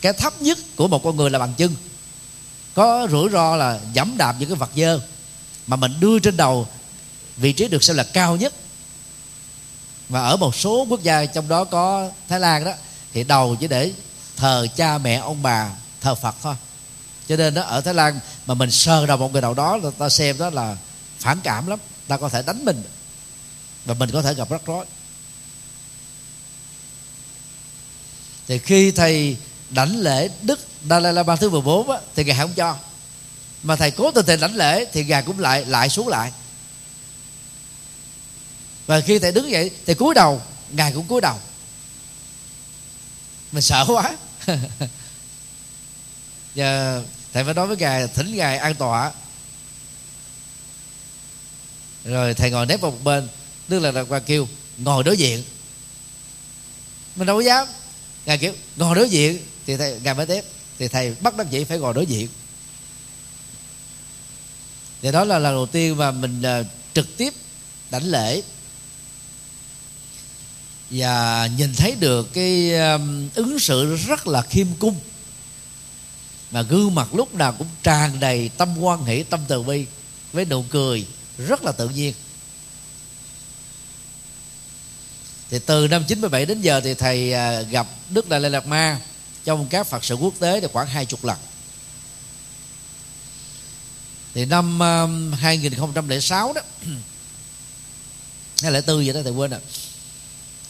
Cái 0.00 0.12
thấp 0.12 0.42
nhất 0.42 0.58
của 0.76 0.88
một 0.88 1.02
con 1.04 1.16
người 1.16 1.30
là 1.30 1.38
bàn 1.38 1.52
chân. 1.56 1.74
Có 2.74 3.08
rủi 3.10 3.30
ro 3.30 3.56
là 3.56 3.80
dẫm 3.92 4.14
đạp 4.16 4.36
những 4.38 4.48
cái 4.48 4.56
vật 4.56 4.70
dơ 4.76 5.00
mà 5.66 5.76
mình 5.76 5.92
đưa 6.00 6.18
trên 6.18 6.36
đầu 6.36 6.66
vị 7.36 7.52
trí 7.52 7.68
được 7.68 7.84
xem 7.84 7.96
là 7.96 8.04
cao 8.04 8.36
nhất. 8.36 8.52
Và 10.08 10.20
ở 10.20 10.36
một 10.36 10.54
số 10.54 10.86
quốc 10.90 11.02
gia 11.02 11.26
trong 11.26 11.48
đó 11.48 11.64
có 11.64 12.10
thái 12.28 12.40
lan 12.40 12.64
đó 12.64 12.72
thì 13.12 13.24
đầu 13.24 13.56
chỉ 13.60 13.68
để 13.68 13.92
thờ 14.36 14.66
cha 14.76 14.98
mẹ 14.98 15.14
ông 15.14 15.42
bà 15.42 15.70
thờ 16.00 16.14
phật 16.14 16.34
thôi. 16.42 16.54
Cho 17.28 17.36
nên 17.36 17.54
đó 17.54 17.62
ở 17.62 17.80
thái 17.80 17.94
lan 17.94 18.20
mà 18.46 18.54
mình 18.54 18.70
sờ 18.70 19.06
đầu 19.06 19.16
một 19.16 19.32
người 19.32 19.42
nào 19.42 19.54
đó 19.54 19.76
là 19.76 19.90
ta 19.98 20.08
xem 20.08 20.38
đó 20.38 20.50
là 20.50 20.76
phản 21.18 21.40
cảm 21.42 21.66
lắm. 21.66 21.78
Ta 22.08 22.16
có 22.16 22.28
thể 22.28 22.42
đánh 22.42 22.64
mình 22.64 22.82
và 23.84 23.94
mình 23.94 24.10
có 24.12 24.22
thể 24.22 24.34
gặp 24.34 24.50
rắc 24.50 24.60
rối. 24.66 24.84
Thì 28.48 28.58
khi 28.58 28.90
thầy 28.90 29.36
đảnh 29.70 29.98
lễ 30.00 30.28
đức 30.42 30.60
Dalai 30.90 31.12
Lama 31.12 31.36
thứ 31.36 31.50
14 31.50 31.90
á, 31.90 31.98
thì 32.16 32.24
ngài 32.24 32.36
không 32.36 32.52
cho. 32.54 32.76
Mà 33.62 33.76
thầy 33.76 33.90
cố 33.90 34.10
tình 34.10 34.26
thầy 34.26 34.36
đảnh 34.36 34.56
lễ 34.56 34.84
thì 34.92 35.04
ngài 35.04 35.22
cũng 35.22 35.38
lại 35.38 35.64
lại 35.64 35.88
xuống 35.88 36.08
lại 36.08 36.32
và 38.86 39.00
khi 39.00 39.18
thầy 39.18 39.32
đứng 39.32 39.50
dậy 39.50 39.70
thầy 39.86 39.94
cúi 39.94 40.14
đầu 40.14 40.42
ngài 40.70 40.92
cũng 40.92 41.06
cúi 41.06 41.20
đầu. 41.20 41.38
Mình 43.52 43.62
sợ 43.62 43.84
quá. 43.88 44.16
Giờ 46.54 47.02
thầy 47.32 47.44
phải 47.44 47.54
nói 47.54 47.66
với 47.66 47.76
ngài 47.76 48.08
thỉnh 48.08 48.36
ngài 48.36 48.56
an 48.56 48.74
tọa. 48.74 49.12
Rồi 52.04 52.34
thầy 52.34 52.50
ngồi 52.50 52.66
nép 52.66 52.80
vào 52.80 52.90
một 52.90 53.04
bên 53.04 53.28
tức 53.68 53.78
là 53.78 54.04
qua 54.08 54.20
kêu 54.20 54.48
ngồi 54.78 55.04
đối 55.04 55.16
diện. 55.16 55.42
Mình 57.16 57.26
đâu 57.26 57.36
có 57.36 57.40
dám. 57.40 57.66
Ngài 58.26 58.38
kiểu 58.38 58.52
ngồi 58.76 58.94
đối 58.94 59.10
diện. 59.10 59.38
Thì 59.66 59.76
thầy 59.76 60.00
ngài 60.02 60.14
mới 60.14 60.26
tiếp 60.26 60.44
thì 60.78 60.88
thầy 60.88 61.14
bắt 61.20 61.36
đắc 61.36 61.50
dĩ 61.50 61.64
phải 61.64 61.78
ngồi 61.78 61.94
đối 61.94 62.06
diện. 62.06 62.28
Thì 65.02 65.12
đó 65.12 65.24
là 65.24 65.38
lần 65.38 65.54
đầu 65.54 65.66
tiên 65.66 65.96
mà 65.96 66.10
mình 66.10 66.42
uh, 66.60 66.66
trực 66.94 67.16
tiếp 67.16 67.34
đảnh 67.90 68.04
lễ 68.04 68.42
và 70.90 71.48
nhìn 71.56 71.74
thấy 71.74 71.94
được 72.00 72.32
cái 72.32 72.74
um, 72.78 73.28
ứng 73.34 73.58
xử 73.58 73.96
rất 73.96 74.26
là 74.26 74.42
khiêm 74.42 74.66
cung. 74.78 75.00
Mà 76.50 76.62
gương 76.62 76.94
mặt 76.94 77.14
lúc 77.14 77.34
nào 77.34 77.52
cũng 77.52 77.66
tràn 77.82 78.20
đầy 78.20 78.48
tâm 78.48 78.78
quan 78.78 79.04
hỷ, 79.04 79.22
tâm 79.22 79.40
từ 79.48 79.62
bi, 79.62 79.86
với 80.32 80.44
nụ 80.44 80.64
cười 80.70 81.06
rất 81.38 81.64
là 81.64 81.72
tự 81.72 81.88
nhiên. 81.88 82.14
Thì 85.50 85.58
từ 85.58 85.88
năm 85.88 86.04
97 86.08 86.46
đến 86.46 86.60
giờ 86.60 86.80
thì 86.80 86.94
thầy 86.94 87.32
à, 87.32 87.60
gặp 87.60 87.86
Đức 88.10 88.28
Đại 88.28 88.40
Lê 88.40 88.48
Lạt 88.48 88.66
Ma 88.66 89.00
trong 89.44 89.66
các 89.70 89.86
Phật 89.86 90.04
sự 90.04 90.14
quốc 90.14 90.34
tế 90.38 90.60
thì 90.60 90.66
khoảng 90.72 90.86
hai 90.86 91.06
chục 91.06 91.24
lần. 91.24 91.38
Thì 94.34 94.44
năm 94.44 94.78
um, 94.78 95.32
2006 95.32 96.52
đó, 96.52 96.60
hay 98.62 98.72
lẽ 98.72 98.80
tư 98.80 98.96
vậy 98.96 99.14
đó 99.14 99.20
thầy 99.22 99.32
quên 99.32 99.50
rồi 99.50 99.60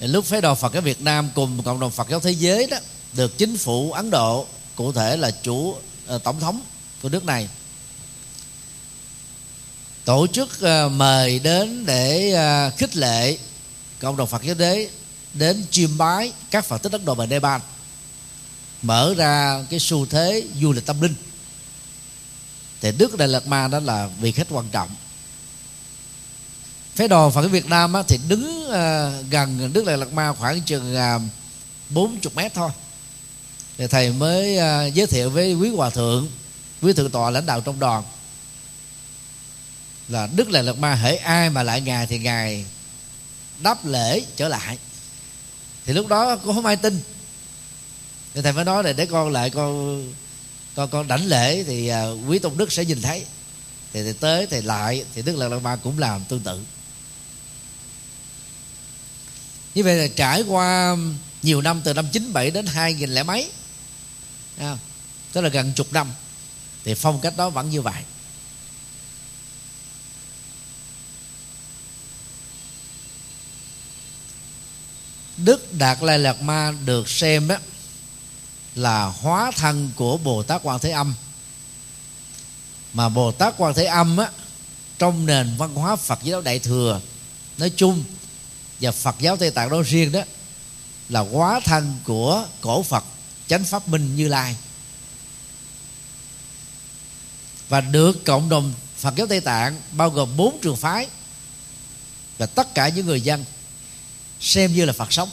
lúc 0.01 0.25
phái 0.25 0.41
đoàn 0.41 0.57
Phật 0.57 0.73
giáo 0.73 0.83
Việt 0.83 1.01
Nam 1.01 1.31
cùng 1.35 1.63
cộng 1.63 1.81
đồng 1.81 1.91
Phật 1.91 2.09
giáo 2.09 2.21
thế 2.21 2.31
giới 2.31 2.67
đó 2.67 2.77
được 3.13 3.39
chính 3.39 3.57
phủ 3.57 3.93
Ấn 3.93 4.11
Độ 4.11 4.47
cụ 4.77 4.93
thể 4.93 5.17
là 5.17 5.31
chủ 5.31 5.77
uh, 6.15 6.23
tổng 6.25 6.41
thống 6.41 6.61
của 7.03 7.09
nước 7.09 7.25
này 7.25 7.49
tổ 10.05 10.27
chức 10.27 10.49
uh, 10.57 10.93
mời 10.93 11.39
đến 11.39 11.87
để 11.87 12.35
uh, 12.69 12.79
khích 12.79 12.97
lệ 12.97 13.39
cộng 14.01 14.17
đồng 14.17 14.29
Phật 14.29 14.43
giáo 14.43 14.55
đế 14.55 14.89
đến 15.35 15.65
chiêm 15.71 15.99
bái 15.99 16.33
các 16.51 16.65
Phật 16.65 16.79
tích 16.79 16.93
Ấn 16.93 17.05
Độ 17.05 17.15
và 17.15 17.27
Nepal 17.27 17.61
mở 18.83 19.15
ra 19.17 19.65
cái 19.71 19.81
xu 19.81 20.07
thế 20.07 20.45
du 20.61 20.73
lịch 20.73 20.87
tâm 20.87 21.01
linh. 21.01 21.15
Thì 22.81 22.93
Đức 22.93 23.19
Đại 23.19 23.29
Lạt 23.29 23.47
Ma 23.47 23.69
đó 23.69 23.81
là 23.81 24.09
vị 24.21 24.33
khách 24.33 24.47
quan 24.51 24.69
trọng 24.73 24.89
phái 26.95 27.09
đoàn 27.09 27.33
Phật 27.33 27.49
Việt 27.49 27.67
Nam 27.67 27.93
á, 27.93 28.03
thì 28.09 28.19
đứng 28.29 28.69
ờ, 28.71 29.23
gần 29.31 29.71
Đức 29.73 29.85
Lạc 29.85 29.97
Lạt 29.97 30.13
Ma 30.13 30.33
khoảng 30.33 30.63
chừng 30.63 30.95
ờ, 30.95 31.17
uh, 31.17 31.23
40 31.89 32.19
mét 32.35 32.55
thôi. 32.55 32.71
Thì 33.79 33.87
thầy 33.87 34.13
mới 34.13 34.57
ờ, 34.57 34.87
giới 34.87 35.07
thiệu 35.07 35.31
với 35.31 35.55
quý 35.55 35.71
hòa 35.77 35.91
thượng 35.91 36.29
quý 36.83 36.93
thượng 36.93 37.11
tọa 37.11 37.31
lãnh 37.31 37.47
đạo 37.47 37.61
trong 37.61 37.81
đoàn 37.81 38.03
là 40.09 40.29
Đức 40.37 40.51
Lạc 40.51 40.63
Lạt 40.63 40.79
Ma 40.79 40.95
hễ 40.95 41.17
ai 41.17 41.51
mà 41.51 41.63
lại 41.63 41.81
ngài 41.81 42.07
thì 42.07 42.19
ngài 42.19 42.65
đáp 43.63 43.87
lễ 43.87 44.23
trở 44.37 44.49
lại. 44.49 44.79
Thì 45.87 45.93
lúc 45.93 46.07
đó 46.07 46.37
cũng 46.37 46.55
không 46.55 46.67
ai 46.67 46.77
tin. 46.77 47.01
Thì 48.35 48.43
thầy 48.43 48.53
mới 48.53 48.65
nói 48.65 48.85
là 48.85 48.93
để 48.93 49.07
con 49.07 49.33
lại 49.33 49.51
con 49.51 50.03
con 50.75 50.91
con 50.91 51.09
đảnh 51.09 51.27
lễ 51.27 51.65
thì 51.65 51.93
uh, 51.93 52.29
quý 52.29 52.39
tôn 52.39 52.57
đức 52.57 52.73
sẽ 52.73 52.85
nhìn 52.85 53.03
thấy. 53.03 53.25
Thì, 53.93 54.03
thì 54.03 54.13
tới 54.13 54.47
thì 54.51 54.63
lại 54.63 55.05
thì 55.15 55.23
đức 55.23 55.37
lạt 55.37 55.49
lạt 55.49 55.59
ma 55.59 55.77
cũng 55.77 55.99
làm 55.99 56.25
tương 56.29 56.41
tự 56.41 56.61
như 59.75 59.83
vậy 59.85 59.97
là 59.97 60.09
trải 60.17 60.43
qua 60.43 60.97
nhiều 61.43 61.61
năm 61.61 61.81
từ 61.85 61.95
năm 61.95 62.07
97 62.13 62.51
đến 62.51 62.67
2000 62.67 63.11
lẻ 63.11 63.23
mấy 63.23 63.51
à, 64.59 64.79
tức 65.33 65.41
là 65.41 65.49
gần 65.49 65.73
chục 65.73 65.93
năm 65.93 66.13
thì 66.85 66.95
phong 66.95 67.21
cách 67.21 67.37
đó 67.37 67.51
vẫn 67.51 67.71
như 67.71 67.83
vậy. 67.83 68.03
Đức 75.37 75.73
Đạt 75.73 76.03
Lai 76.03 76.19
Lạt 76.19 76.43
Ma 76.43 76.73
được 76.85 77.09
xem 77.09 77.49
đó 77.49 77.57
là 78.75 79.05
hóa 79.05 79.51
thân 79.57 79.91
của 79.97 80.17
Bồ 80.17 80.43
Tát 80.43 80.61
Quan 80.65 80.81
Thế 80.81 80.91
Âm. 80.91 81.15
Mà 82.93 83.09
Bồ 83.09 83.33
Tát 83.33 83.55
Quan 83.59 83.75
Thế 83.75 83.85
Âm 83.85 84.17
á 84.17 84.31
trong 84.99 85.27
nền 85.27 85.55
văn 85.59 85.75
hóa 85.75 85.97
Phật 85.97 86.19
giáo 86.23 86.41
Đại 86.41 86.59
thừa 86.59 87.01
nói 87.59 87.73
chung 87.77 88.05
và 88.81 88.93
Phật 88.93 89.17
giáo 89.19 89.37
Tây 89.37 89.51
Tạng 89.51 89.71
đó 89.71 89.83
riêng 89.83 90.13
đó 90.13 90.21
là 91.09 91.21
hóa 91.21 91.61
thân 91.65 91.99
của 92.05 92.47
cổ 92.61 92.83
Phật, 92.83 93.05
chánh 93.49 93.65
pháp 93.65 93.89
minh 93.89 94.17
Như 94.17 94.29
Lai. 94.29 94.57
Và 97.69 97.81
được 97.81 98.25
cộng 98.25 98.49
đồng 98.49 98.73
Phật 98.97 99.15
giáo 99.17 99.27
Tây 99.27 99.41
Tạng 99.41 99.81
bao 99.93 100.11
gồm 100.11 100.37
bốn 100.37 100.59
trường 100.63 100.77
phái 100.77 101.07
và 102.39 102.47
tất 102.47 102.75
cả 102.75 102.89
những 102.89 103.07
người 103.07 103.21
dân 103.21 103.45
xem 104.41 104.75
như 104.75 104.85
là 104.85 104.93
phật 104.93 105.13
sống. 105.13 105.31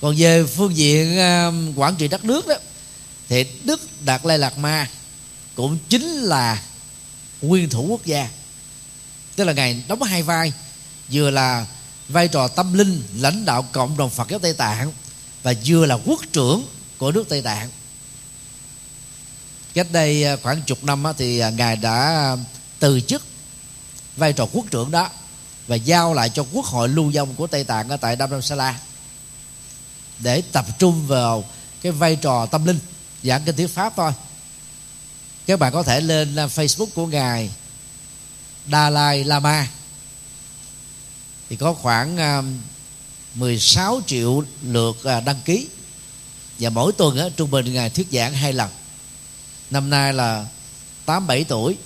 Còn 0.00 0.14
về 0.18 0.46
phương 0.46 0.76
diện 0.76 1.18
à, 1.18 1.50
quản 1.76 1.96
trị 1.96 2.08
đất 2.08 2.24
nước 2.24 2.46
đó, 2.46 2.54
thì 3.28 3.44
đức 3.64 3.80
đạt 4.04 4.26
lai 4.26 4.38
lạt 4.38 4.58
ma 4.58 4.90
cũng 5.54 5.78
chính 5.88 6.12
là 6.12 6.62
nguyên 7.48 7.70
thủ 7.70 7.86
quốc 7.88 8.04
gia. 8.04 8.28
Tức 9.36 9.44
là 9.44 9.52
ngài 9.52 9.82
đóng 9.88 10.02
hai 10.02 10.22
vai, 10.22 10.52
vừa 11.12 11.30
là 11.30 11.66
vai 12.08 12.28
trò 12.28 12.48
tâm 12.48 12.72
linh, 12.72 13.02
lãnh 13.16 13.44
đạo 13.44 13.62
cộng 13.72 13.96
đồng 13.96 14.10
phật 14.10 14.28
giáo 14.28 14.38
tây 14.38 14.52
tạng, 14.52 14.92
và 15.42 15.54
vừa 15.64 15.86
là 15.86 15.98
quốc 16.04 16.20
trưởng 16.32 16.66
của 16.98 17.12
nước 17.12 17.28
tây 17.28 17.42
tạng. 17.42 17.70
Cách 19.74 19.86
đây 19.92 20.24
à, 20.24 20.36
khoảng 20.42 20.62
chục 20.62 20.84
năm 20.84 21.04
thì 21.18 21.38
à, 21.38 21.50
ngài 21.50 21.76
đã 21.76 22.36
từ 22.78 23.00
chức 23.00 23.22
vai 24.16 24.32
trò 24.32 24.46
quốc 24.52 24.64
trưởng 24.70 24.90
đó 24.90 25.10
và 25.66 25.76
giao 25.76 26.14
lại 26.14 26.30
cho 26.30 26.44
quốc 26.52 26.64
hội 26.64 26.88
lưu 26.88 27.12
vong 27.14 27.34
của 27.34 27.46
tây 27.46 27.64
tạng 27.64 27.88
ở 27.88 27.96
tại 27.96 28.16
Dharamsala 28.16 28.80
để 30.18 30.42
tập 30.52 30.66
trung 30.78 31.06
vào 31.06 31.44
cái 31.82 31.92
vai 31.92 32.16
trò 32.16 32.46
tâm 32.46 32.64
linh, 32.64 32.78
giảng 33.22 33.42
kinh 33.44 33.56
thuyết 33.56 33.70
pháp 33.70 33.92
thôi 33.96 34.12
các 35.46 35.58
bạn 35.58 35.72
có 35.72 35.82
thể 35.82 36.00
lên 36.00 36.32
uh, 36.32 36.50
Facebook 36.50 36.86
của 36.94 37.06
ngài 37.06 37.50
Dalai 38.72 39.24
Lama. 39.24 39.68
Thì 41.48 41.56
có 41.56 41.72
khoảng 41.72 42.16
um, 42.16 42.58
16 43.34 44.00
triệu 44.06 44.42
lượt 44.62 44.96
uh, 44.98 45.24
đăng 45.24 45.40
ký. 45.44 45.66
Và 46.58 46.70
mỗi 46.70 46.92
tuần 46.92 47.18
á, 47.18 47.28
trung 47.36 47.50
bình 47.50 47.72
ngài 47.72 47.90
thuyết 47.90 48.06
giảng 48.12 48.34
hai 48.34 48.52
lần. 48.52 48.70
Năm 49.70 49.90
nay 49.90 50.12
là 50.12 50.46
tám 51.04 51.26
bảy 51.26 51.44
tuổi. 51.44 51.76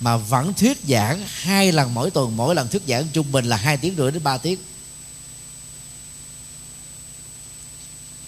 Mà 0.00 0.16
vẫn 0.16 0.54
thuyết 0.54 0.78
giảng 0.88 1.22
hai 1.26 1.72
lần 1.72 1.94
mỗi 1.94 2.10
tuần. 2.10 2.36
Mỗi 2.36 2.54
lần 2.54 2.68
thuyết 2.68 2.82
giảng 2.88 3.08
trung 3.12 3.32
bình 3.32 3.44
là 3.44 3.56
hai 3.56 3.76
tiếng 3.76 3.94
rưỡi 3.96 4.10
đến 4.10 4.22
ba 4.22 4.38
tiếng. 4.38 4.58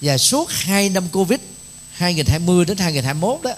Và 0.00 0.18
suốt 0.18 0.50
hai 0.50 0.88
năm 0.88 1.08
Covid 1.08 1.40
2020 1.98 2.64
đến 2.64 2.78
2021 2.78 3.42
đó, 3.42 3.50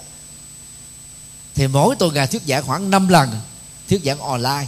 thì 1.55 1.67
mỗi 1.67 1.95
tuần 1.95 2.13
ngài 2.13 2.27
thuyết 2.27 2.41
giảng 2.47 2.63
khoảng 2.63 2.89
5 2.89 3.07
lần, 3.07 3.29
thuyết 3.89 4.01
giảng 4.03 4.19
online. 4.19 4.67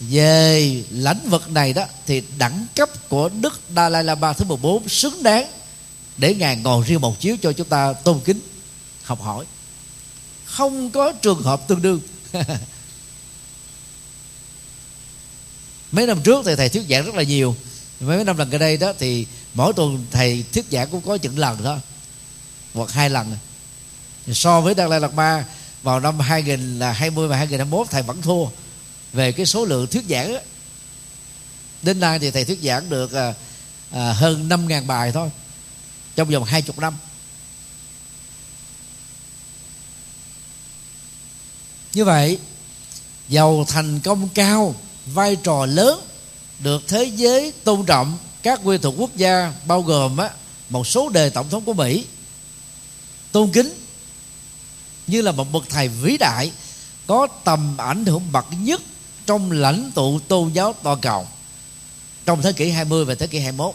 Về 0.00 0.82
lãnh 0.90 1.28
vực 1.30 1.50
này 1.50 1.72
đó, 1.72 1.84
thì 2.06 2.22
đẳng 2.38 2.66
cấp 2.74 3.08
của 3.08 3.28
Đức 3.28 3.60
Dalai 3.76 4.04
Lama 4.04 4.32
thứ 4.32 4.44
14 4.44 4.88
xứng 4.88 5.22
đáng 5.22 5.46
để 6.16 6.34
ngài 6.34 6.56
ngồi 6.56 6.84
riêng 6.86 7.00
một 7.00 7.20
chiếu 7.20 7.36
cho 7.42 7.52
chúng 7.52 7.68
ta 7.68 7.92
tôn 7.92 8.20
kính, 8.24 8.40
học 9.02 9.20
hỏi. 9.20 9.44
Không 10.44 10.90
có 10.90 11.12
trường 11.12 11.42
hợp 11.42 11.68
tương 11.68 11.82
đương. 11.82 12.00
Mấy 15.92 16.06
năm 16.06 16.22
trước 16.22 16.42
thì 16.46 16.56
thầy 16.56 16.68
thuyết 16.68 16.84
giảng 16.90 17.06
rất 17.06 17.14
là 17.14 17.22
nhiều. 17.22 17.56
Mấy 18.00 18.24
năm 18.24 18.36
lần 18.36 18.50
gần 18.50 18.60
đây 18.60 18.76
đó, 18.76 18.92
thì 18.98 19.26
mỗi 19.54 19.72
tuần 19.72 20.06
thầy 20.10 20.44
thuyết 20.52 20.64
giảng 20.70 20.90
cũng 20.90 21.00
có 21.00 21.18
chừng 21.18 21.38
lần 21.38 21.58
thôi 21.62 21.78
hoặc 22.74 22.92
hai 22.92 23.10
lần. 23.10 23.36
So 24.32 24.60
với 24.60 24.74
Đạt 24.74 24.90
Lai 24.90 25.00
Lạt 25.00 25.14
Ma 25.14 25.44
vào 25.82 26.00
năm 26.00 26.20
2020 26.20 27.28
và 27.28 27.36
2021 27.36 27.86
thầy 27.90 28.02
vẫn 28.02 28.22
thua 28.22 28.44
về 29.12 29.32
cái 29.32 29.46
số 29.46 29.64
lượng 29.64 29.86
thuyết 29.86 30.04
giảng 30.08 30.32
đó. 30.32 30.38
đến 31.82 32.00
nay 32.00 32.18
thì 32.18 32.30
thầy 32.30 32.44
thuyết 32.44 32.58
giảng 32.62 32.88
được 32.88 33.12
à, 33.12 33.34
à, 33.90 34.12
hơn 34.12 34.48
5.000 34.48 34.86
bài 34.86 35.12
thôi 35.12 35.30
trong 36.16 36.28
vòng 36.28 36.44
hai 36.44 36.62
chục 36.62 36.78
năm. 36.78 36.94
Như 41.92 42.04
vậy 42.04 42.38
giàu 43.28 43.64
thành 43.68 44.00
công 44.00 44.28
cao 44.28 44.74
vai 45.06 45.36
trò 45.36 45.66
lớn 45.66 46.00
được 46.58 46.82
thế 46.88 47.04
giới 47.04 47.52
tôn 47.64 47.86
trọng 47.86 48.18
các 48.42 48.64
nguyên 48.64 48.80
thủ 48.80 48.94
quốc 48.98 49.16
gia 49.16 49.52
bao 49.66 49.82
gồm 49.82 50.16
á, 50.16 50.30
một 50.68 50.86
số 50.86 51.08
đề 51.08 51.30
tổng 51.30 51.48
thống 51.48 51.64
của 51.64 51.72
mỹ 51.72 52.04
tôn 53.32 53.50
kính, 53.50 53.74
như 55.06 55.22
là 55.22 55.32
một 55.32 55.52
bậc 55.52 55.64
thầy 55.68 55.88
vĩ 55.88 56.16
đại, 56.16 56.52
có 57.06 57.26
tầm 57.44 57.76
ảnh 57.76 58.06
hưởng 58.06 58.32
bậc 58.32 58.46
nhất 58.60 58.80
trong 59.26 59.52
lãnh 59.52 59.90
tụ 59.94 60.18
tôn 60.18 60.52
giáo 60.52 60.74
toàn 60.82 61.00
cầu 61.00 61.26
trong 62.26 62.42
thế 62.42 62.52
kỷ 62.52 62.70
20 62.70 63.04
và 63.04 63.14
thế 63.14 63.26
kỷ 63.26 63.38
21 63.38 63.74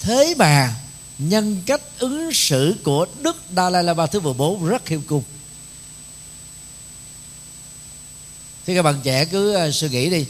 thế 0.00 0.34
mà 0.38 0.74
nhân 1.18 1.62
cách 1.66 1.80
ứng 1.98 2.32
xử 2.32 2.74
của 2.84 3.06
Đức 3.20 3.36
Dalai 3.56 3.84
Lama 3.84 4.06
thứ 4.06 4.20
14 4.20 4.66
rất 4.66 4.84
khiêm 4.86 5.02
cung. 5.02 5.22
Thì 8.66 8.74
các 8.74 8.82
bạn 8.82 9.00
trẻ 9.02 9.24
cứ 9.24 9.54
ờ, 9.54 9.70
suy 9.70 9.88
nghĩ 9.88 10.10
đi, 10.10 10.26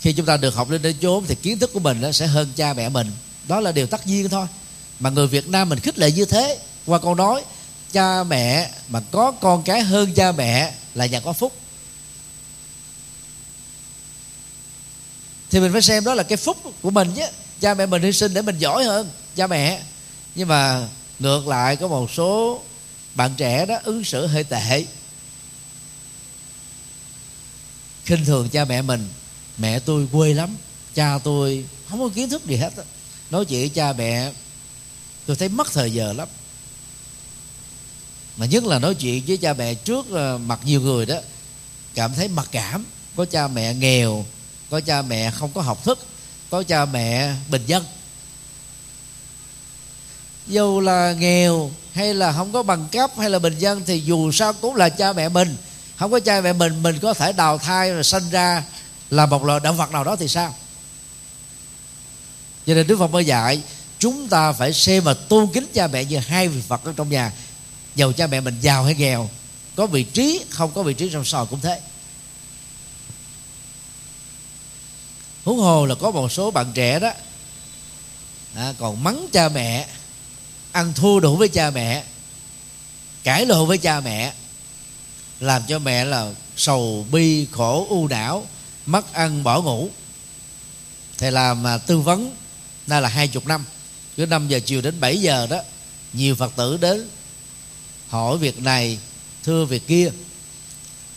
khi 0.00 0.12
chúng 0.12 0.26
ta 0.26 0.36
được 0.36 0.54
học 0.54 0.70
lên 0.70 0.82
đến 0.82 0.96
chốn 1.00 1.24
thì 1.28 1.34
kiến 1.34 1.58
thức 1.58 1.70
của 1.72 1.80
mình 1.80 2.12
sẽ 2.12 2.26
hơn 2.26 2.52
cha 2.56 2.72
mẹ 2.72 2.88
mình. 2.88 3.10
Đó 3.48 3.60
là 3.60 3.72
điều 3.72 3.86
tất 3.86 4.06
nhiên 4.06 4.28
thôi. 4.28 4.46
Mà 5.00 5.10
người 5.10 5.26
Việt 5.26 5.48
Nam 5.48 5.68
mình 5.68 5.80
khích 5.80 5.98
lệ 5.98 6.12
như 6.12 6.24
thế 6.24 6.58
qua 6.90 6.98
câu 6.98 7.14
nói, 7.14 7.44
cha 7.92 8.24
mẹ 8.24 8.70
mà 8.88 9.00
có 9.10 9.32
con 9.32 9.62
cái 9.62 9.80
hơn 9.80 10.14
cha 10.14 10.32
mẹ 10.32 10.74
là 10.94 11.06
nhà 11.06 11.20
có 11.20 11.32
phúc. 11.32 11.52
Thì 15.50 15.60
mình 15.60 15.72
phải 15.72 15.82
xem 15.82 16.04
đó 16.04 16.14
là 16.14 16.22
cái 16.22 16.36
phúc 16.36 16.56
của 16.82 16.90
mình 16.90 17.12
chứ 17.16 17.22
cha 17.60 17.74
mẹ 17.74 17.86
mình 17.86 18.02
hy 18.02 18.12
sinh 18.12 18.34
để 18.34 18.42
mình 18.42 18.58
giỏi 18.58 18.84
hơn 18.84 19.10
cha 19.36 19.46
mẹ. 19.46 19.82
Nhưng 20.34 20.48
mà 20.48 20.88
ngược 21.18 21.46
lại 21.46 21.76
có 21.76 21.88
một 21.88 22.10
số 22.10 22.62
bạn 23.14 23.34
trẻ 23.36 23.66
đó 23.66 23.78
ứng 23.84 24.04
xử 24.04 24.26
hơi 24.26 24.44
tệ. 24.44 24.84
Khinh 28.04 28.24
thường 28.24 28.48
cha 28.48 28.64
mẹ 28.64 28.82
mình. 28.82 29.08
Mẹ 29.58 29.78
tôi 29.78 30.08
quê 30.12 30.34
lắm, 30.34 30.56
cha 30.94 31.18
tôi 31.24 31.64
không 31.88 32.00
có 32.00 32.08
kiến 32.14 32.28
thức 32.28 32.46
gì 32.46 32.56
hết 32.56 32.72
nói 33.30 33.44
chuyện 33.44 33.60
với 33.60 33.68
cha 33.68 33.92
mẹ, 33.92 34.32
tôi 35.26 35.36
thấy 35.36 35.48
mất 35.48 35.72
thời 35.72 35.92
giờ 35.92 36.12
lắm 36.12 36.28
mà 38.36 38.46
nhất 38.46 38.64
là 38.64 38.78
nói 38.78 38.94
chuyện 38.94 39.22
với 39.26 39.36
cha 39.36 39.52
mẹ 39.52 39.74
trước 39.74 40.10
ờ, 40.10 40.38
mặt 40.38 40.60
nhiều 40.64 40.80
người 40.80 41.06
đó, 41.06 41.16
cảm 41.94 42.14
thấy 42.14 42.28
mặc 42.28 42.48
cảm. 42.50 42.84
Có 43.16 43.24
cha 43.24 43.48
mẹ 43.48 43.74
nghèo, 43.74 44.24
có 44.70 44.80
cha 44.80 45.02
mẹ 45.02 45.30
không 45.30 45.50
có 45.54 45.62
học 45.62 45.84
thức, 45.84 46.06
có 46.50 46.62
cha 46.62 46.84
mẹ 46.84 47.34
bình 47.48 47.62
dân. 47.66 47.84
Dù 50.46 50.80
là 50.80 51.12
nghèo 51.12 51.70
hay 51.92 52.14
là 52.14 52.32
không 52.32 52.52
có 52.52 52.62
bằng 52.62 52.88
cấp 52.92 53.10
hay 53.18 53.30
là 53.30 53.38
bình 53.38 53.58
dân, 53.58 53.82
thì 53.86 54.00
dù 54.00 54.32
sao 54.32 54.52
cũng 54.52 54.76
là 54.76 54.88
cha 54.88 55.12
mẹ 55.12 55.28
mình. 55.28 55.56
Không 55.96 56.10
có 56.10 56.20
cha 56.20 56.40
mẹ 56.40 56.52
mình 56.52 56.82
mình 56.82 56.98
có 56.98 57.14
thể 57.14 57.32
đào 57.32 57.58
thai 57.58 57.92
rồi 57.92 58.04
sinh 58.04 58.30
ra 58.30 58.64
là 59.10 59.26
một 59.26 59.44
loài 59.44 59.60
động 59.60 59.76
vật 59.76 59.90
nào 59.90 60.04
đó 60.04 60.16
thì 60.16 60.28
sao? 60.28 60.54
Cho 62.66 62.74
nên 62.74 62.86
đức 62.86 62.98
phật 62.98 63.10
mới 63.10 63.24
dạy, 63.24 63.62
chúng 63.98 64.28
ta 64.28 64.52
phải 64.52 64.72
xem 64.72 65.04
và 65.04 65.14
tôn 65.14 65.46
kính 65.46 65.66
cha 65.74 65.86
mẹ 65.86 66.04
như 66.04 66.18
hai 66.18 66.48
vị 66.48 66.62
phật 66.68 66.84
ở 66.84 66.92
trong 66.96 67.08
nhà 67.08 67.32
giàu 67.94 68.12
cha 68.12 68.26
mẹ 68.26 68.40
mình 68.40 68.56
giàu 68.60 68.84
hay 68.84 68.94
nghèo 68.94 69.28
có 69.76 69.86
vị 69.86 70.02
trí 70.02 70.44
không 70.50 70.72
có 70.74 70.82
vị 70.82 70.94
trí 70.94 71.10
trong 71.12 71.24
sò 71.24 71.44
cũng 71.44 71.60
thế. 71.60 71.80
Huống 75.44 75.58
hồ 75.58 75.86
là 75.86 75.94
có 75.94 76.10
một 76.10 76.32
số 76.32 76.50
bạn 76.50 76.72
trẻ 76.74 76.98
đó 76.98 77.12
à, 78.54 78.74
còn 78.78 79.04
mắng 79.04 79.26
cha 79.32 79.48
mẹ 79.48 79.86
ăn 80.72 80.92
thua 80.94 81.20
đủ 81.20 81.36
với 81.36 81.48
cha 81.48 81.70
mẹ 81.70 82.04
cãi 83.22 83.46
lộn 83.46 83.68
với 83.68 83.78
cha 83.78 84.00
mẹ 84.00 84.32
làm 85.40 85.62
cho 85.68 85.78
mẹ 85.78 86.04
là 86.04 86.32
sầu 86.56 87.06
bi 87.12 87.46
khổ 87.52 87.86
u 87.90 88.08
não 88.08 88.46
mất 88.86 89.12
ăn 89.12 89.44
bỏ 89.44 89.62
ngủ. 89.62 89.88
Thầy 91.18 91.32
làm 91.32 91.62
mà 91.62 91.78
tư 91.78 91.98
vấn 91.98 92.36
nay 92.86 93.02
là 93.02 93.08
hai 93.08 93.28
chục 93.28 93.46
năm 93.46 93.64
cứ 94.16 94.26
5 94.26 94.48
giờ 94.48 94.60
chiều 94.66 94.80
đến 94.80 95.00
7 95.00 95.20
giờ 95.20 95.46
đó 95.50 95.62
nhiều 96.12 96.34
phật 96.34 96.52
tử 96.56 96.76
đến 96.76 97.08
hỏi 98.10 98.38
việc 98.38 98.62
này, 98.62 98.98
thưa 99.42 99.64
việc 99.64 99.86
kia. 99.86 100.10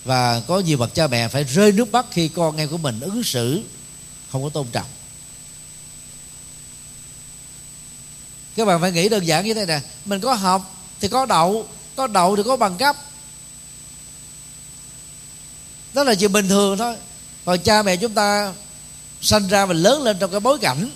Và 0.06 0.41
có 0.48 0.60
nhiều 0.60 0.78
bậc 0.78 0.96
cha 0.96 1.08
mẹ 1.08 1.28
phải 1.28 1.44
rơi 1.44 1.72
nước 1.72 1.91
mắt 1.91 2.06
khi 2.12 2.28
con 2.28 2.58
em 2.58 2.70
của 2.70 2.78
mình 2.78 3.00
ứng 3.00 3.24
xử 3.24 3.62
không 4.32 4.44
có 4.44 4.50
tôn 4.50 4.68
trọng. 4.72 4.88
Các 8.56 8.66
bạn 8.66 8.82
phải 8.82 8.91
nghĩ 8.91 9.10
đơn 9.10 9.28
giản 9.28 9.46
như 9.46 9.54
thế 9.54 9.66
này 9.66 9.82
mình 10.06 10.22
có 10.22 10.34
học 10.34 10.76
thì 11.00 11.08
có 11.08 11.26
đậu 11.26 11.68
có 11.96 12.08
đậu 12.08 12.36
thì 12.36 12.44
có 12.46 12.58
bằng 12.58 12.78
cấp. 12.78 12.96
Đó 15.94 16.04
là 16.04 16.16
chuyện 16.16 16.32
bình 16.32 16.50
thường 16.50 16.78
thôi. 16.78 16.96
Còn 17.46 17.60
cha 17.60 17.84
mẹ 17.84 17.96
chúng 17.98 18.14
ta 18.14 18.54
sanh 19.22 19.48
ra 19.48 19.66
và 19.66 19.74
lớn 19.74 20.04
lên 20.04 20.18
trong 20.20 20.32
cái 20.32 20.39
bối 20.39 20.58
cảnh 20.60 20.89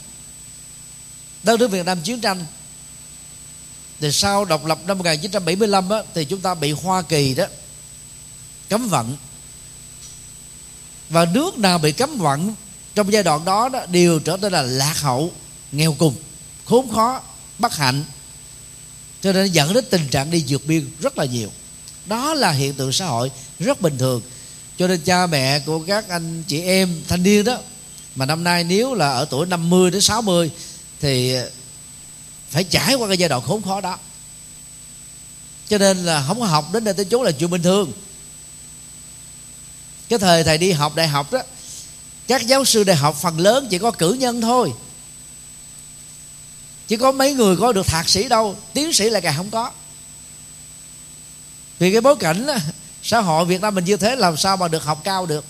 đất 1.43 1.59
nước 1.59 1.71
Việt 1.71 1.85
Nam 1.85 2.01
chiến 2.01 2.21
tranh 2.21 2.45
thì 3.99 4.11
sau 4.11 4.45
độc 4.45 4.65
lập 4.65 4.79
năm 4.85 4.97
1975 4.97 5.89
á, 5.89 5.97
thì 6.13 6.25
chúng 6.25 6.41
ta 6.41 6.53
bị 6.53 6.71
Hoa 6.71 7.01
Kỳ 7.01 7.33
đó 7.33 7.45
cấm 8.69 8.89
vận. 8.89 9.17
Và 11.09 11.25
nước 11.25 11.57
nào 11.57 11.77
bị 11.77 11.91
cấm 11.91 12.17
vận 12.17 12.55
trong 12.95 13.13
giai 13.13 13.23
đoạn 13.23 13.45
đó, 13.45 13.69
đó 13.69 13.85
đều 13.85 14.19
trở 14.19 14.37
nên 14.37 14.53
là 14.53 14.61
lạc 14.61 15.01
hậu 15.01 15.31
nghèo 15.71 15.95
cùng 15.99 16.15
khốn 16.65 16.91
khó 16.93 17.21
bất 17.59 17.75
hạnh. 17.75 18.03
Cho 19.21 19.33
nên 19.33 19.51
dẫn 19.51 19.73
đến 19.73 19.85
tình 19.89 20.07
trạng 20.07 20.31
đi 20.31 20.43
vượt 20.47 20.65
biên 20.65 20.89
rất 20.99 21.17
là 21.17 21.25
nhiều. 21.25 21.49
Đó 22.05 22.33
là 22.33 22.51
hiện 22.51 22.73
tượng 22.73 22.91
xã 22.91 23.05
hội 23.05 23.31
rất 23.59 23.81
bình 23.81 23.97
thường. 23.97 24.21
Cho 24.77 24.87
nên 24.87 25.01
cha 25.01 25.27
mẹ 25.27 25.59
của 25.59 25.79
các 25.79 26.09
anh 26.09 26.43
chị 26.47 26.61
em 26.61 27.01
thanh 27.07 27.23
niên 27.23 27.43
đó 27.43 27.57
mà 28.15 28.25
năm 28.25 28.43
nay 28.43 28.63
nếu 28.63 28.93
là 28.93 29.11
ở 29.11 29.25
tuổi 29.25 29.45
50 29.45 29.91
đến 29.91 30.01
60 30.01 30.51
thì 30.99 31.35
phải 32.49 32.63
trải 32.63 32.95
qua 32.95 33.07
cái 33.07 33.17
giai 33.17 33.29
đoạn 33.29 33.41
khốn 33.41 33.61
khó 33.61 33.81
đó. 33.81 33.97
Cho 35.69 35.77
nên 35.77 35.97
là 35.97 36.23
không 36.27 36.39
có 36.39 36.45
học 36.45 36.73
đến 36.73 36.83
đây 36.83 36.93
tới 36.93 37.05
chốn 37.05 37.23
là 37.23 37.31
chuyện 37.31 37.49
bình 37.49 37.63
thường. 37.63 37.91
Cái 40.09 40.19
thời 40.19 40.43
thầy 40.43 40.57
đi 40.57 40.71
học 40.71 40.95
đại 40.95 41.07
học 41.07 41.31
đó 41.31 41.39
các 42.27 42.47
giáo 42.47 42.65
sư 42.65 42.83
đại 42.83 42.95
học 42.95 43.15
phần 43.21 43.39
lớn 43.39 43.67
chỉ 43.69 43.77
có 43.77 43.91
cử 43.91 44.13
nhân 44.13 44.41
thôi. 44.41 44.73
Chỉ 46.87 46.97
có 46.97 47.11
mấy 47.11 47.33
người 47.33 47.55
có 47.57 47.71
được 47.71 47.87
thạc 47.87 48.09
sĩ 48.09 48.27
đâu 48.27 48.55
tiến 48.73 48.93
sĩ 48.93 49.09
là 49.09 49.19
càng 49.19 49.37
không 49.37 49.49
có. 49.49 49.71
Vì 51.79 51.91
cái 51.91 52.01
bối 52.01 52.15
cảnh 52.15 52.45
đó, 52.45 52.55
xã 53.03 53.21
hội 53.21 53.45
việt 53.45 53.61
nam 53.61 53.75
mình 53.75 53.85
như 53.85 53.97
thế 53.97 54.15
làm 54.15 54.37
sao 54.37 54.57
mà 54.57 54.67
được 54.67 54.83
học 54.83 55.01
cao 55.03 55.25
được? 55.25 55.45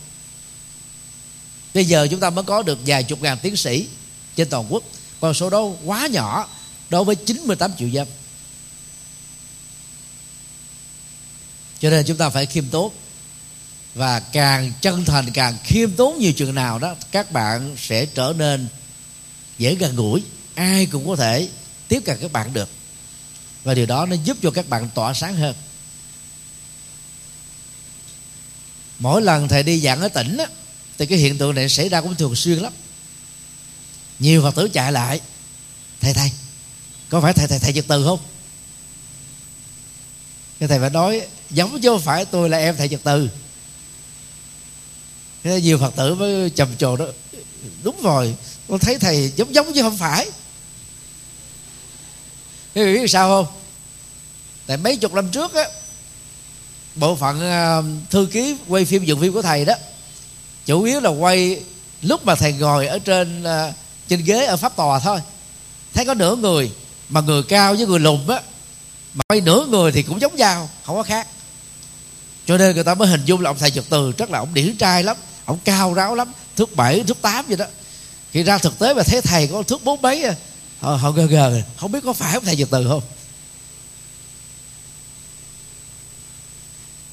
Bây 1.73 1.85
giờ 1.85 2.07
chúng 2.11 2.19
ta 2.19 2.29
mới 2.29 2.43
có 2.43 2.61
được 2.61 2.79
vài 2.85 3.03
chục 3.03 3.21
ngàn 3.21 3.37
tiến 3.41 3.57
sĩ 3.57 3.87
trên 4.35 4.49
toàn 4.49 4.65
quốc. 4.69 4.83
Còn 5.21 5.33
số 5.33 5.49
đó 5.49 5.63
quá 5.85 6.07
nhỏ 6.07 6.47
đối 6.89 7.03
với 7.03 7.15
98 7.15 7.71
triệu 7.77 7.87
dân. 7.87 8.07
Cho 11.79 11.89
nên 11.89 12.05
chúng 12.05 12.17
ta 12.17 12.29
phải 12.29 12.45
khiêm 12.45 12.65
tốn. 12.69 12.93
Và 13.95 14.19
càng 14.19 14.73
chân 14.81 15.05
thành 15.05 15.31
càng 15.33 15.57
khiêm 15.63 15.91
tốn 15.91 16.19
nhiều 16.19 16.33
chừng 16.33 16.55
nào 16.55 16.79
đó 16.79 16.95
các 17.11 17.31
bạn 17.31 17.75
sẽ 17.79 18.05
trở 18.05 18.33
nên 18.37 18.67
dễ 19.57 19.75
gần 19.75 19.95
gũi. 19.95 20.23
Ai 20.55 20.85
cũng 20.85 21.07
có 21.07 21.15
thể 21.15 21.49
tiếp 21.87 22.01
cận 22.05 22.17
các 22.21 22.31
bạn 22.31 22.53
được. 22.53 22.69
Và 23.63 23.73
điều 23.73 23.85
đó 23.85 24.05
nó 24.05 24.15
giúp 24.23 24.37
cho 24.41 24.51
các 24.51 24.69
bạn 24.69 24.89
tỏa 24.95 25.13
sáng 25.13 25.35
hơn. 25.35 25.55
Mỗi 28.99 29.21
lần 29.21 29.47
thầy 29.47 29.63
đi 29.63 29.79
giảng 29.79 30.01
ở 30.01 30.07
tỉnh 30.07 30.37
á, 30.37 30.45
thì 30.97 31.05
cái 31.05 31.17
hiện 31.17 31.37
tượng 31.37 31.55
này 31.55 31.69
xảy 31.69 31.89
ra 31.89 32.01
cũng 32.01 32.15
thường 32.15 32.35
xuyên 32.35 32.57
lắm. 32.59 32.73
Nhiều 34.19 34.41
phật 34.41 34.55
tử 34.55 34.69
chạy 34.73 34.91
lại. 34.91 35.21
Thầy 36.01 36.13
thầy 36.13 36.31
có 37.09 37.21
phải 37.21 37.33
thầy 37.33 37.47
thầy 37.47 37.59
thầy 37.59 37.73
trực 37.73 37.87
từ 37.87 38.03
không? 38.05 38.19
Cái 40.59 40.69
thầy 40.69 40.79
phải 40.79 40.89
nói, 40.89 41.21
giống 41.49 41.81
chứ 41.81 41.89
không 41.89 42.01
phải 42.01 42.25
tôi 42.25 42.49
là 42.49 42.57
em 42.57 42.75
thầy 42.77 42.89
trực 42.89 43.03
từ. 43.03 43.29
Thế 45.43 45.61
nhiều 45.61 45.77
phật 45.77 45.95
tử 45.95 46.15
mới 46.15 46.49
trầm 46.49 46.77
trồ 46.77 46.97
đó, 46.97 47.05
đúng 47.83 48.01
rồi 48.01 48.35
con 48.67 48.79
thấy 48.79 48.99
thầy 48.99 49.31
giống 49.35 49.55
giống 49.55 49.73
chứ 49.73 49.81
không 49.81 49.97
phải. 49.97 50.31
Thế 52.75 52.93
biết 52.93 53.07
sao 53.07 53.29
không? 53.29 53.53
Tại 54.65 54.77
mấy 54.77 54.97
chục 54.97 55.13
năm 55.13 55.29
trước 55.31 55.53
á, 55.53 55.63
bộ 56.95 57.15
phận 57.15 57.41
à, 57.41 57.81
thư 58.09 58.27
ký 58.31 58.55
quay 58.67 58.85
phim 58.85 59.05
dựng 59.05 59.21
phim 59.21 59.33
của 59.33 59.41
thầy 59.41 59.65
đó, 59.65 59.73
chủ 60.65 60.83
yếu 60.83 60.99
là 60.99 61.09
quay 61.09 61.61
lúc 62.01 62.25
mà 62.25 62.35
thầy 62.35 62.53
ngồi 62.53 62.87
ở 62.87 62.99
trên 62.99 63.43
à, 63.43 63.73
trên 64.07 64.23
ghế 64.23 64.45
ở 64.45 64.57
pháp 64.57 64.75
tòa 64.75 64.99
thôi. 64.99 65.19
Thấy 65.93 66.05
có 66.05 66.13
nửa 66.13 66.35
người 66.35 66.71
mà 67.09 67.21
người 67.21 67.43
cao 67.43 67.73
với 67.75 67.85
người 67.85 67.99
lùn 67.99 68.27
á 68.27 68.41
mà 69.13 69.23
quay 69.27 69.41
nửa 69.41 69.65
người 69.65 69.91
thì 69.91 70.03
cũng 70.03 70.21
giống 70.21 70.35
nhau 70.35 70.69
không 70.85 70.95
có 70.95 71.03
khác. 71.03 71.27
Cho 72.45 72.57
nên 72.57 72.75
người 72.75 72.83
ta 72.83 72.93
mới 72.93 73.07
hình 73.07 73.25
dung 73.25 73.41
là 73.41 73.49
ông 73.49 73.57
thầy 73.59 73.71
trật 73.71 73.83
từ 73.89 74.11
rất 74.11 74.29
là 74.29 74.39
ông 74.39 74.53
điển 74.53 74.77
trai 74.77 75.03
lắm 75.03 75.17
ông 75.45 75.57
cao 75.63 75.93
ráo 75.93 76.15
lắm 76.15 76.31
thước 76.55 76.75
bảy 76.75 77.03
thước 77.07 77.21
tám 77.21 77.45
vậy 77.47 77.57
đó. 77.57 77.65
Khi 78.31 78.43
ra 78.43 78.57
thực 78.57 78.79
tế 78.79 78.93
mà 78.93 79.03
thấy 79.03 79.21
thầy 79.21 79.47
có 79.47 79.63
thước 79.63 79.83
bốn 79.83 80.01
mấy 80.01 80.23
à 80.23 80.35
họ, 80.79 80.95
họ 80.95 81.11
gờ 81.11 81.25
gờ 81.25 81.61
không 81.77 81.91
biết 81.91 81.99
có 82.03 82.13
phải 82.13 82.33
ông 82.33 82.45
thầy 82.45 82.55
trật 82.55 82.69
từ 82.71 82.87
không? 82.87 83.01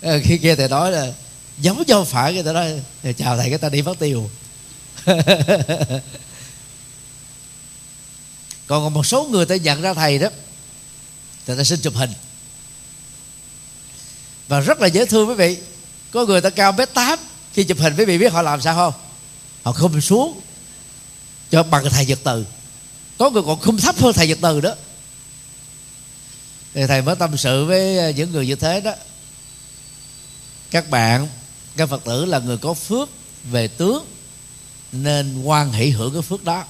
Ờ, 0.03 0.21
khi 0.25 0.39
kia 0.39 0.55
thầy 0.55 0.69
nói 0.69 0.93
là 0.93 1.13
giống 1.59 1.85
cho 1.85 2.05
phải 2.05 2.35
cái 2.35 2.43
thầy 2.43 2.53
nói 2.53 2.83
chào 3.17 3.37
thầy 3.37 3.51
cái 3.51 3.59
ta 3.59 3.69
đi 3.69 3.83
phát 3.83 3.99
tiêu. 3.99 4.31
còn 8.67 8.95
một 8.95 9.07
số 9.07 9.25
người 9.25 9.47
ta 9.47 9.57
nhận 9.57 9.83
ra 9.83 9.95
thầy 9.95 10.19
đó, 10.19 10.29
thì 11.47 11.55
ta 11.57 11.65
xin 11.65 11.81
chụp 11.81 11.95
hình. 11.97 12.11
Và 14.49 14.61
rất 14.61 14.81
là 14.81 14.87
dễ 14.87 15.07
thương 15.07 15.29
quý 15.29 15.35
vị. 15.35 15.59
Có 16.11 16.27
người 16.27 16.41
ta 16.41 16.51
cao 16.51 16.73
mét 16.73 16.95
tám 16.95 17.19
khi 17.53 17.65
chụp 17.65 17.79
hình, 17.79 17.95
quý 17.97 18.05
vị 18.05 18.19
biết 18.19 18.33
họ 18.33 18.43
làm 18.43 18.61
sao 18.61 18.75
không? 18.75 19.01
Họ 19.63 19.73
không 19.73 20.01
xuống 20.01 20.41
cho 21.51 21.63
bằng 21.63 21.85
thầy 21.91 22.07
nhật 22.07 22.19
từ. 22.25 22.47
Có 23.19 23.31
người 23.31 23.43
còn 23.43 23.61
không 23.61 23.79
thấp 23.79 23.99
hơn 23.99 24.13
thầy 24.13 24.29
nhật 24.29 24.39
từ 24.41 24.61
đó. 24.61 24.75
Thì 26.75 26.87
thầy 26.87 27.03
mới 27.03 27.17
tâm 27.17 27.37
sự 27.37 27.65
với 27.65 27.99
ờ, 27.99 28.11
những 28.11 28.33
người 28.33 28.47
như 28.47 28.55
thế 28.55 28.81
đó. 28.81 28.93
Các 30.71 30.91
bạn, 30.91 31.29
các 31.77 31.89
phật 31.89 32.05
tử 32.05 32.25
là 32.25 32.39
người 32.39 32.57
có 32.57 32.75
phước 32.75 33.09
về 33.45 33.69
tướng, 33.69 34.05
nên 34.93 35.43
quan 35.43 35.73
hỷ 35.73 35.91
hưởng 35.91 36.13
cái 36.13 36.23
phước 36.23 36.45
đó 36.45 36.65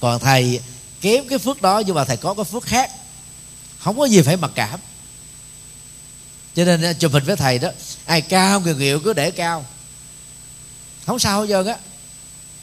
còn 0.00 0.20
thầy 0.20 0.60
kém 1.00 1.28
cái 1.28 1.38
phước 1.38 1.62
đó 1.62 1.82
nhưng 1.86 1.94
mà 1.94 2.04
thầy 2.04 2.16
có 2.16 2.34
cái 2.34 2.44
phước 2.44 2.64
khác. 2.64 2.90
Không 3.78 3.98
có 3.98 4.04
gì 4.04 4.22
phải 4.22 4.36
mặc 4.36 4.50
cảm. 4.54 4.80
Cho 6.54 6.64
nên 6.64 6.82
à, 6.82 6.92
chụp 6.92 7.12
hình 7.12 7.24
với 7.24 7.36
thầy 7.36 7.58
đó 7.58 7.68
ai 8.04 8.20
cao 8.20 8.60
người 8.60 8.74
nghịu 8.74 9.00
cứ 9.00 9.12
để 9.12 9.30
cao. 9.30 9.64
Không 11.06 11.18
sao 11.18 11.40
hết 11.40 11.46
trơn 11.48 11.66
á. 11.66 11.76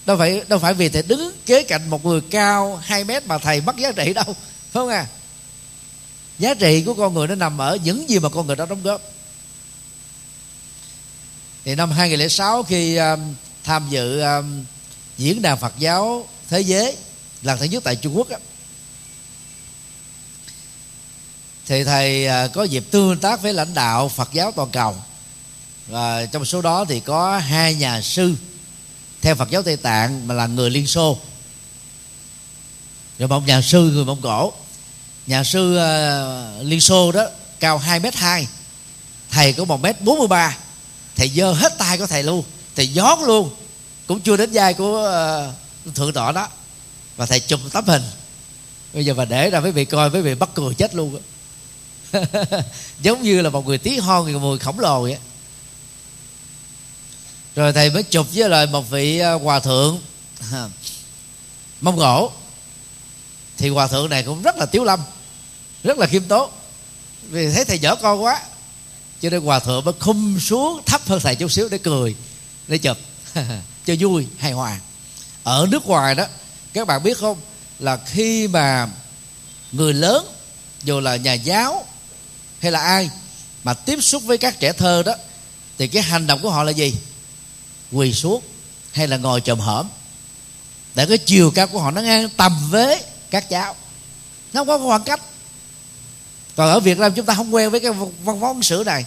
Đâu 0.05 0.17
phải 0.17 0.41
đâu 0.47 0.59
phải 0.59 0.73
vì 0.73 0.89
thầy 0.89 1.03
đứng 1.03 1.31
kế 1.45 1.63
cạnh 1.63 1.89
một 1.89 2.05
người 2.05 2.21
cao 2.21 2.79
2 2.83 3.03
mét 3.03 3.27
mà 3.27 3.37
thầy 3.37 3.61
mất 3.61 3.77
giá 3.77 3.91
trị 3.91 4.13
đâu 4.13 4.25
phải 4.25 4.33
không 4.73 4.89
à? 4.89 5.07
Giá 6.39 6.53
trị 6.53 6.83
của 6.85 6.93
con 6.93 7.13
người 7.13 7.27
nó 7.27 7.35
nằm 7.35 7.57
ở 7.57 7.77
những 7.83 8.09
gì 8.09 8.19
mà 8.19 8.29
con 8.29 8.47
người 8.47 8.55
đó 8.55 8.65
đóng 8.65 8.83
góp. 8.83 9.01
Thì 11.65 11.75
năm 11.75 11.91
2006 11.91 12.63
khi 12.63 12.95
um, 12.95 13.35
tham 13.63 13.87
dự 13.89 14.21
um, 14.21 14.65
diễn 15.17 15.41
đàn 15.41 15.57
Phật 15.57 15.73
giáo 15.77 16.27
thế 16.49 16.61
giới 16.61 16.95
lần 17.43 17.59
thứ 17.59 17.65
nhất 17.65 17.83
tại 17.83 17.95
Trung 17.95 18.17
Quốc 18.17 18.29
á, 18.29 18.37
thì 21.65 21.83
thầy 21.83 22.27
à, 22.27 22.47
có 22.47 22.63
dịp 22.63 22.83
tương 22.91 23.19
tác 23.19 23.41
với 23.41 23.53
lãnh 23.53 23.73
đạo 23.73 24.09
Phật 24.09 24.33
giáo 24.33 24.51
toàn 24.51 24.69
cầu. 24.71 24.95
Và 25.87 26.25
trong 26.25 26.45
số 26.45 26.61
đó 26.61 26.85
thì 26.85 26.99
có 26.99 27.37
hai 27.37 27.75
nhà 27.75 28.01
sư 28.01 28.35
theo 29.21 29.35
Phật 29.35 29.49
giáo 29.49 29.61
Tây 29.61 29.77
Tạng 29.77 30.27
mà 30.27 30.33
là 30.35 30.47
người 30.47 30.69
Liên 30.69 30.87
Xô. 30.87 31.17
Rồi 33.19 33.27
một 33.27 33.47
nhà 33.47 33.61
sư 33.61 33.91
người 33.93 34.05
Mông 34.05 34.21
Cổ. 34.21 34.53
Nhà 35.27 35.43
sư 35.43 35.77
uh, 35.77 36.65
Liên 36.65 36.81
Xô 36.81 37.11
đó 37.11 37.27
cao 37.59 37.77
2 37.77 37.99
m 37.99 38.03
hai 38.13 38.47
thầy 39.31 39.53
có 39.53 39.65
một 39.65 39.81
m 39.81 39.85
bốn 39.99 40.19
mươi 40.19 40.27
ba. 40.27 40.57
Thầy 41.15 41.29
dơ 41.29 41.53
hết 41.53 41.77
tay 41.77 41.97
của 41.97 42.07
thầy 42.07 42.23
luôn 42.23 42.43
thầy 42.75 42.87
gión 42.87 43.19
luôn. 43.25 43.49
Cũng 44.07 44.21
chưa 44.21 44.37
đến 44.37 44.49
vai 44.53 44.73
của 44.73 45.11
uh, 45.87 45.95
thượng 45.95 46.13
tọa 46.13 46.31
đó 46.31 46.47
và 47.17 47.25
thầy 47.25 47.39
chụp 47.39 47.59
tấm 47.71 47.85
hình. 47.87 48.03
Bây 48.93 49.05
giờ 49.05 49.13
mà 49.13 49.25
để 49.25 49.49
ra 49.49 49.59
quý 49.59 49.71
vị 49.71 49.85
coi 49.85 50.09
quý 50.09 50.21
vị 50.21 50.35
bắt 50.35 50.49
cười 50.53 50.73
chết 50.73 50.95
luôn 50.95 51.19
giống 53.01 53.21
như 53.21 53.41
là 53.41 53.49
một 53.49 53.67
người 53.67 53.77
tí 53.77 53.97
hon 53.97 54.23
người 54.23 54.39
mùi 54.39 54.59
khổng 54.59 54.79
lồ 54.79 55.01
vậy 55.01 55.17
rồi 57.55 57.73
thầy 57.73 57.89
mới 57.89 58.03
chụp 58.03 58.27
với 58.33 58.49
lại 58.49 58.65
một 58.67 58.89
vị 58.89 59.19
à, 59.19 59.33
hòa 59.33 59.59
thượng. 59.59 59.99
Mông 61.81 61.97
cổ. 61.97 62.31
Thì 63.57 63.69
hòa 63.69 63.87
thượng 63.87 64.09
này 64.09 64.23
cũng 64.23 64.41
rất 64.41 64.57
là 64.57 64.65
tiếu 64.65 64.83
lâm, 64.83 64.99
rất 65.83 65.97
là 65.97 66.07
khiêm 66.07 66.23
tốn. 66.23 66.51
Vì 67.29 67.51
thấy 67.51 67.65
thầy 67.65 67.79
dở 67.79 67.95
con 67.95 68.23
quá, 68.23 68.41
cho 69.21 69.29
nên 69.29 69.41
hòa 69.41 69.59
thượng 69.59 69.85
mới 69.85 69.93
khum 69.99 70.39
xuống 70.39 70.81
thấp 70.85 71.01
hơn 71.07 71.19
thầy 71.19 71.35
chút 71.35 71.51
xíu 71.51 71.69
để 71.69 71.77
cười, 71.77 72.15
để 72.67 72.77
chụp. 72.77 72.97
Cho 73.85 73.93
vui, 73.99 74.27
hài 74.37 74.51
hòa. 74.51 74.79
Ở 75.43 75.67
nước 75.71 75.85
ngoài 75.85 76.15
đó 76.15 76.25
các 76.73 76.87
bạn 76.87 77.03
biết 77.03 77.17
không? 77.17 77.37
Là 77.79 77.97
khi 78.05 78.47
mà 78.47 78.87
người 79.71 79.93
lớn, 79.93 80.25
dù 80.83 80.99
là 80.99 81.15
nhà 81.15 81.33
giáo 81.33 81.85
hay 82.59 82.71
là 82.71 82.79
ai 82.79 83.09
mà 83.63 83.73
tiếp 83.73 84.01
xúc 84.01 84.23
với 84.23 84.37
các 84.37 84.59
trẻ 84.59 84.73
thơ 84.73 85.03
đó, 85.05 85.13
thì 85.77 85.87
cái 85.87 86.03
hành 86.03 86.27
động 86.27 86.39
của 86.41 86.49
họ 86.49 86.63
là 86.63 86.71
gì? 86.71 86.95
Quỳ 87.91 88.13
xuống 88.13 88.43
hay 88.91 89.07
là 89.07 89.17
ngồi 89.17 89.41
chồm 89.41 89.59
hổm. 89.59 89.87
Để 90.95 91.05
cái 91.05 91.17
chiều 91.17 91.51
cao 91.51 91.67
của 91.67 91.79
họ 91.79 91.91
nó 91.91 92.01
ngang 92.01 92.29
tầm 92.29 92.69
với 92.69 93.03
các 93.29 93.49
cháu 93.49 93.75
nó 94.53 94.61
không 94.61 94.67
có 94.67 94.87
khoảng 94.87 95.03
cách. 95.03 95.21
Còn 96.55 96.69
ở 96.69 96.79
Việt 96.79 96.97
Nam 96.97 97.13
chúng 97.15 97.25
ta 97.25 97.33
không 97.33 97.55
quen 97.55 97.69
với 97.69 97.79
cái 97.79 97.91
văn 98.23 98.39
hóa 98.39 98.49
ứng 98.49 98.63
xử 98.63 98.83
này. 98.85 99.05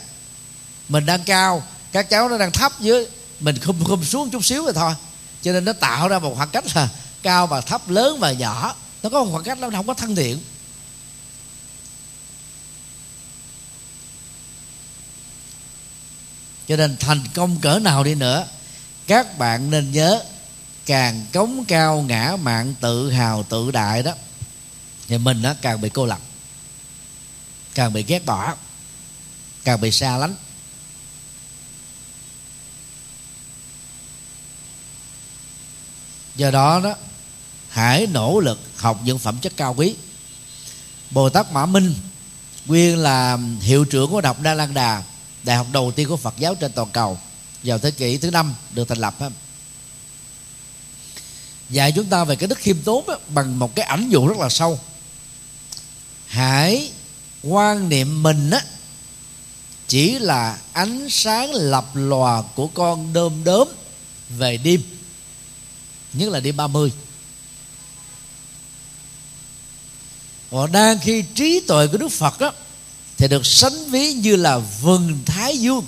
Mình 0.88 1.06
đang 1.06 1.24
cao, 1.24 1.62
các 1.92 2.10
cháu 2.10 2.28
nó 2.28 2.38
đang 2.38 2.52
thấp 2.52 2.72
dưới, 2.80 3.06
mình 3.40 3.58
khum 3.58 3.84
khum 3.84 4.04
xuống 4.04 4.30
chút 4.30 4.44
xíu 4.44 4.64
rồi 4.64 4.72
thôi. 4.74 4.92
Cho 5.42 5.52
nên 5.52 5.64
nó 5.64 5.72
tạo 5.72 6.08
ra 6.08 6.18
một 6.18 6.34
khoảng 6.36 6.50
cách 6.50 6.64
là 6.74 6.88
cao 7.26 7.46
và 7.46 7.60
thấp, 7.60 7.88
lớn 7.88 8.18
và 8.18 8.32
nhỏ. 8.32 8.74
Nó 9.02 9.10
có 9.10 9.24
một 9.24 9.30
khoảng 9.32 9.44
cách 9.44 9.58
nó 9.58 9.70
không 9.70 9.86
có 9.86 9.94
thân 9.94 10.16
thiện. 10.16 10.40
Cho 16.68 16.76
nên 16.76 16.96
thành 17.00 17.24
công 17.34 17.60
cỡ 17.60 17.78
nào 17.78 18.04
đi 18.04 18.14
nữa, 18.14 18.46
các 19.06 19.38
bạn 19.38 19.70
nên 19.70 19.92
nhớ 19.92 20.24
càng 20.86 21.26
cống 21.32 21.64
cao 21.68 22.02
ngã 22.02 22.36
mạng 22.42 22.74
tự 22.80 23.10
hào 23.10 23.42
tự 23.42 23.70
đại 23.70 24.02
đó, 24.02 24.12
thì 25.08 25.18
mình 25.18 25.42
nó 25.42 25.54
càng 25.62 25.80
bị 25.80 25.88
cô 25.88 26.06
lập, 26.06 26.20
càng 27.74 27.92
bị 27.92 28.02
ghét 28.02 28.26
bỏ, 28.26 28.54
càng 29.64 29.80
bị 29.80 29.90
xa 29.90 30.16
lánh. 30.16 30.34
Do 36.36 36.50
đó 36.50 36.80
đó 36.84 36.94
hãy 37.76 38.06
nỗ 38.06 38.40
lực 38.40 38.60
học 38.76 39.00
những 39.04 39.18
phẩm 39.18 39.38
chất 39.42 39.52
cao 39.56 39.74
quý. 39.74 39.94
Bồ 41.10 41.28
tát 41.28 41.52
mã 41.52 41.66
minh, 41.66 41.94
nguyên 42.66 42.98
là 42.98 43.38
hiệu 43.60 43.84
trưởng 43.84 44.10
của 44.10 44.20
đọc 44.20 44.40
đa 44.40 44.54
lan 44.54 44.74
đà, 44.74 45.02
đại 45.42 45.56
học 45.56 45.66
đầu 45.72 45.92
tiên 45.92 46.08
của 46.08 46.16
phật 46.16 46.34
giáo 46.38 46.54
trên 46.54 46.72
toàn 46.72 46.88
cầu, 46.92 47.18
vào 47.62 47.78
thế 47.78 47.90
kỷ 47.90 48.16
thứ 48.16 48.30
năm 48.30 48.54
được 48.70 48.88
thành 48.88 48.98
lập 48.98 49.14
dạy 51.70 51.92
chúng 51.92 52.04
ta 52.04 52.24
về 52.24 52.36
cái 52.36 52.48
đức 52.48 52.58
khiêm 52.58 52.82
tốn 52.82 53.04
bằng 53.28 53.58
một 53.58 53.74
cái 53.74 53.84
ảnh 53.84 54.08
dụ 54.08 54.28
rất 54.28 54.38
là 54.38 54.48
sâu. 54.48 54.80
Hãy 56.26 56.92
quan 57.42 57.88
niệm 57.88 58.22
mình 58.22 58.50
á, 58.50 58.64
chỉ 59.88 60.18
là 60.18 60.58
ánh 60.72 61.06
sáng 61.10 61.54
lập 61.54 61.86
lòa 61.94 62.42
của 62.42 62.66
con 62.66 63.12
đơm 63.12 63.44
đớm 63.44 63.68
về 64.28 64.56
đêm, 64.56 64.82
nhất 66.12 66.28
là 66.28 66.40
đêm 66.40 66.56
30 66.56 66.92
còn 70.50 70.72
đang 70.72 70.98
khi 70.98 71.24
trí 71.34 71.60
tuệ 71.60 71.86
của 71.86 71.98
Đức 71.98 72.08
Phật 72.08 72.40
đó 72.40 72.52
thì 73.16 73.28
được 73.28 73.46
sánh 73.46 73.90
ví 73.90 74.12
như 74.12 74.36
là 74.36 74.58
vườn 74.58 75.18
thái 75.26 75.58
dương, 75.58 75.84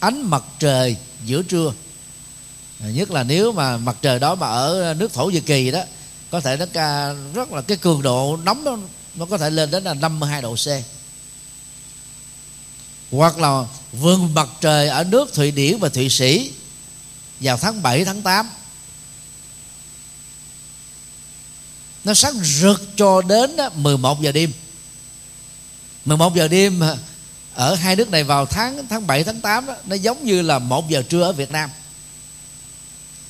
ánh 0.00 0.30
mặt 0.30 0.42
trời 0.58 0.96
giữa 1.24 1.42
trưa. 1.42 1.72
Nhất 2.80 3.10
là 3.10 3.22
nếu 3.22 3.52
mà 3.52 3.76
mặt 3.76 3.96
trời 4.02 4.18
đó 4.18 4.34
mà 4.34 4.46
ở 4.46 4.94
nước 4.98 5.12
thổ 5.12 5.26
nhĩ 5.26 5.40
kỳ 5.40 5.70
đó, 5.70 5.82
có 6.30 6.40
thể 6.40 6.56
nó 6.56 6.66
ca 6.72 7.12
rất 7.34 7.52
là 7.52 7.60
cái 7.60 7.76
cường 7.76 8.02
độ 8.02 8.38
nóng 8.44 8.64
đó, 8.64 8.78
nó 9.14 9.26
có 9.26 9.38
thể 9.38 9.50
lên 9.50 9.70
đến 9.70 9.84
là 9.84 9.94
52 9.94 10.42
độ 10.42 10.54
C. 10.54 10.68
Hoặc 13.10 13.38
là 13.38 13.64
vườn 13.92 14.34
mặt 14.34 14.48
trời 14.60 14.88
ở 14.88 15.04
nước 15.04 15.34
Thụy 15.34 15.50
Điển 15.50 15.78
và 15.78 15.88
Thụy 15.88 16.08
Sĩ 16.08 16.52
vào 17.40 17.56
tháng 17.56 17.82
7 17.82 18.04
tháng 18.04 18.22
8 18.22 18.50
nó 22.08 22.14
sáng 22.14 22.34
rực 22.42 22.96
cho 22.96 23.22
đến 23.22 23.56
11 23.74 24.22
giờ 24.22 24.32
đêm. 24.32 24.52
11 26.04 26.34
giờ 26.34 26.48
đêm 26.48 26.82
à, 26.82 26.96
ở 27.54 27.74
hai 27.74 27.96
nước 27.96 28.10
này 28.10 28.24
vào 28.24 28.46
tháng 28.46 28.86
tháng 28.88 29.06
7 29.06 29.24
tháng 29.24 29.40
8 29.40 29.66
đó, 29.66 29.74
nó 29.86 29.96
giống 29.96 30.24
như 30.24 30.42
là 30.42 30.58
một 30.58 30.88
giờ 30.88 31.02
trưa 31.08 31.22
ở 31.22 31.32
Việt 31.32 31.50
Nam. 31.50 31.70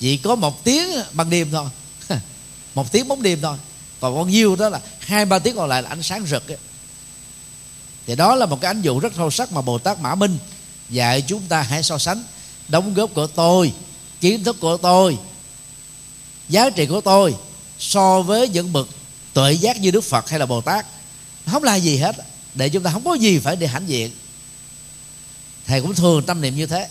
Chỉ 0.01 0.17
có 0.17 0.35
một 0.35 0.65
tiếng 0.65 0.89
ban 1.13 1.31
đêm 1.31 1.51
thôi. 1.51 1.69
Một 2.75 2.93
tiếng 2.93 3.09
bóng 3.09 3.23
đêm 3.23 3.39
thôi. 3.43 3.57
Còn 4.01 4.15
bao 4.15 4.27
nhiêu 4.27 4.57
đó 4.57 4.69
là 4.69 4.81
hai 4.99 5.25
ba 5.25 5.39
tiếng 5.39 5.57
còn 5.57 5.69
lại 5.69 5.83
là 5.83 5.89
ánh 5.89 6.03
sáng 6.03 6.27
rực 6.27 6.49
ấy. 6.49 6.59
thì 8.07 8.17
đó 8.17 8.35
là 8.35 8.47
một 8.47 8.61
cái 8.61 8.71
ánh 8.71 8.83
dụ 8.83 9.01
rất 9.01 9.13
sâu 9.17 9.31
sắc 9.31 9.53
mà 9.53 9.61
bồ 9.61 9.79
tát 9.79 10.01
mã 10.01 10.15
minh 10.15 10.39
dạy 10.91 11.23
chúng 11.23 11.43
ta 11.49 11.63
hãy 11.63 11.83
so 11.83 11.99
sánh. 11.99 12.23
Đóng 12.69 12.95
góp 12.95 13.15
của 13.15 13.27
tôi 13.27 13.73
kiến 14.21 14.45
thức 14.45 14.57
của 14.61 14.77
tôi 14.77 15.19
giá 16.49 16.71
trị 16.71 16.87
của 16.87 17.01
tôi 17.01 17.35
so 17.79 18.23
với 18.23 18.49
những 18.49 18.73
bậc 18.73 18.89
tuệ 19.33 19.53
giác 19.53 19.81
như 19.81 19.91
đức 19.91 20.05
phật 20.05 20.31
hay 20.31 20.39
là 20.39 20.47
bồ 20.47 20.61
tát 20.61 20.87
không 21.47 21.63
là 21.63 21.77
gì 21.77 21.97
hết 21.97 22.17
để 22.55 22.69
chúng 22.69 22.83
ta 22.83 22.91
không 22.93 23.05
có 23.05 23.15
gì 23.15 23.39
phải 23.39 23.57
để 23.57 23.67
hãnh 23.67 23.89
diện. 23.89 24.11
Thầy 25.67 25.81
cũng 25.81 25.95
thường 25.95 26.23
tâm 26.27 26.41
niệm 26.41 26.57
như 26.57 26.67
thế. 26.67 26.89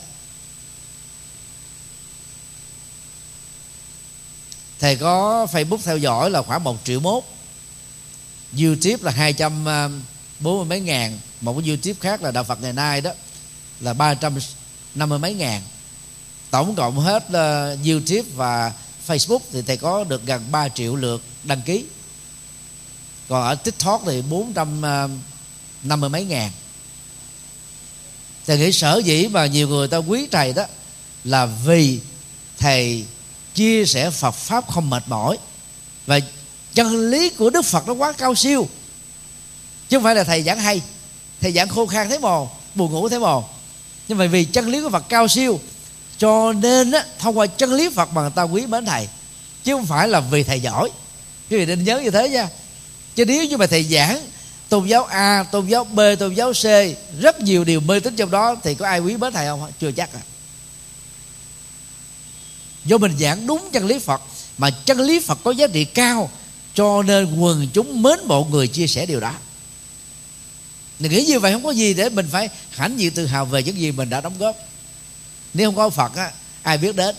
Thầy 4.79 4.95
có 4.95 5.47
facebook 5.51 5.77
theo 5.83 5.97
dõi 5.97 6.29
là 6.29 6.41
khoảng 6.41 6.63
một 6.63 6.77
triệu 6.83 6.99
mốt 6.99 7.23
youtube 8.59 8.97
là 9.01 9.11
hai 9.11 9.33
trăm 9.33 9.67
à, 9.67 9.89
bốn 10.39 10.57
mươi 10.57 10.65
mấy 10.65 10.79
ngàn 10.79 11.19
một 11.41 11.53
cái 11.59 11.69
youtube 11.69 11.99
khác 11.99 12.21
là 12.21 12.31
đạo 12.31 12.43
phật 12.43 12.61
ngày 12.61 12.73
nay 12.73 13.01
đó 13.01 13.11
là 13.79 13.93
ba 13.93 14.13
trăm 14.13 14.35
năm 14.95 15.09
mươi 15.09 15.19
mấy 15.19 15.33
ngàn. 15.33 15.61
Tổng 16.51 16.75
cộng 16.75 16.99
hết 16.99 17.23
uh, 17.27 17.85
youtube 17.87 18.29
và 18.35 18.73
facebook 19.07 19.39
thì 19.51 19.61
thầy 19.61 19.77
có 19.77 20.03
được 20.03 20.25
gần 20.25 20.45
3 20.51 20.69
triệu 20.69 20.95
lượt 20.95 21.23
đăng 21.43 21.61
ký. 21.61 21.83
Còn 23.27 23.43
ở 23.43 23.55
tiktok 23.55 24.01
thì 24.05 24.21
bốn 24.21 24.53
trăm 24.53 24.81
ờ, 24.81 25.09
năm 25.83 26.01
mươi 26.01 26.09
mấy 26.09 26.25
ngàn. 26.25 26.51
Thầy 28.47 28.57
nghĩ 28.57 28.71
sở 28.71 29.01
dĩ 29.05 29.27
mà 29.27 29.45
nhiều 29.45 29.67
người 29.67 29.87
ta 29.87 29.97
quý 29.97 30.27
thầy 30.31 30.53
đó 30.53 30.63
là 31.23 31.45
vì 31.45 31.99
thầy 32.57 33.05
chia 33.53 33.85
sẻ 33.85 34.09
Phật 34.09 34.31
pháp 34.31 34.67
không 34.67 34.89
mệt 34.89 35.03
mỏi 35.07 35.37
và 36.05 36.19
chân 36.73 37.09
lý 37.09 37.29
của 37.29 37.49
Đức 37.49 37.65
Phật 37.65 37.87
nó 37.87 37.93
quá 37.93 38.11
cao 38.11 38.35
siêu. 38.35 38.69
Chứ 39.89 39.97
không 39.97 40.03
phải 40.03 40.15
là 40.15 40.23
thầy 40.23 40.43
giảng 40.43 40.59
hay, 40.59 40.81
thầy 41.41 41.51
giảng 41.51 41.69
khô 41.69 41.85
khan 41.85 42.09
thế 42.09 42.19
mồ 42.19 42.49
buồn 42.75 42.91
ngủ 42.91 43.09
thế 43.09 43.19
mồ 43.19 43.43
nhưng 44.07 44.17
mà 44.17 44.27
vì 44.27 44.45
chân 44.45 44.67
lý 44.67 44.81
của 44.81 44.89
Phật 44.89 45.03
cao 45.09 45.27
siêu 45.27 45.59
cho 46.17 46.53
nên 46.53 46.91
á, 46.91 47.05
thông 47.19 47.37
qua 47.37 47.47
chân 47.47 47.73
lý 47.73 47.89
Phật 47.89 48.13
mà 48.13 48.21
người 48.21 48.31
ta 48.35 48.43
quý 48.43 48.65
mến 48.65 48.85
thầy 48.85 49.07
chứ 49.63 49.73
không 49.73 49.85
phải 49.85 50.07
là 50.07 50.19
vì 50.19 50.43
thầy 50.43 50.59
giỏi. 50.59 50.89
Quý 51.49 51.57
vị 51.57 51.65
nên 51.65 51.83
nhớ 51.83 51.99
như 51.99 52.11
thế 52.11 52.29
nha. 52.29 52.49
Chứ 53.15 53.25
nếu 53.25 53.45
như 53.45 53.57
mà 53.57 53.67
thầy 53.67 53.83
giảng 53.83 54.21
tôn 54.69 54.87
giáo 54.87 55.03
A 55.03 55.43
tôn 55.51 55.67
giáo 55.67 55.83
B 55.83 55.99
tôn 56.19 56.33
giáo 56.33 56.53
C 56.53 56.65
rất 57.21 57.41
nhiều 57.41 57.63
điều 57.63 57.79
mê 57.79 57.99
tín 57.99 58.15
trong 58.15 58.31
đó 58.31 58.55
thì 58.63 58.75
có 58.75 58.87
ai 58.87 58.99
quý 58.99 59.17
mến 59.17 59.33
thầy 59.33 59.45
không? 59.45 59.71
Chưa 59.79 59.91
chắc 59.91 60.13
à. 60.13 60.21
Do 62.85 62.97
mình 62.97 63.17
giảng 63.19 63.47
đúng 63.47 63.69
chân 63.73 63.85
lý 63.85 63.99
Phật 63.99 64.21
mà 64.57 64.69
chân 64.69 64.99
lý 64.99 65.19
Phật 65.19 65.39
có 65.43 65.51
giá 65.51 65.67
trị 65.67 65.85
cao 65.85 66.29
cho 66.73 67.03
nên 67.03 67.39
quần 67.39 67.67
chúng 67.73 68.01
mến 68.01 68.19
mộ 68.25 68.43
người 68.43 68.67
chia 68.67 68.87
sẻ 68.87 69.05
điều 69.05 69.19
đó. 69.19 69.33
Mình 70.99 71.11
nghĩ 71.11 71.25
như 71.25 71.39
vậy 71.39 71.53
không 71.53 71.63
có 71.63 71.71
gì 71.71 71.93
để 71.93 72.09
mình 72.09 72.27
phải 72.31 72.49
hãnh 72.69 72.99
diện 72.99 73.11
tự 73.11 73.25
hào 73.25 73.45
về 73.45 73.63
những 73.63 73.79
gì 73.79 73.91
mình 73.91 74.09
đã 74.09 74.21
đóng 74.21 74.33
góp 74.39 74.55
nếu 75.57 75.67
không 75.67 75.75
có 75.75 75.89
Phật 75.89 76.15
á, 76.15 76.31
ai 76.61 76.77
biết 76.77 76.95
đến? 76.95 77.15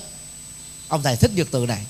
Ông 0.89 1.03
thầy 1.03 1.17
thích 1.17 1.31
dược 1.37 1.51
từ 1.51 1.67
này. 1.67 1.85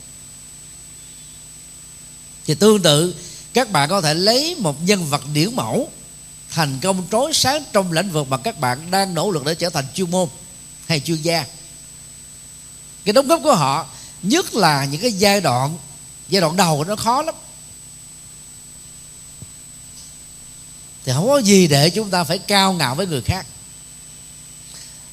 Thì 2.46 2.54
tương 2.54 2.82
tự 2.82 3.14
các 3.52 3.70
bạn 3.70 3.88
có 3.88 4.00
thể 4.00 4.14
lấy 4.14 4.56
một 4.58 4.82
nhân 4.82 5.04
vật 5.04 5.22
điển 5.32 5.56
mẫu 5.56 5.90
thành 6.50 6.78
công 6.82 7.06
trói 7.10 7.32
sáng 7.32 7.62
trong 7.72 7.92
lĩnh 7.92 8.10
vực 8.10 8.28
mà 8.28 8.36
các 8.36 8.60
bạn 8.60 8.90
đang 8.90 9.14
nỗ 9.14 9.30
lực 9.30 9.44
để 9.44 9.54
trở 9.54 9.70
thành 9.70 9.84
chuyên 9.94 10.10
môn 10.10 10.28
hay 10.86 11.00
chuyên 11.00 11.22
gia. 11.22 11.46
Cái 13.04 13.12
đóng 13.12 13.28
góp 13.28 13.40
của 13.42 13.54
họ 13.54 13.86
nhất 14.22 14.54
là 14.54 14.84
những 14.84 15.00
cái 15.00 15.12
giai 15.12 15.40
đoạn 15.40 15.78
giai 16.28 16.40
đoạn 16.40 16.56
đầu 16.56 16.84
nó 16.84 16.96
khó 16.96 17.22
lắm. 17.22 17.34
Thì 21.04 21.12
không 21.12 21.28
có 21.28 21.38
gì 21.38 21.66
để 21.66 21.90
chúng 21.90 22.10
ta 22.10 22.24
phải 22.24 22.38
cao 22.38 22.72
ngạo 22.72 22.94
với 22.94 23.06
người 23.06 23.22
khác 23.22 23.46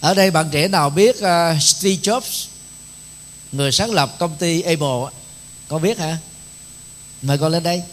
ở 0.05 0.13
đây 0.13 0.31
bạn 0.31 0.49
trẻ 0.51 0.67
nào 0.67 0.89
biết 0.89 1.15
uh, 1.15 1.61
Steve 1.61 1.95
Jobs 1.95 2.47
người 3.51 3.71
sáng 3.71 3.91
lập 3.91 4.15
công 4.19 4.35
ty 4.35 4.61
Apple 4.61 5.05
con 5.67 5.81
biết 5.81 5.99
hả? 5.99 6.17
Mời 7.21 7.37
con 7.37 7.51
lên 7.51 7.63
đây. 7.63 7.83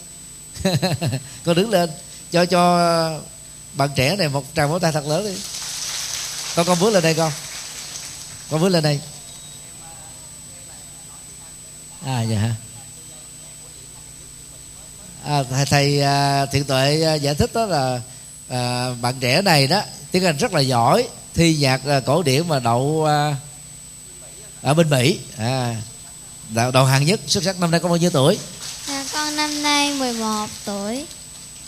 Con 1.44 1.56
đứng 1.56 1.70
lên 1.70 1.90
cho 2.30 2.46
cho 2.46 3.20
bạn 3.74 3.90
trẻ 3.96 4.16
này 4.16 4.28
một 4.28 4.44
tràng 4.56 4.70
vỗ 4.70 4.78
tay 4.78 4.92
thật 4.92 5.06
lớn 5.06 5.24
đi. 5.24 5.40
Con 6.56 6.66
con 6.66 6.78
bước 6.80 6.90
lên 6.90 7.02
đây 7.02 7.14
con. 7.14 7.32
Con 8.50 8.60
bước 8.60 8.68
lên 8.68 8.82
đây. 8.82 9.00
À 12.06 12.22
dạ 12.22 12.38
hả? 12.38 12.54
À, 15.24 15.42
thầy, 15.42 15.66
thầy 15.66 16.02
à, 16.02 16.46
thiện 16.46 16.64
tuệ 16.64 17.02
à, 17.04 17.14
giải 17.14 17.34
thích 17.34 17.50
đó 17.54 17.66
là 17.66 18.00
à, 18.48 18.90
bạn 19.00 19.14
trẻ 19.20 19.42
này 19.42 19.66
đó 19.66 19.82
tiếng 20.10 20.24
anh 20.24 20.36
rất 20.36 20.52
là 20.52 20.60
giỏi 20.60 21.08
thi 21.34 21.56
nhạc 21.56 21.84
à, 21.86 22.00
cổ 22.00 22.22
điển 22.22 22.48
mà 22.48 22.58
đậu 22.58 23.04
à, 23.08 23.36
ở 24.62 24.74
bên 24.74 24.90
mỹ 24.90 25.18
à, 25.38 25.76
đậu, 26.50 26.70
đậu 26.70 26.84
hàng 26.84 27.06
nhất 27.06 27.20
xuất 27.26 27.44
sắc 27.44 27.60
năm 27.60 27.70
nay 27.70 27.80
con 27.80 27.90
bao 27.90 27.96
nhiêu 27.98 28.10
tuổi 28.10 28.38
À, 28.88 29.04
con 29.12 29.36
năm 29.36 29.62
nay 29.62 29.94
11 29.94 30.46
tuổi. 30.64 31.04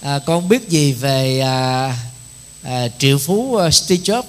à, 0.02 0.18
con 0.26 0.48
biết 0.48 0.68
gì 0.68 0.92
về 0.92 1.40
à, 1.40 1.96
à, 2.62 2.88
triệu 2.98 3.18
phú 3.18 3.56
à, 3.56 3.70
Steve 3.70 4.02
Jobs 4.02 4.22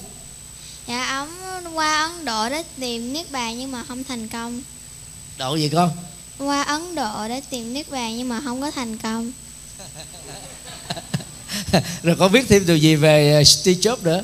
Dạ 0.87 1.05
ông 1.07 1.29
qua 1.75 2.01
Ấn 2.01 2.25
Độ 2.25 2.49
để 2.49 2.63
tìm 2.79 3.13
niết 3.13 3.31
bàn 3.31 3.57
nhưng 3.59 3.71
mà 3.71 3.83
không 3.87 4.03
thành 4.03 4.27
công. 4.27 4.61
độ 5.37 5.55
gì 5.55 5.69
con 5.69 5.91
Qua 6.37 6.61
Ấn 6.63 6.95
Độ 6.95 7.27
để 7.27 7.41
tìm 7.49 7.73
niết 7.73 7.89
bàn 7.89 8.17
nhưng 8.17 8.29
mà 8.29 8.41
không 8.43 8.61
có 8.61 8.71
thành 8.71 8.97
công. 8.97 9.31
rồi 12.03 12.15
con 12.19 12.31
biết 12.31 12.45
thêm 12.49 12.65
điều 12.65 12.77
gì 12.77 12.95
về 12.95 13.43
Steve 13.45 13.81
Jobs 13.81 14.03
nữa 14.03 14.23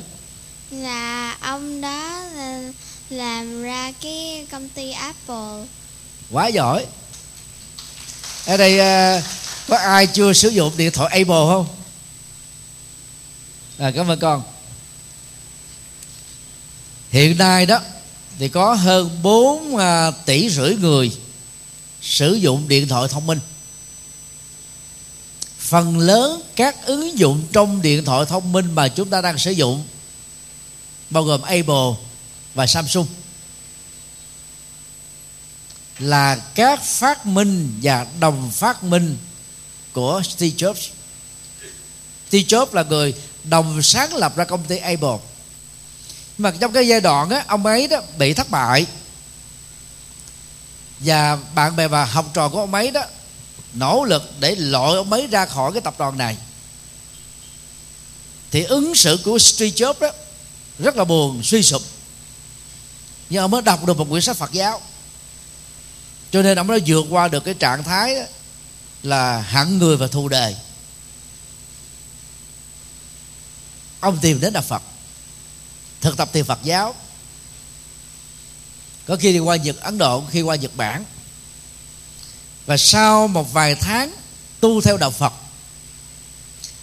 là 0.72 1.36
ông 1.40 1.80
đó 1.80 2.22
là 2.34 2.72
làm 3.10 3.62
ra 3.62 3.92
cái 4.00 4.46
công 4.50 4.68
ty 4.68 4.90
Apple. 4.90 5.66
quá 6.30 6.46
giỏi. 6.46 6.86
Ở 8.46 8.56
đây 8.56 8.78
ờ, 8.78 9.22
có 9.68 9.76
ai 9.76 10.06
chưa 10.06 10.32
sử 10.32 10.48
dụng 10.48 10.72
điện 10.76 10.90
thoại 10.90 11.08
Apple 11.10 11.46
không? 11.48 11.66
À, 13.78 13.90
cảm 13.94 14.10
ơn 14.10 14.18
con. 14.18 14.42
Hiện 17.10 17.38
nay 17.38 17.66
đó 17.66 17.80
thì 18.38 18.48
có 18.48 18.74
hơn 18.74 19.22
4 19.22 19.76
à, 19.76 20.10
tỷ 20.10 20.50
rưỡi 20.50 20.74
người 20.76 21.12
sử 22.02 22.34
dụng 22.34 22.68
điện 22.68 22.88
thoại 22.88 23.08
thông 23.08 23.26
minh. 23.26 23.40
Phần 25.58 25.98
lớn 25.98 26.42
các 26.56 26.86
ứng 26.86 27.18
dụng 27.18 27.42
trong 27.52 27.82
điện 27.82 28.04
thoại 28.04 28.26
thông 28.28 28.52
minh 28.52 28.74
mà 28.74 28.88
chúng 28.88 29.10
ta 29.10 29.20
đang 29.20 29.38
sử 29.38 29.50
dụng 29.50 29.84
bao 31.12 31.24
gồm 31.24 31.42
Apple 31.42 31.92
và 32.54 32.66
Samsung 32.66 33.06
là 35.98 36.36
các 36.54 36.82
phát 36.82 37.26
minh 37.26 37.78
và 37.82 38.06
đồng 38.20 38.50
phát 38.50 38.84
minh 38.84 39.18
của 39.92 40.22
Steve 40.24 40.56
Jobs. 40.56 40.88
Steve 42.28 42.44
Jobs 42.44 42.66
là 42.72 42.82
người 42.82 43.14
đồng 43.44 43.82
sáng 43.82 44.14
lập 44.14 44.36
ra 44.36 44.44
công 44.44 44.64
ty 44.64 44.76
Apple. 44.76 45.18
Nhưng 46.38 46.42
mà 46.42 46.50
trong 46.60 46.72
cái 46.72 46.88
giai 46.88 47.00
đoạn 47.00 47.30
á, 47.30 47.44
ông 47.46 47.66
ấy 47.66 47.88
đó 47.88 48.00
bị 48.18 48.34
thất 48.34 48.50
bại 48.50 48.86
và 51.00 51.38
bạn 51.54 51.76
bè 51.76 51.88
và 51.88 52.04
học 52.04 52.30
trò 52.34 52.48
của 52.48 52.60
ông 52.60 52.74
ấy 52.74 52.90
đó 52.90 53.04
nỗ 53.74 54.04
lực 54.04 54.32
để 54.40 54.54
loại 54.54 54.94
ông 54.94 55.12
ấy 55.12 55.26
ra 55.26 55.46
khỏi 55.46 55.72
cái 55.72 55.80
tập 55.80 55.94
đoàn 55.98 56.18
này 56.18 56.36
thì 58.50 58.62
ứng 58.62 58.94
xử 58.94 59.18
của 59.24 59.38
Steve 59.38 59.70
Jobs 59.70 60.00
đó 60.00 60.10
rất 60.78 60.96
là 60.96 61.04
buồn 61.04 61.42
suy 61.42 61.62
sụp. 61.62 61.82
Nhưng 63.30 63.42
ông 63.42 63.50
mới 63.50 63.62
đọc 63.62 63.86
được 63.86 63.98
một 63.98 64.06
quyển 64.10 64.22
sách 64.22 64.36
Phật 64.36 64.52
giáo. 64.52 64.80
Cho 66.30 66.42
nên 66.42 66.58
ông 66.58 66.66
đã 66.66 66.78
vượt 66.86 67.04
qua 67.10 67.28
được 67.28 67.44
cái 67.44 67.54
trạng 67.54 67.84
thái 67.84 68.14
đó, 68.14 68.22
là 69.02 69.38
hẳn 69.38 69.78
người 69.78 69.96
và 69.96 70.06
thù 70.06 70.28
đề. 70.28 70.54
ông 74.02 74.18
tìm 74.18 74.40
đến 74.40 74.52
đạo 74.52 74.62
phật 74.62 74.82
thực 76.00 76.16
tập 76.16 76.28
thiền 76.32 76.44
phật 76.44 76.58
giáo. 76.62 76.94
Có 79.06 79.16
khi 79.16 79.32
đi 79.32 79.38
qua 79.38 79.56
nhật 79.56 79.80
ấn 79.80 79.98
độ 79.98 80.24
khi 80.30 80.42
qua 80.42 80.56
nhật 80.56 80.76
bản. 80.76 81.04
Và 82.66 82.76
sau 82.76 83.28
một 83.28 83.52
vài 83.52 83.74
tháng 83.74 84.12
tu 84.60 84.80
theo 84.80 84.96
đạo 84.96 85.10
phật 85.10 85.32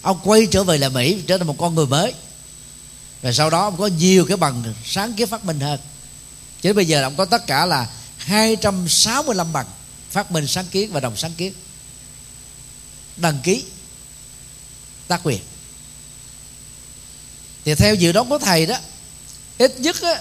ông 0.01 0.19
quay 0.23 0.47
trở 0.51 0.63
về 0.63 0.77
là 0.77 0.89
mỹ 0.89 1.21
trở 1.27 1.37
thành 1.37 1.47
một 1.47 1.55
con 1.57 1.75
người 1.75 1.85
mới 1.85 2.13
và 3.21 3.31
sau 3.31 3.49
đó 3.49 3.63
ông 3.63 3.77
có 3.77 3.87
nhiều 3.87 4.25
cái 4.25 4.37
bằng 4.37 4.73
sáng 4.85 5.13
kiến 5.13 5.27
phát 5.27 5.45
minh 5.45 5.59
hơn. 5.59 5.79
Chứ 6.61 6.73
bây 6.73 6.85
giờ 6.85 7.03
ông 7.03 7.15
có 7.15 7.25
tất 7.25 7.47
cả 7.47 7.65
là 7.65 7.89
265 8.17 9.53
bằng 9.53 9.65
phát 10.09 10.31
minh 10.31 10.47
sáng 10.47 10.65
kiến 10.65 10.91
và 10.91 10.99
đồng 10.99 11.17
sáng 11.17 11.33
kiến. 11.33 11.53
Đăng 13.17 13.39
ký 13.43 13.63
tác 15.07 15.21
quyền. 15.23 15.41
Thì 17.65 17.75
theo 17.75 17.95
dự 17.95 18.11
đoán 18.11 18.29
của 18.29 18.37
thầy 18.37 18.65
đó 18.65 18.77
ít 19.57 19.79
nhất 19.79 20.01
á, 20.01 20.15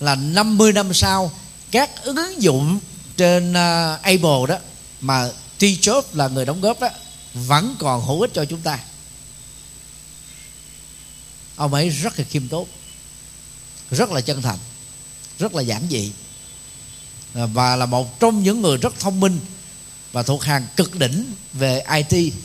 là 0.00 0.14
50 0.14 0.72
năm 0.72 0.94
sau 0.94 1.32
các 1.70 1.90
ứng 2.02 2.42
dụng 2.42 2.80
trên 3.16 3.52
à, 3.54 3.94
uh, 3.94 4.02
Apple 4.02 4.46
đó 4.48 4.56
mà 5.00 5.28
T. 5.58 5.62
Jobs 5.62 6.02
là 6.12 6.28
người 6.28 6.44
đóng 6.44 6.60
góp 6.60 6.80
đó 6.80 6.88
vẫn 7.34 7.76
còn 7.78 8.06
hữu 8.06 8.20
ích 8.20 8.30
cho 8.34 8.44
chúng 8.44 8.60
ta 8.60 8.78
ông 11.56 11.74
ấy 11.74 11.88
rất 11.88 12.18
là 12.18 12.24
khiêm 12.30 12.48
tốn 12.48 12.68
rất 13.90 14.10
là 14.10 14.20
chân 14.20 14.42
thành 14.42 14.58
rất 15.38 15.54
là 15.54 15.62
giản 15.62 15.86
dị. 15.90 16.12
Và 17.34 17.76
là 17.76 17.86
một 17.86 18.20
trong 18.20 18.42
những 18.42 18.62
người 18.62 18.76
rất 18.76 18.94
thông 19.00 19.20
minh 19.20 19.40
và 20.12 20.22
thuộc 20.22 20.42
hàng 20.42 20.66
cực 20.76 20.94
đỉnh 20.94 21.34
về 21.52 21.84
IT 21.94 22.34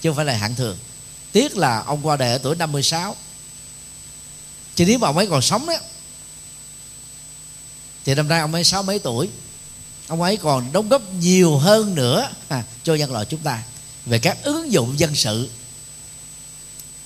chứ 0.00 0.10
không 0.10 0.16
phải 0.16 0.24
là 0.24 0.36
hạng 0.36 0.54
thường. 0.54 0.78
Tiếc 1.32 1.56
là 1.56 1.82
ông 1.82 2.06
qua 2.06 2.16
đời 2.16 2.32
ở 2.32 2.38
tuổi 2.38 2.56
56 2.56 3.16
chứ 4.74 4.84
nếu 4.86 4.98
mà 4.98 5.08
ông 5.08 5.16
ấy 5.16 5.26
còn 5.26 5.42
sống 5.42 5.66
ấy, 5.66 5.78
thì 8.04 8.14
năm 8.14 8.28
nay 8.28 8.40
ông 8.40 8.54
ấy 8.54 8.64
sáu 8.64 8.82
mấy 8.82 8.98
tuổi. 8.98 9.28
Ông 10.08 10.22
ấy 10.22 10.36
còn 10.36 10.72
đóng 10.72 10.88
góp 10.88 11.02
nhiều 11.12 11.58
hơn 11.58 11.94
nữa 11.94 12.30
à, 12.48 12.64
cho 12.84 12.94
nhân 12.94 13.12
loại 13.12 13.24
chúng 13.24 13.40
ta. 13.40 13.62
Về 14.06 14.18
các 14.18 14.42
ứng 14.42 14.72
dụng 14.72 14.98
dân 14.98 15.14
sự 15.14 15.50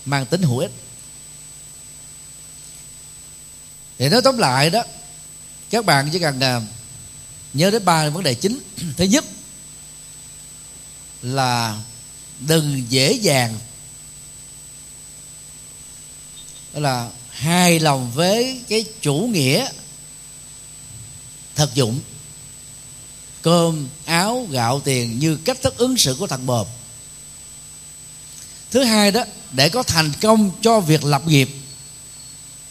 mang 0.05 0.27
tính 0.27 0.43
hữu 0.43 0.59
ích. 0.59 0.71
Thì 3.99 4.09
nói 4.09 4.23
tóm 4.23 4.39
lại 4.39 4.71
đó 4.71 4.83
các 5.71 5.85
bạn 5.85 6.09
chỉ 6.13 6.19
cần 6.19 6.41
à, 6.41 6.61
nhớ 7.53 7.71
đến 7.71 7.85
ba 7.85 8.09
vấn 8.09 8.23
đề 8.23 8.35
chính. 8.35 8.59
Thứ 8.97 9.05
nhất 9.05 9.25
là 11.23 11.79
đừng 12.39 12.85
dễ 12.89 13.13
dàng 13.13 13.59
là 16.73 17.11
hài 17.31 17.81
lòng 17.81 18.13
với 18.15 18.61
cái 18.69 18.85
chủ 19.01 19.15
nghĩa 19.33 19.69
thực 21.55 21.75
dụng 21.75 22.01
cơm 23.43 23.89
áo 24.05 24.47
gạo 24.51 24.81
tiền 24.81 25.19
như 25.19 25.37
cách 25.37 25.63
thức 25.63 25.79
ứng 25.79 25.97
xử 25.97 26.17
của 26.19 26.27
thằng 26.27 26.47
bờm 26.47 26.67
thứ 28.73 28.85
hai 28.85 29.11
đó 29.11 29.25
để 29.53 29.69
có 29.69 29.83
thành 29.83 30.13
công 30.21 30.51
cho 30.63 30.81
việc 30.81 31.05
lập 31.05 31.23
nghiệp. 31.27 31.49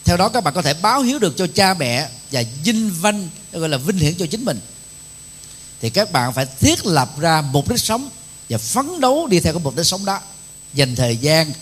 Theo 0.04 0.16
đó 0.16 0.28
các 0.28 0.44
bạn 0.44 0.54
có 0.54 0.62
thể 0.62 0.74
báo 0.74 1.02
hiếu 1.02 1.18
được 1.18 1.36
cho 1.36 1.46
cha 1.54 1.74
mẹ 1.74 2.08
và 2.30 2.44
vinh 2.64 2.90
vanh 3.00 3.28
gọi 3.52 3.68
là 3.68 3.76
vinh 3.76 3.96
hiển 3.96 4.14
cho 4.14 4.26
chính 4.26 4.44
mình. 4.44 4.60
Thì 5.80 5.90
các 5.90 6.12
bạn 6.12 6.32
phải 6.32 6.46
thiết 6.60 6.86
lập 6.86 7.18
ra 7.18 7.42
mục 7.42 7.68
đích 7.68 7.80
sống 7.80 8.10
và 8.48 8.58
phấn 8.58 9.00
đấu 9.00 9.26
đi 9.26 9.40
theo 9.40 9.52
cái 9.52 9.62
mục 9.64 9.76
đích 9.76 9.86
sống 9.86 10.04
đó. 10.04 10.20
Dành 10.74 10.96
thời 10.96 11.16
gian 11.16 11.52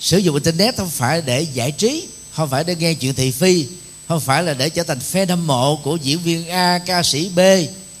sử 0.00 0.18
dụng 0.18 0.34
internet 0.34 0.76
không 0.76 0.90
phải 0.90 1.22
để 1.22 1.42
giải 1.42 1.72
trí 1.72 2.08
không 2.32 2.50
phải 2.50 2.64
để 2.64 2.76
nghe 2.76 2.94
chuyện 2.94 3.14
thị 3.14 3.30
phi 3.30 3.66
không 4.08 4.20
phải 4.20 4.42
là 4.42 4.54
để 4.54 4.70
trở 4.70 4.82
thành 4.82 4.98
fan 5.12 5.28
hâm 5.28 5.46
mộ 5.46 5.76
của 5.76 5.96
diễn 5.96 6.22
viên 6.22 6.48
A, 6.48 6.78
ca 6.86 7.02
sĩ 7.02 7.28
B, 7.28 7.40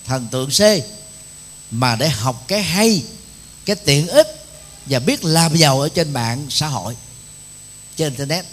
thần 0.06 0.26
tượng 0.30 0.50
C 0.50 0.60
mà 1.70 1.96
để 1.96 2.08
học 2.08 2.44
cái 2.48 2.62
hay, 2.62 3.02
cái 3.64 3.76
tiện 3.76 4.08
ích 4.08 4.45
và 4.86 4.98
biết 4.98 5.24
làm 5.24 5.56
giàu 5.56 5.80
ở 5.80 5.88
trên 5.88 6.12
mạng 6.12 6.46
xã 6.50 6.66
hội, 6.66 6.96
trên 7.96 8.12
internet. 8.12 8.46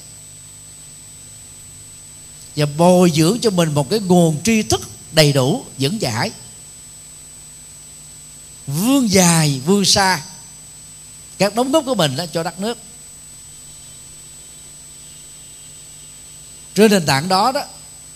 Và 2.55 2.65
bồi 2.65 3.11
dưỡng 3.15 3.39
cho 3.41 3.49
mình 3.49 3.73
một 3.73 3.89
cái 3.89 3.99
nguồn 3.99 4.43
tri 4.43 4.63
thức 4.63 4.81
đầy 5.11 5.33
đủ 5.33 5.65
vững 5.77 5.99
chãi. 5.99 6.31
Vươn 8.67 9.11
dài 9.11 9.61
vươn 9.65 9.85
xa. 9.85 10.21
Các 11.37 11.55
đóng 11.55 11.71
góp 11.71 11.85
của 11.85 11.95
mình 11.95 12.15
đó 12.15 12.25
cho 12.33 12.43
đất 12.43 12.59
nước. 12.59 12.77
Trên 16.75 16.91
nền 16.91 17.05
tảng 17.05 17.29
đó 17.29 17.51
đó 17.51 17.61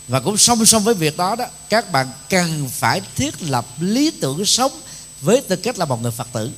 và 0.07 0.19
cũng 0.19 0.37
song 0.37 0.65
song 0.65 0.83
với 0.83 0.93
việc 0.93 1.17
đó 1.17 1.35
đó 1.35 1.45
các 1.69 1.91
bạn 1.91 2.07
cần 2.29 2.69
phải 2.69 3.01
thiết 3.15 3.41
lập 3.41 3.65
lý 3.79 4.11
tưởng 4.11 4.45
sống 4.45 4.71
với 5.21 5.41
tư 5.41 5.55
cách 5.55 5.77
là 5.77 5.85
một 5.85 6.01
người 6.01 6.11
phật 6.11 6.27
tử 6.33 6.51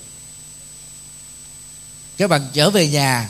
các 2.20 2.28
bạn 2.28 2.48
trở 2.54 2.70
về 2.70 2.88
nhà, 2.88 3.30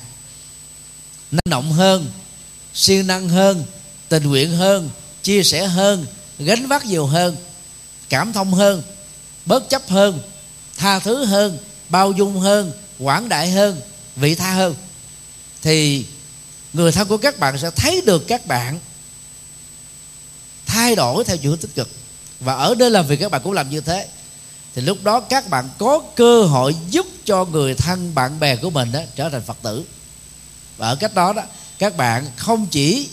năng 1.32 1.50
động 1.50 1.72
hơn, 1.72 2.12
siêng 2.74 3.08
năng 3.08 3.30
hơn, 3.30 3.66
tình 4.10 4.24
nguyện 4.24 4.52
hơn, 4.52 4.90
chia 5.24 5.44
sẻ 5.44 5.68
hơn, 5.68 6.06
gánh 6.40 6.68
vác 6.68 6.86
nhiều 6.86 7.06
hơn, 7.06 7.36
cảm 8.10 8.34
thông 8.34 8.54
hơn 8.54 8.84
bớt 9.46 9.70
chấp 9.70 9.90
hơn, 9.90 10.22
tha 10.78 11.00
thứ 11.00 11.26
hơn, 11.26 11.58
bao 11.90 12.12
dung 12.12 12.40
hơn, 12.40 12.72
quảng 13.00 13.30
đại 13.30 13.52
hơn, 13.52 13.82
vị 14.16 14.36
tha 14.36 14.54
hơn. 14.54 14.76
Thì 15.62 16.06
người 16.74 16.92
thân 16.92 17.08
của 17.08 17.18
các 17.18 17.40
bạn 17.40 17.58
sẽ 17.58 17.72
thấy 17.76 18.02
được 18.06 18.28
các 18.28 18.46
bạn 18.46 18.80
thay 20.66 20.96
đổi 20.96 21.24
theo 21.24 21.38
chiều 21.38 21.52
hướng 21.52 21.60
tích 21.60 21.76
cực. 21.76 21.90
Và 22.40 22.54
ở 22.54 22.76
nơi 22.78 22.92
làm 22.92 23.08
việc 23.08 23.20
các 23.20 23.32
bạn 23.32 23.42
cũng 23.44 23.54
làm 23.54 23.70
như 23.70 23.82
thế 23.82 24.08
thì 24.80 24.86
lúc 24.86 25.04
đó 25.04 25.20
các 25.20 25.50
bạn 25.50 25.70
có 25.78 26.02
cơ 26.16 26.44
hội 26.44 26.76
giúp 26.90 27.06
cho 27.26 27.46
người 27.46 27.76
thân 27.76 28.16
bạn 28.16 28.40
bè 28.40 28.56
của 28.56 28.70
mình 28.70 28.92
đó 28.92 29.00
trở 29.16 29.30
thành 29.30 29.42
phật 29.42 29.58
tử. 29.62 29.84
Và 30.78 30.88
ở 30.88 30.96
cách 30.96 31.14
đó 31.14 31.34
đó 31.34 31.42
các 31.80 31.98
bạn 31.98 32.28
không 32.36 32.68
chỉ 32.68 33.10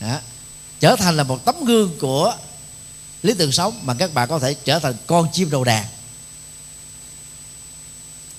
đó, 0.00 0.18
trở 0.80 0.96
thành 0.96 1.16
là 1.16 1.22
một 1.22 1.44
tấm 1.44 1.64
gương 1.64 1.98
của 2.00 2.36
lý 3.22 3.34
tưởng 3.34 3.52
sống 3.52 3.80
mà 3.82 3.94
các 3.94 4.14
bạn 4.14 4.28
có 4.28 4.38
thể 4.38 4.54
trở 4.64 4.78
thành 4.78 4.94
con 5.06 5.28
chim 5.32 5.50
đầu 5.50 5.64
đàn. 5.64 5.86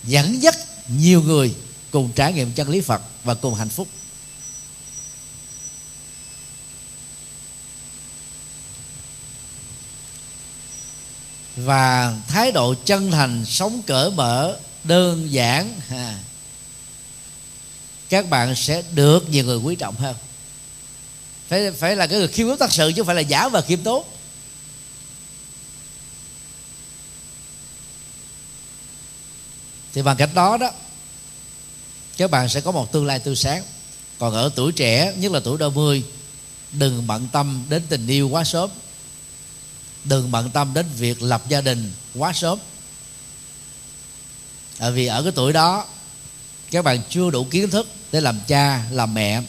Dẫn 0.03 0.43
dắt 0.43 0.57
nhiều 0.87 1.21
người 1.21 1.55
cùng 1.91 2.11
trải 2.11 2.33
nghiệm 2.33 2.51
chân 2.51 2.69
lý 2.69 2.81
phật 2.81 3.01
và 3.23 3.33
cùng 3.33 3.55
hạnh 3.55 3.69
phúc. 3.69 3.87
Và 11.55 12.15
thái 12.27 12.51
độ 12.51 12.73
chân 12.85 13.11
thành 13.11 13.45
sống 13.45 13.81
cởi 13.87 14.11
mở 14.11 14.57
đơn 14.83 15.31
giản. 15.31 15.79
Ha, 15.87 16.19
các 18.09 18.29
bạn 18.29 18.55
sẽ 18.55 18.83
được 18.93 19.29
nhiều 19.29 19.45
người 19.45 19.57
quý 19.57 19.75
trọng 19.75 19.95
hơn. 19.95 20.15
Phải 21.47 21.71
phải 21.71 21.95
là 21.95 22.07
cái 22.07 22.19
người 22.19 22.27
khiêm 22.27 22.47
tốn 22.47 22.57
thật 22.57 22.73
sự 22.73 22.91
chứ 22.95 23.01
không 23.01 23.07
phải 23.07 23.15
là 23.15 23.21
giả 23.21 23.49
và 23.49 23.61
khiêm 23.61 23.79
tốn. 23.83 24.05
Thì 29.93 30.01
bằng 30.01 30.17
cách 30.17 30.29
đó 30.33 30.57
đó 30.57 30.71
các 32.17 32.31
bạn 32.31 32.49
sẽ 32.49 32.61
có 32.61 32.71
một 32.71 32.91
tương 32.91 33.05
lai 33.05 33.19
tươi 33.19 33.35
sáng. 33.35 33.63
Còn 34.19 34.33
ở 34.33 34.49
tuổi 34.55 34.71
trẻ 34.71 35.13
nhất 35.17 35.31
là 35.31 35.39
tuổi 35.43 35.57
đôi 35.57 35.71
mươi 35.71 36.03
đừng 36.71 37.07
bận 37.07 37.27
tâm 37.31 37.65
đến 37.69 37.83
tình 37.89 38.07
yêu 38.07 38.29
quá 38.29 38.43
sớm 38.43 38.69
đừng 40.03 40.31
bận 40.31 40.49
tâm 40.49 40.73
đến 40.73 40.85
việc 40.97 41.21
lập 41.21 41.43
gia 41.49 41.61
đình 41.61 41.91
quá 42.15 42.33
sớm. 42.33 42.59
Tại 44.77 44.91
vì 44.91 45.05
ở 45.05 45.23
cái 45.23 45.31
tuổi 45.35 45.53
đó 45.53 45.85
các 46.71 46.85
bạn 46.85 47.01
chưa 47.09 47.29
đủ 47.29 47.43
kiến 47.43 47.69
thức 47.69 47.87
để 48.11 48.21
làm 48.21 48.39
cha 48.47 48.85
làm 48.91 49.13
mẹ. 49.13 49.41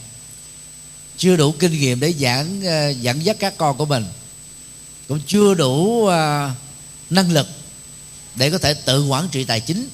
Chưa 1.17 1.35
đủ 1.35 1.51
kinh 1.51 1.71
nghiệm 1.71 1.99
để 1.99 2.13
giảng 2.13 2.61
ờ, 2.65 2.89
dẫn 2.89 3.25
dắt 3.25 3.35
các 3.39 3.57
con 3.57 3.77
của 3.77 3.85
mình. 3.85 4.05
Cũng 5.07 5.19
chưa 5.27 5.53
đủ 5.53 5.73
uh, 6.03 6.11
năng 7.09 7.31
lực 7.31 7.47
để 8.35 8.49
có 8.49 8.57
thể 8.57 8.73
tự 8.73 9.05
quản 9.05 9.27
trị 9.31 9.43
tài 9.43 9.59
chính 9.59 9.89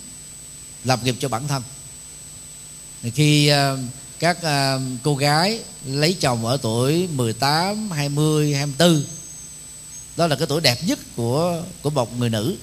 lập 0.84 1.00
nghiệp 1.04 1.16
cho 1.20 1.30
bản 1.30 1.48
thân. 1.48 1.64
Khi 3.16 3.52
uh, 3.52 3.80
các 4.20 4.38
uh, 4.38 4.82
cô 5.04 5.16
gái 5.16 5.60
lấy 5.86 6.14
chồng 6.20 6.46
ở 6.46 6.58
tuổi 6.62 7.08
18, 7.08 7.92
20, 7.92 8.54
24 8.54 9.04
đó 10.20 10.28
là 10.28 10.36
cái 10.36 10.48
tuổi 10.48 10.62
đẹp 10.62 10.84
nhất 10.84 11.00
của 11.16 11.64
của 11.82 11.90
một 11.90 12.18
người 12.18 12.30
nữ. 12.30 12.56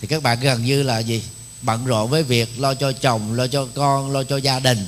Thì 0.00 0.06
các 0.06 0.22
bạn 0.22 0.40
gần 0.40 0.64
như 0.64 0.82
là 0.82 0.98
gì? 0.98 1.22
Bận 1.62 1.84
rộn 1.84 2.10
với 2.10 2.22
việc 2.22 2.60
lo 2.60 2.74
cho 2.74 2.92
chồng 2.92 3.32
lo 3.32 3.46
cho 3.46 3.66
con 3.74 4.10
lo 4.10 4.22
cho 4.24 4.36
gia 4.36 4.60
đình. 4.60 4.86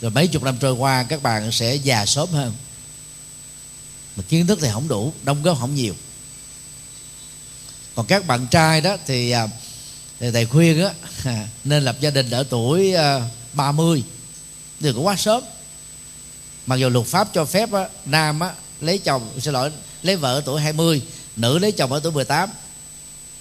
Rồi 0.00 0.10
mấy 0.10 0.26
chục 0.26 0.42
năm 0.42 0.56
trôi 0.60 0.72
qua 0.72 1.02
các 1.02 1.22
bạn 1.22 1.52
sẽ 1.52 1.74
già 1.74 2.06
sớm 2.06 2.28
hơn. 2.28 2.54
Mà 4.16 4.24
kiến 4.28 4.46
thức 4.46 4.58
thì 4.62 4.68
không 4.72 4.88
đủ 4.88 5.12
đóng 5.22 5.42
góp 5.42 5.58
không 5.60 5.74
nhiều. 5.74 5.94
Còn 7.94 8.06
các 8.06 8.26
bạn 8.26 8.46
trai 8.50 8.80
đó 8.80 8.96
thì, 9.06 9.30
à, 9.30 9.48
thì 10.20 10.30
thầy 10.30 10.46
khuyên 10.46 10.84
á 10.84 10.92
nên 11.64 11.82
lập 11.82 11.96
gia 12.00 12.10
đình 12.10 12.30
ở 12.30 12.44
tuổi 12.50 12.94
30 13.52 14.04
thì 14.80 14.92
cũng 14.92 15.06
quá 15.06 15.16
sớm. 15.16 15.42
Mặc 16.66 16.76
dù 16.76 16.88
luật 16.88 17.06
pháp 17.06 17.28
cho 17.34 17.44
phép 17.44 17.72
á, 17.72 17.88
nam 18.04 18.40
á, 18.40 18.52
lấy 18.80 18.98
chồng 18.98 19.30
xin 19.40 19.54
lỗi 19.54 19.70
lấy 20.02 20.16
vợ 20.16 20.34
ở 20.34 20.42
tuổi 20.44 20.60
20 20.60 21.02
nữ 21.36 21.58
lấy 21.58 21.72
chồng 21.72 21.92
ở 21.92 22.00
tuổi 22.00 22.12
18 22.12 22.50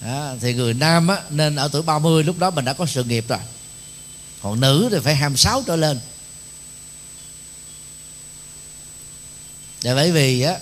đó, 0.01 0.33
thì 0.41 0.53
người 0.53 0.73
nam 0.73 1.07
á, 1.07 1.21
nên 1.29 1.55
ở 1.55 1.67
tuổi 1.67 1.81
30 1.81 2.23
lúc 2.23 2.39
đó 2.39 2.49
mình 2.49 2.65
đã 2.65 2.73
có 2.73 2.85
sự 2.85 3.03
nghiệp 3.03 3.25
rồi. 3.27 3.39
Còn 4.41 4.59
nữ 4.59 4.89
thì 4.91 4.97
phải 5.03 5.15
26 5.15 5.63
trở 5.67 5.75
lên. 5.75 5.99
Để 9.83 9.95
bởi 9.95 10.11
vì 10.11 10.41
á 10.41 10.55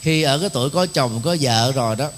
khi 0.00 0.22
ở 0.22 0.38
cái 0.38 0.48
tuổi 0.48 0.70
có 0.70 0.86
chồng 0.86 1.20
có 1.24 1.36
vợ 1.40 1.72
rồi 1.72 1.96
đó 1.96 2.10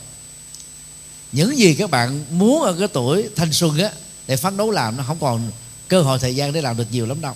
những 1.33 1.59
gì 1.59 1.75
các 1.75 1.91
bạn 1.91 2.25
muốn 2.31 2.63
ở 2.63 2.77
cái 2.79 2.89
tuổi 2.89 3.29
thanh 3.37 3.53
xuân 3.53 3.79
á 3.79 3.91
để 4.27 4.37
phấn 4.37 4.57
đấu 4.57 4.71
làm 4.71 4.97
nó 4.97 5.05
không 5.07 5.19
còn 5.21 5.51
cơ 5.89 6.03
hội 6.03 6.19
thời 6.19 6.37
gian 6.37 6.53
để 6.53 6.61
làm 6.61 6.77
được 6.77 6.87
nhiều 6.91 7.07
lắm 7.07 7.21
đâu. 7.21 7.35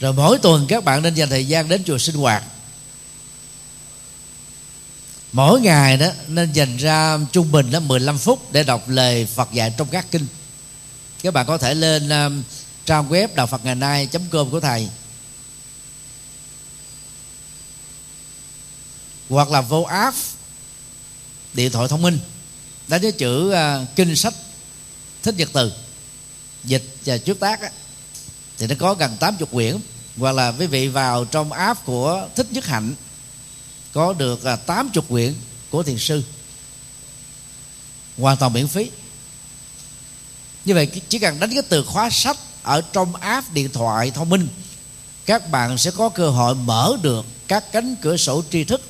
Rồi 0.00 0.12
mỗi 0.12 0.38
tuần 0.38 0.66
các 0.68 0.84
bạn 0.84 1.02
nên 1.02 1.14
dành 1.14 1.28
thời 1.28 1.46
gian 1.46 1.68
đến 1.68 1.84
chùa 1.84 1.98
sinh 1.98 2.14
hoạt. 2.14 2.44
Mỗi 5.32 5.60
ngày 5.60 5.96
đó 5.96 6.06
nên 6.28 6.52
dành 6.52 6.76
ra 6.76 7.18
trung 7.32 7.52
bình 7.52 7.70
là 7.70 7.80
15 7.80 8.18
phút 8.18 8.52
để 8.52 8.62
đọc 8.62 8.88
lời 8.88 9.26
Phật 9.26 9.52
dạy 9.52 9.74
trong 9.76 9.88
các 9.88 10.06
kinh. 10.10 10.26
Các 11.22 11.34
bạn 11.34 11.46
có 11.46 11.58
thể 11.58 11.74
lên 11.74 12.08
um, 12.08 12.42
trang 12.84 13.08
web 13.08 13.28
đạo 13.34 13.46
Phật 13.46 13.64
ngày 13.64 13.74
nay 13.74 14.08
com 14.30 14.50
của 14.50 14.60
thầy. 14.60 14.88
Hoặc 19.28 19.50
là 19.50 19.60
vô 19.60 19.82
app 19.82 20.16
điện 21.54 21.70
thoại 21.70 21.88
thông 21.88 22.02
minh. 22.02 22.18
Đánh 22.88 23.02
cái 23.02 23.12
chữ 23.12 23.52
uh, 23.52 23.96
kinh 23.96 24.16
sách 24.16 24.34
thích 25.22 25.34
nhật 25.38 25.48
từ 25.52 25.72
dịch 26.64 26.96
và 27.04 27.18
trước 27.18 27.40
tác 27.40 27.60
á, 27.60 27.70
thì 28.60 28.66
nó 28.66 28.74
có 28.78 28.94
gần 28.94 29.16
80 29.20 29.48
quyển. 29.52 29.76
Hoặc 30.16 30.32
là 30.32 30.52
quý 30.58 30.66
vị 30.66 30.88
vào 30.88 31.24
trong 31.24 31.52
app 31.52 31.84
của 31.84 32.28
thích 32.36 32.46
nhất 32.50 32.66
hạnh 32.66 32.94
có 33.92 34.12
được 34.12 34.44
là 34.44 34.56
80 34.56 35.04
quyển 35.08 35.34
của 35.70 35.82
thiền 35.82 35.98
sư. 35.98 36.22
Hoàn 38.18 38.36
toàn 38.36 38.52
miễn 38.52 38.68
phí. 38.68 38.90
Như 40.64 40.74
vậy 40.74 40.86
chỉ 41.08 41.18
cần 41.18 41.40
đánh 41.40 41.50
cái 41.50 41.62
từ 41.68 41.84
khóa 41.84 42.10
sách 42.10 42.36
ở 42.62 42.82
trong 42.92 43.16
app 43.16 43.52
điện 43.52 43.68
thoại 43.72 44.10
thông 44.10 44.28
minh 44.28 44.48
các 45.30 45.50
bạn 45.50 45.78
sẽ 45.78 45.90
có 45.90 46.08
cơ 46.08 46.30
hội 46.30 46.54
mở 46.54 46.96
được 47.02 47.26
các 47.48 47.72
cánh 47.72 47.96
cửa 48.00 48.16
sổ 48.16 48.42
tri 48.50 48.64
thức. 48.64 48.80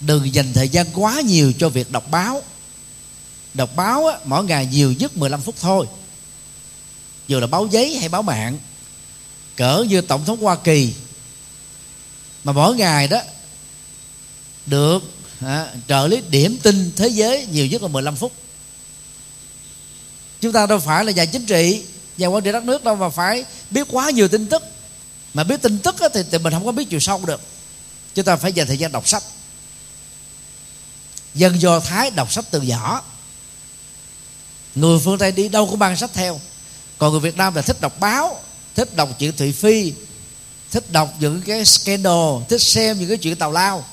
Đừng 0.00 0.34
dành 0.34 0.52
thời 0.52 0.68
gian 0.68 0.86
quá 0.94 1.20
nhiều 1.20 1.52
cho 1.58 1.68
việc 1.68 1.90
đọc 1.90 2.10
báo. 2.10 2.42
Đọc 3.54 3.76
báo 3.76 4.06
á, 4.06 4.18
mỗi 4.24 4.44
ngày 4.44 4.66
nhiều 4.66 4.92
nhất 4.92 5.16
15 5.16 5.40
phút 5.40 5.54
thôi 5.60 5.86
dù 7.28 7.40
là 7.40 7.46
báo 7.46 7.66
giấy 7.66 7.96
hay 7.96 8.08
báo 8.08 8.22
mạng 8.22 8.58
cỡ 9.56 9.84
như 9.88 10.00
tổng 10.00 10.24
thống 10.24 10.42
hoa 10.42 10.56
kỳ. 10.56 10.92
Mà 12.44 12.52
mỗi 12.52 12.76
ngày 12.76 13.08
đó 13.08 13.20
được 14.66 15.02
à, 15.40 15.66
trợ 15.88 16.06
lý 16.06 16.22
điểm 16.30 16.58
tin 16.62 16.92
thế 16.96 17.08
giới 17.08 17.46
nhiều 17.46 17.66
nhất 17.66 17.82
là 17.82 17.88
15 17.88 18.16
phút. 18.16 18.32
Chúng 20.40 20.52
ta 20.52 20.66
đâu 20.66 20.78
phải 20.78 21.04
là 21.04 21.12
nhà 21.12 21.24
chính 21.24 21.46
trị 21.46 21.82
nhà 22.16 22.26
quản 22.26 22.44
trị 22.44 22.52
đất 22.52 22.64
nước 22.64 22.84
đâu 22.84 22.96
mà 22.96 23.08
phải 23.08 23.44
biết 23.70 23.86
quá 23.90 24.10
nhiều 24.10 24.28
tin 24.28 24.46
tức. 24.46 24.62
Mà 25.34 25.44
biết 25.44 25.62
tin 25.62 25.78
tức 25.78 25.94
thì, 26.14 26.20
thì 26.30 26.38
mình 26.38 26.52
không 26.52 26.64
có 26.64 26.72
biết 26.72 26.90
chiều 26.90 27.00
sâu 27.00 27.20
được. 27.26 27.40
Chúng 28.14 28.24
ta 28.24 28.36
phải 28.36 28.52
dành 28.52 28.66
thời 28.66 28.78
gian 28.78 28.92
đọc 28.92 29.08
sách. 29.08 29.22
Dân 31.34 31.60
do 31.60 31.80
thái 31.80 32.10
đọc 32.10 32.32
sách 32.32 32.44
từ 32.50 32.60
nhỏ. 32.60 33.02
Người 34.74 34.98
phương 35.04 35.18
tây 35.18 35.32
đi 35.32 35.48
đâu 35.48 35.66
có 35.70 35.76
mang 35.76 35.96
sách 35.96 36.10
theo 36.14 36.40
còn 37.02 37.12
người 37.12 37.20
việt 37.20 37.36
nam 37.36 37.54
là 37.54 37.62
thích 37.62 37.80
đọc 37.80 38.00
báo, 38.00 38.40
thích 38.74 38.96
đọc 38.96 39.08
chuyện 39.18 39.32
thị 39.36 39.52
phi, 39.52 39.92
thích 40.70 40.92
đọc 40.92 41.14
những 41.18 41.42
cái 41.42 41.64
scandal, 41.64 42.42
thích 42.48 42.62
xem 42.62 42.98
những 42.98 43.08
cái 43.08 43.18
chuyện 43.18 43.36
tào 43.36 43.52
lao. 43.52 43.84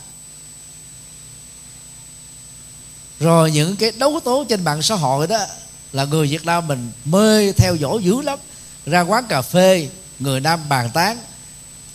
Rồi 3.20 3.52
những 3.52 3.76
cái 3.76 3.92
đấu 3.92 4.20
tố 4.24 4.46
trên 4.50 4.64
mạng 4.64 4.82
xã 4.82 4.96
hội 4.96 5.28
đó 5.28 5.46
là 5.94 6.06
người 6.06 6.28
việt 6.28 6.46
nam 6.46 6.68
mình 6.68 6.92
mê 7.06 7.52
theo 7.52 7.76
dõi 7.76 8.04
dữ 8.04 8.22
lắm. 8.22 8.40
Ra 8.86 9.02
quán 9.02 9.24
cà 9.30 9.42
phê, 9.42 9.90
người 10.20 10.40
nam 10.40 10.70
bàn 10.70 10.90
tán 10.94 11.18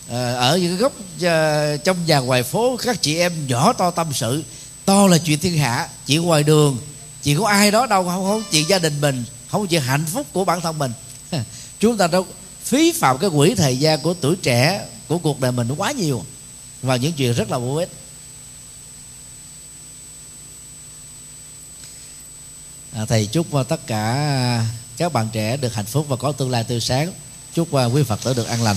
ờ, 0.09 0.35
ở 0.35 0.59
những 0.59 0.71
cái 0.71 0.79
góc 0.79 0.93
ờ, 1.23 1.77
trong 1.77 1.97
nhà 2.07 2.19
ngoài 2.19 2.43
phố, 2.43 2.77
các 2.77 3.03
chị 3.03 3.17
em 3.17 3.47
nhỏ 3.47 3.73
to 3.73 3.91
tâm 3.91 4.07
sự. 4.13 4.45
To 4.85 5.07
là 5.07 5.19
chuyện 5.19 5.39
thiên 5.39 5.59
hạ 5.59 5.89
chuyện 6.07 6.23
ngoài 6.23 6.43
đường 6.43 6.79
chuyện 7.23 7.41
có 7.41 7.47
ai 7.47 7.71
đó 7.71 7.87
đâu, 7.87 8.05
không 8.05 8.25
không 8.25 8.43
chuyện 8.51 8.69
gia 8.69 8.79
đình 8.79 9.01
mình, 9.01 9.25
không 9.49 9.67
chuyện 9.67 9.83
hạnh 9.83 10.05
phúc 10.13 10.27
của 10.33 10.45
bản 10.45 10.61
thân 10.61 10.79
mình. 10.79 10.93
chúng 11.81 11.97
ta 11.97 12.07
đã 12.07 12.19
phí 12.65 12.93
phạm 12.93 13.19
cái 13.19 13.31
quỹ 13.31 13.55
thời 13.55 13.79
gian 13.79 14.01
của 14.01 14.15
tuổi 14.15 14.37
trẻ 14.37 14.87
của 15.09 15.19
cuộc 15.19 15.41
đời 15.41 15.53
mình 15.53 15.69
quá 15.77 15.93
nhiều. 15.93 16.25
Vào 16.83 16.97
những 16.97 17.13
chuyện 17.13 17.33
rất 17.33 17.51
là 17.51 17.59
vô 17.59 17.75
ích. 17.75 17.89
À, 22.93 23.05
thầy 23.07 23.27
chúc 23.27 23.47
tất 23.69 23.87
cả 23.87 24.67
các 24.97 25.13
bạn 25.13 25.29
trẻ 25.33 25.57
được 25.57 25.75
hạnh 25.75 25.87
phúc 25.87 26.07
và 26.09 26.17
có 26.17 26.33
tương 26.33 26.51
lai 26.51 26.65
tươi 26.65 26.81
sáng. 26.81 27.13
Chúc 27.55 27.69
quý 27.73 28.03
phật 28.03 28.21
tử 28.25 28.35
được 28.35 28.47
an 28.47 28.63
lành. 28.63 28.77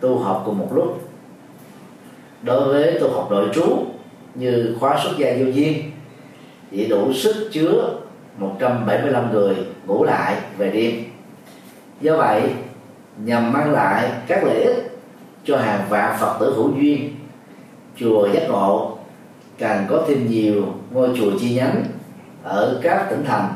tu 0.00 0.18
học 0.18 0.42
cùng 0.46 0.58
một 0.58 0.68
lúc. 0.74 1.08
Đối 2.42 2.64
với 2.64 2.98
tu 3.00 3.10
học 3.10 3.28
nội 3.30 3.48
trú 3.54 3.84
như 4.34 4.76
khóa 4.80 4.98
xuất 5.04 5.12
gia 5.18 5.32
vô 5.38 5.44
duyên, 5.44 5.90
chỉ 6.70 6.86
đủ 6.86 7.12
sức 7.12 7.48
chứa 7.52 7.94
175 8.38 9.32
người 9.32 9.56
ngủ 9.86 10.04
lại 10.04 10.36
về 10.56 10.70
đêm. 10.70 11.04
Do 12.00 12.16
vậy, 12.16 12.42
nhằm 13.24 13.52
mang 13.52 13.72
lại 13.72 14.10
các 14.26 14.44
lợi 14.44 14.62
ích 14.62 15.00
cho 15.44 15.56
hàng 15.56 15.86
vạn 15.88 16.16
phật 16.20 16.36
tử 16.40 16.54
hữu 16.56 16.72
duyên, 16.80 17.16
chùa 17.96 18.28
giác 18.32 18.42
ngộ 18.48 18.98
càng 19.58 19.86
có 19.90 20.04
thêm 20.08 20.26
nhiều 20.30 20.64
ngôi 20.90 21.08
chùa 21.16 21.30
chi 21.40 21.54
nhánh 21.54 21.84
ở 22.42 22.80
các 22.82 23.06
tỉnh 23.10 23.24
thành 23.24 23.48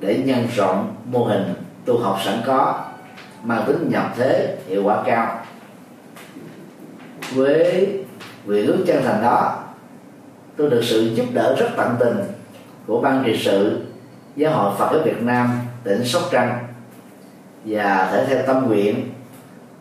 để 0.00 0.22
nhân 0.24 0.46
rộng 0.56 0.94
mô 1.04 1.24
hình 1.24 1.54
tu 1.84 1.98
học 1.98 2.18
sẵn 2.24 2.38
có, 2.46 2.84
mang 3.42 3.64
tính 3.66 3.88
nhập 3.90 4.12
thế 4.16 4.56
hiệu 4.68 4.82
quả 4.84 5.02
cao 5.06 5.40
với 7.34 7.92
nguyện 8.44 8.66
ước 8.66 8.84
chân 8.86 9.02
thành 9.04 9.22
đó, 9.22 9.64
tôi 10.56 10.70
được 10.70 10.82
sự 10.84 11.14
giúp 11.14 11.26
đỡ 11.32 11.56
rất 11.58 11.68
tận 11.76 11.96
tình 11.98 12.16
của 12.86 13.00
ban 13.00 13.22
trị 13.26 13.40
sự, 13.44 13.80
giáo 14.36 14.52
hội 14.52 14.72
Phật 14.78 14.88
giáo 14.92 15.02
Việt 15.04 15.22
Nam, 15.22 15.58
tỉnh 15.84 16.04
Sóc 16.04 16.22
Trăng, 16.30 16.58
và 17.64 18.08
thể 18.12 18.26
theo 18.28 18.46
tâm 18.46 18.66
nguyện 18.66 19.10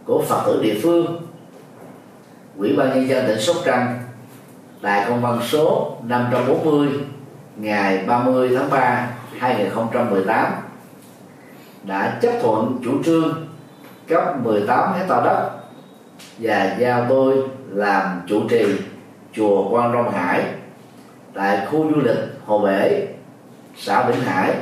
của 0.05 0.23
Phật 0.27 0.43
tử 0.45 0.59
địa 0.63 0.79
phương, 0.83 1.21
Ủy 2.57 2.75
ban 2.75 2.89
nhân 2.89 3.07
dân 3.07 3.27
tỉnh 3.27 3.39
Sóc 3.39 3.55
Trăng 3.65 3.99
tại 4.81 5.05
công 5.09 5.21
văn 5.21 5.39
số 5.49 5.97
540 6.03 6.89
ngày 7.55 8.03
30 8.07 8.55
tháng 8.55 8.69
3 8.69 9.09
2018 9.39 10.53
đã 11.83 12.19
chấp 12.21 12.31
thuận 12.41 12.79
chủ 12.83 13.03
trương 13.03 13.47
cấp 14.07 14.23
18 14.43 14.93
hecta 14.93 15.21
đất 15.21 15.51
và 16.37 16.75
giao 16.79 17.05
tôi 17.09 17.35
làm 17.69 18.21
chủ 18.27 18.49
trì 18.49 18.65
chùa 19.33 19.69
Quan 19.69 19.93
Long 19.93 20.11
Hải 20.11 20.43
tại 21.33 21.65
khu 21.65 21.91
du 21.95 22.01
lịch 22.01 22.17
Hồ 22.45 22.59
Bể, 22.59 23.07
xã 23.77 24.09
Vĩnh 24.09 24.21
Hải, 24.21 24.55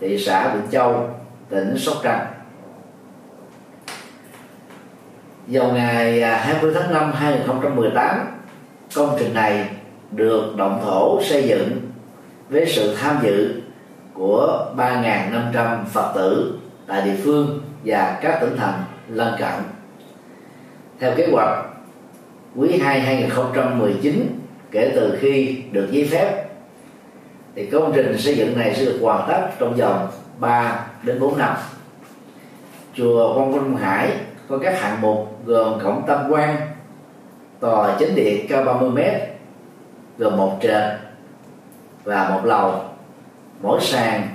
thị 0.00 0.18
xã 0.18 0.54
Vĩnh 0.54 0.70
Châu, 0.70 1.10
tỉnh 1.48 1.78
Sóc 1.78 1.96
Trăng. 2.02 2.26
Vào 5.46 5.72
ngày 5.72 6.22
à, 6.22 6.36
20 6.36 6.72
tháng 6.74 6.94
5 6.94 7.12
2018, 7.12 8.26
công 8.94 9.16
trình 9.18 9.34
này 9.34 9.68
được 10.10 10.56
động 10.56 10.80
thổ 10.84 11.22
xây 11.22 11.48
dựng 11.48 11.80
với 12.48 12.66
sự 12.66 12.96
tham 12.96 13.18
dự 13.22 13.60
của 14.14 14.66
3.500 14.76 15.84
Phật 15.84 16.12
tử 16.14 16.58
tại 16.86 17.02
địa 17.02 17.16
phương 17.24 17.60
và 17.84 18.18
các 18.22 18.38
tỉnh 18.40 18.56
thành 18.56 18.82
lân 19.08 19.34
cận. 19.38 19.77
Theo 21.00 21.12
kế 21.16 21.26
hoạch, 21.32 21.64
quý 22.56 22.78
2 22.78 23.00
2019 23.00 24.40
kể 24.70 24.92
từ 24.94 25.18
khi 25.20 25.62
được 25.72 25.88
giấy 25.90 26.08
phép 26.10 26.44
thì 27.54 27.66
công 27.66 27.92
trình 27.94 28.18
xây 28.18 28.36
dựng 28.36 28.58
này 28.58 28.74
sẽ 28.74 28.84
được 28.84 28.98
hoàn 29.02 29.28
tất 29.28 29.48
trong 29.58 29.76
vòng 29.76 30.08
3 30.38 30.86
đến 31.02 31.20
4 31.20 31.38
năm. 31.38 31.54
Chùa 32.94 33.34
Quang 33.34 33.52
Minh 33.52 33.76
Hải 33.76 34.10
có 34.48 34.58
các 34.58 34.80
hạng 34.80 35.00
mục 35.00 35.38
gồm 35.46 35.80
cổng 35.82 36.02
tam 36.06 36.30
quan, 36.30 36.56
tòa 37.60 37.96
chính 37.98 38.14
điện 38.14 38.46
cao 38.48 38.64
30 38.64 38.90
m 38.90 38.98
gồm 40.18 40.36
một 40.36 40.58
trệt 40.62 40.82
và 42.04 42.28
một 42.28 42.40
lầu 42.44 42.84
mỗi 43.62 43.80
sàn 43.80 44.28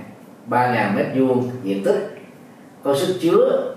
3.000 0.50 0.96
mét 0.96 1.06
vuông 1.16 1.50
diện 1.64 1.84
tích 1.84 2.18
có 2.84 2.96
sức 2.96 3.18
chứa 3.22 3.73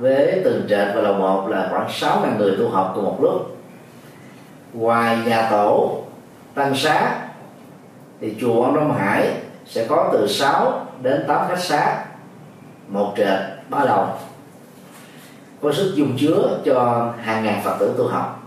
với 0.00 0.40
từng 0.44 0.66
trệt 0.68 0.88
và 0.94 1.00
lầu 1.00 1.14
một 1.14 1.48
là 1.48 1.68
khoảng 1.70 1.88
6.000 1.88 2.38
người 2.38 2.56
tu 2.58 2.68
học 2.68 2.92
cùng 2.94 3.04
một 3.04 3.18
lúc. 3.20 3.56
Ngoài 4.72 5.18
nhà 5.26 5.48
tổ, 5.50 6.02
tăng 6.54 6.74
xá, 6.74 7.18
thì 8.20 8.36
chùa 8.40 8.62
Ông 8.62 8.74
Đông 8.74 8.92
Hải 8.98 9.28
sẽ 9.66 9.86
có 9.88 10.10
từ 10.12 10.26
6 10.28 10.86
đến 11.02 11.24
8 11.28 11.48
khách 11.48 11.58
xá, 11.58 12.04
một 12.88 13.12
trệt, 13.16 13.38
ba 13.68 13.84
lầu. 13.84 14.06
Có 15.62 15.72
sức 15.72 15.92
dung 15.94 16.16
chứa 16.18 16.60
cho 16.64 17.08
hàng 17.22 17.44
ngàn 17.44 17.60
phật 17.64 17.76
tử 17.78 17.94
tu 17.98 18.08
học. 18.08 18.42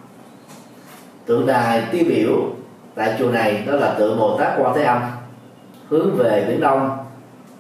Tượng 1.26 1.48
đài 1.48 1.84
tiêu 1.92 2.04
biểu 2.08 2.32
tại 2.96 3.16
chùa 3.20 3.30
này 3.30 3.64
đó 3.68 3.74
là 3.74 3.94
tượng 3.98 4.20
Bồ 4.20 4.38
Tát 4.38 4.54
Quan 4.58 4.76
Thế 4.76 4.84
Âm, 4.84 5.02
hướng 5.90 6.16
về 6.18 6.46
biển 6.48 6.60
đông, 6.62 6.98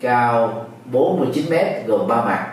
cao 0.01 0.65
49 0.85 1.45
mét 1.49 1.87
gồm 1.87 2.07
ba 2.07 2.15
mặt 2.15 2.52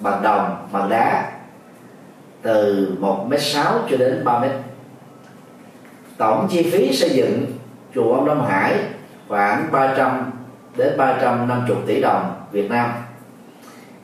bằng 0.00 0.22
đồng 0.22 0.68
bằng 0.72 0.88
đá 0.88 1.32
từ 2.42 2.88
1 3.00 3.26
m 3.28 3.34
sáu 3.38 3.78
cho 3.90 3.96
đến 3.96 4.24
3 4.24 4.38
m 4.38 4.44
tổng 6.16 6.48
chi 6.50 6.70
phí 6.72 6.96
xây 6.96 7.10
dựng 7.10 7.46
chùa 7.94 8.14
ông 8.14 8.26
Đông 8.26 8.46
Hải 8.46 8.74
khoảng 9.28 9.72
300 9.72 10.32
đến 10.76 10.96
350 10.96 11.76
tỷ 11.86 12.00
đồng 12.00 12.34
Việt 12.52 12.70
Nam. 12.70 12.92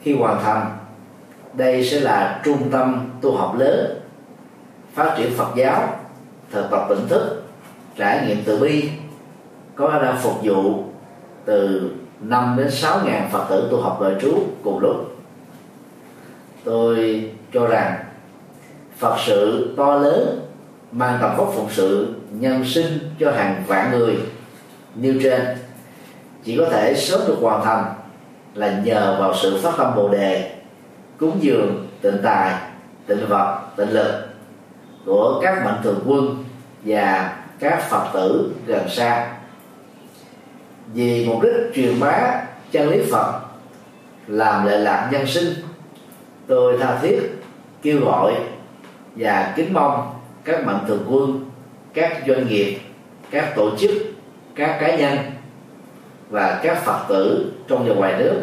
Khi 0.02 0.16
hoàn 0.16 0.42
thành, 0.42 0.76
đây 1.52 1.84
sẽ 1.84 2.00
là 2.00 2.40
trung 2.44 2.70
tâm 2.70 3.10
tu 3.20 3.36
học 3.36 3.54
lớn, 3.58 4.00
phát 4.94 5.14
triển 5.18 5.32
Phật 5.36 5.48
giáo, 5.56 5.88
thực 6.50 6.70
tập 6.70 6.86
tỉnh 6.88 7.08
thức, 7.08 7.42
trải 7.96 8.26
nghiệm 8.26 8.42
từ 8.44 8.58
bi, 8.58 8.90
có 9.74 9.88
khả 9.88 9.98
năng 9.98 10.18
phục 10.18 10.34
vụ 10.42 10.84
từ 11.44 11.90
5 12.20 12.54
đến 12.58 12.70
6 12.70 13.00
ngàn 13.04 13.28
Phật 13.32 13.46
tử 13.50 13.68
tu 13.70 13.80
học 13.80 13.98
đời 14.00 14.14
trú 14.20 14.42
cùng 14.64 14.78
lúc 14.78 15.19
tôi 16.64 17.24
cho 17.52 17.66
rằng 17.66 18.04
Phật 18.98 19.16
sự 19.26 19.68
to 19.76 19.94
lớn 19.94 20.40
mang 20.92 21.18
tầm 21.20 21.36
vóc 21.36 21.52
phụng 21.56 21.68
sự 21.70 22.14
nhân 22.30 22.64
sinh 22.64 22.98
cho 23.20 23.32
hàng 23.32 23.62
vạn 23.66 23.90
người 23.90 24.16
như 24.94 25.20
trên. 25.22 25.40
Chỉ 26.44 26.56
có 26.58 26.68
thể 26.70 26.94
sớm 26.94 27.20
được 27.28 27.36
hoàn 27.40 27.64
thành 27.64 27.84
là 28.54 28.80
nhờ 28.84 29.16
vào 29.20 29.34
sự 29.42 29.60
phát 29.62 29.74
tâm 29.78 29.92
bồ 29.96 30.08
đề, 30.08 30.56
cúng 31.18 31.38
dường, 31.40 31.88
tịnh 32.02 32.18
tài, 32.22 32.54
tịnh 33.06 33.26
vật, 33.28 33.60
tịnh 33.76 33.90
lực 33.90 34.28
của 35.06 35.40
các 35.42 35.64
mạnh 35.64 35.80
thường 35.82 36.00
quân 36.06 36.44
và 36.84 37.36
các 37.58 37.90
phật 37.90 38.04
tử 38.12 38.52
gần 38.66 38.88
xa. 38.88 39.32
Vì 40.94 41.26
mục 41.26 41.42
đích 41.42 41.74
truyền 41.74 42.00
bá 42.00 42.42
chân 42.70 42.88
lý 42.90 43.10
phật, 43.12 43.40
làm 44.26 44.66
lệ 44.66 44.78
lạc 44.78 45.08
nhân 45.12 45.26
sinh 45.26 45.54
tôi 46.50 46.78
tha 46.78 46.98
thiết 47.02 47.20
kêu 47.82 48.00
gọi 48.04 48.34
và 49.16 49.52
kính 49.56 49.72
mong 49.72 50.14
các 50.44 50.66
mạnh 50.66 50.84
thường 50.88 51.04
quân, 51.10 51.50
các 51.94 52.22
doanh 52.26 52.48
nghiệp, 52.48 52.78
các 53.30 53.52
tổ 53.56 53.76
chức, 53.76 53.90
các 54.54 54.78
cá 54.80 54.96
nhân 54.96 55.18
và 56.30 56.60
các 56.62 56.84
phật 56.84 57.04
tử 57.08 57.52
trong 57.68 57.88
và 57.88 57.94
ngoài 57.94 58.14
nước 58.18 58.34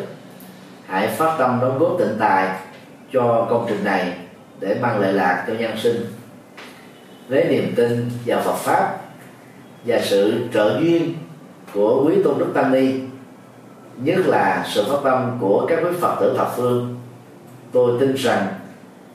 hãy 0.85 1.07
phát 1.07 1.35
tâm 1.39 1.59
đóng 1.61 1.79
góp 1.79 1.95
tịnh 1.99 2.15
tài 2.19 2.59
cho 3.13 3.47
công 3.49 3.65
trình 3.69 3.83
này 3.83 4.13
để 4.59 4.77
mang 4.81 4.99
lợi 4.99 5.13
lạc 5.13 5.45
cho 5.47 5.53
nhân 5.53 5.77
sinh. 5.77 6.05
Với 7.27 7.45
niềm 7.49 7.73
tin 7.75 8.09
vào 8.25 8.41
Phật 8.41 8.55
pháp 8.55 8.97
và 9.85 9.99
sự 9.99 10.47
trợ 10.53 10.79
duyên 10.81 11.13
của 11.73 12.05
quý 12.05 12.15
tôn 12.23 12.39
đức 12.39 12.47
tăng 12.53 12.71
ni, 12.71 12.93
nhất 13.97 14.17
là 14.25 14.65
sự 14.67 14.83
phát 14.89 14.97
tâm 15.03 15.37
của 15.39 15.65
các 15.69 15.79
quý 15.83 15.89
phật 15.99 16.17
tử 16.19 16.35
thập 16.37 16.53
phương 16.55 16.96
tôi 17.77 17.99
tin 17.99 18.13
rằng 18.15 18.47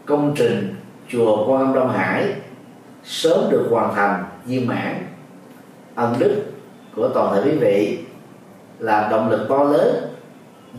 công 0.07 0.35
trình 0.37 0.75
chùa 1.09 1.47
Quan 1.47 1.61
Âm 1.61 1.75
Đông 1.75 1.93
Hải 1.93 2.33
sớm 3.05 3.51
được 3.51 3.67
hoàn 3.71 3.95
thành 3.95 4.25
viên 4.45 4.67
mãn. 4.67 5.07
Ân 5.95 6.15
đức 6.19 6.43
của 6.97 7.09
toàn 7.09 7.35
thể 7.35 7.51
quý 7.51 7.59
vị 7.59 7.99
là 8.79 9.09
động 9.11 9.31
lực 9.31 9.47
to 9.49 9.65
lớn 9.65 9.95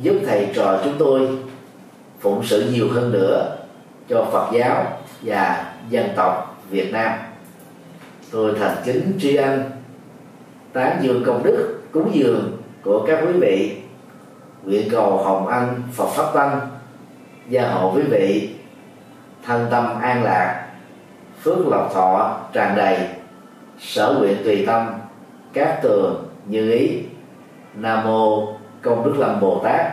giúp 0.01 0.15
thầy 0.26 0.51
trò 0.55 0.80
chúng 0.84 0.93
tôi 0.99 1.30
phụng 2.19 2.43
sự 2.43 2.72
nhiều 2.73 2.88
hơn 2.91 3.11
nữa 3.11 3.57
cho 4.10 4.27
Phật 4.31 4.51
giáo 4.53 4.85
và 5.22 5.73
dân 5.89 6.10
tộc 6.15 6.64
Việt 6.69 6.91
Nam. 6.93 7.11
Tôi 8.31 8.53
thành 8.60 8.76
kính 8.85 9.11
tri 9.19 9.35
ân 9.35 9.64
tán 10.73 10.99
dương 11.01 11.23
công 11.26 11.43
đức, 11.43 11.81
cúng 11.91 12.11
dường 12.14 12.57
của 12.84 13.05
các 13.07 13.19
quý 13.27 13.34
vị. 13.41 13.77
Nguyện 14.64 14.89
cầu 14.91 15.18
hồng 15.18 15.47
anh 15.47 15.81
Phật 15.93 16.07
pháp 16.07 16.34
tăng 16.34 16.73
gia 17.53 17.69
hộ 17.69 17.91
quý 17.95 18.01
vị, 18.01 18.49
thân 19.45 19.67
tâm 19.71 20.01
an 20.01 20.23
lạc, 20.23 20.65
phước 21.43 21.67
lộc 21.67 21.93
thọ 21.93 22.38
tràn 22.53 22.75
đầy, 22.75 22.97
sở 23.80 24.15
nguyện 24.19 24.38
tùy 24.43 24.63
tâm, 24.67 24.88
các 25.53 25.80
tường 25.84 26.27
như 26.45 26.71
ý. 26.71 26.99
Nam 27.75 28.03
mô 28.03 28.47
công 28.81 29.05
đức 29.05 29.13
lâm 29.17 29.39
bồ 29.39 29.61
tát. 29.63 29.85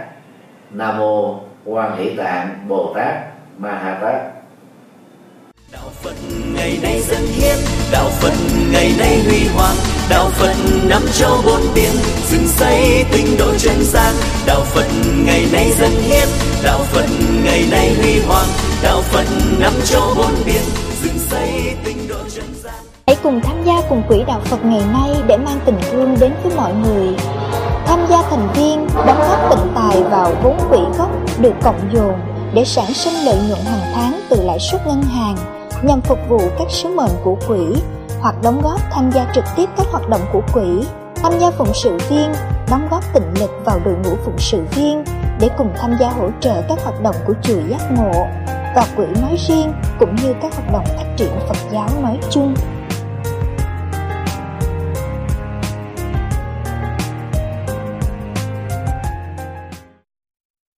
Nam 0.70 0.98
mô 0.98 1.40
quan 1.64 1.96
hỷ 1.98 2.16
tạng 2.16 2.64
bồ 2.68 2.92
tát 2.94 3.14
ma 3.58 3.70
ha 3.70 3.98
tát. 4.02 4.20
Đạo 5.72 5.90
phật 6.02 6.14
ngày 6.54 6.78
nay 6.82 7.00
dân 7.00 7.22
hiến, 7.26 7.56
đạo 7.92 8.10
phật 8.10 8.34
ngày 8.72 8.92
nay 8.98 9.22
huy 9.24 9.48
hoàng, 9.54 9.76
đạo 10.10 10.30
phật 10.30 10.54
năm 10.88 11.02
châu 11.12 11.36
bốn 11.46 11.60
biển 11.74 11.92
dựng 12.26 12.48
xây 12.48 13.04
tinh 13.12 13.36
độ 13.38 13.54
chân 13.58 13.76
gian. 13.80 14.14
Đạo 14.46 14.60
phật 14.60 14.86
ngày 15.26 15.46
nay 15.52 15.70
dân 15.78 15.90
hiến 15.90 16.49
đạo 16.64 16.78
phật 16.78 17.04
ngày 17.44 17.64
nay 17.70 17.94
huy 17.94 18.20
hoàng, 18.20 18.46
đạo 18.82 19.00
phật 19.02 19.24
năm 19.58 19.72
châu 19.84 20.02
bốn 20.16 20.32
biển, 20.46 20.62
dựng 21.02 21.18
xây 21.18 21.76
tinh 21.84 22.08
độ 22.08 22.16
chân 22.34 22.44
gian. 22.62 22.74
Hãy 23.06 23.16
cùng 23.22 23.40
tham 23.40 23.64
gia 23.64 23.82
cùng 23.88 24.02
quỹ 24.08 24.22
đạo 24.26 24.40
phật 24.44 24.64
ngày 24.64 24.82
nay 24.92 25.10
để 25.26 25.36
mang 25.36 25.60
tình 25.64 25.78
thương 25.90 26.16
đến 26.20 26.32
với 26.42 26.52
mọi 26.56 26.72
người. 26.74 27.14
Tham 27.86 28.06
gia 28.10 28.22
thành 28.22 28.48
viên, 28.54 28.86
đóng 29.06 29.20
góp 29.28 29.50
tịnh 29.50 29.72
tài 29.74 30.02
vào 30.02 30.34
vốn 30.42 30.58
quỹ 30.68 30.78
gốc 30.98 31.10
được 31.40 31.54
cộng 31.62 31.90
dồn 31.94 32.14
để 32.54 32.64
sản 32.64 32.94
sinh 32.94 33.14
lợi 33.24 33.38
nhuận 33.48 33.60
hàng 33.64 33.92
tháng 33.94 34.20
từ 34.30 34.42
lãi 34.42 34.58
suất 34.58 34.86
ngân 34.86 35.02
hàng 35.02 35.36
nhằm 35.82 36.00
phục 36.00 36.18
vụ 36.28 36.40
các 36.58 36.66
sứ 36.70 36.88
mệnh 36.88 37.12
của 37.24 37.36
quỹ 37.48 37.58
hoặc 38.20 38.34
đóng 38.42 38.62
góp 38.62 38.80
tham 38.92 39.10
gia 39.10 39.26
trực 39.34 39.44
tiếp 39.56 39.68
các 39.76 39.86
hoạt 39.90 40.08
động 40.08 40.22
của 40.32 40.42
quỹ 40.52 40.86
tham 41.22 41.32
gia 41.40 41.50
phụng 41.50 41.74
sự 41.74 41.98
viên, 42.10 42.32
đóng 42.70 42.88
góp 42.90 43.04
tịnh 43.14 43.40
lực 43.40 43.50
vào 43.64 43.80
đội 43.84 43.94
ngũ 43.94 44.16
phụng 44.24 44.38
sự 44.38 44.62
viên 44.74 45.04
để 45.40 45.48
cùng 45.58 45.72
tham 45.76 45.96
gia 46.00 46.10
hỗ 46.10 46.30
trợ 46.40 46.62
các 46.68 46.78
hoạt 46.82 47.02
động 47.02 47.16
của 47.26 47.34
chùa 47.42 47.60
giác 47.68 47.90
ngộ 47.96 48.26
và 48.76 48.86
quỹ 48.96 49.04
nói 49.22 49.36
riêng 49.48 49.72
cũng 49.98 50.16
như 50.16 50.34
các 50.42 50.54
hoạt 50.54 50.72
động 50.72 50.84
phát 50.86 51.14
triển 51.16 51.32
Phật 51.48 51.56
giáo 51.72 51.88
nói 52.02 52.18
chung. 52.30 52.54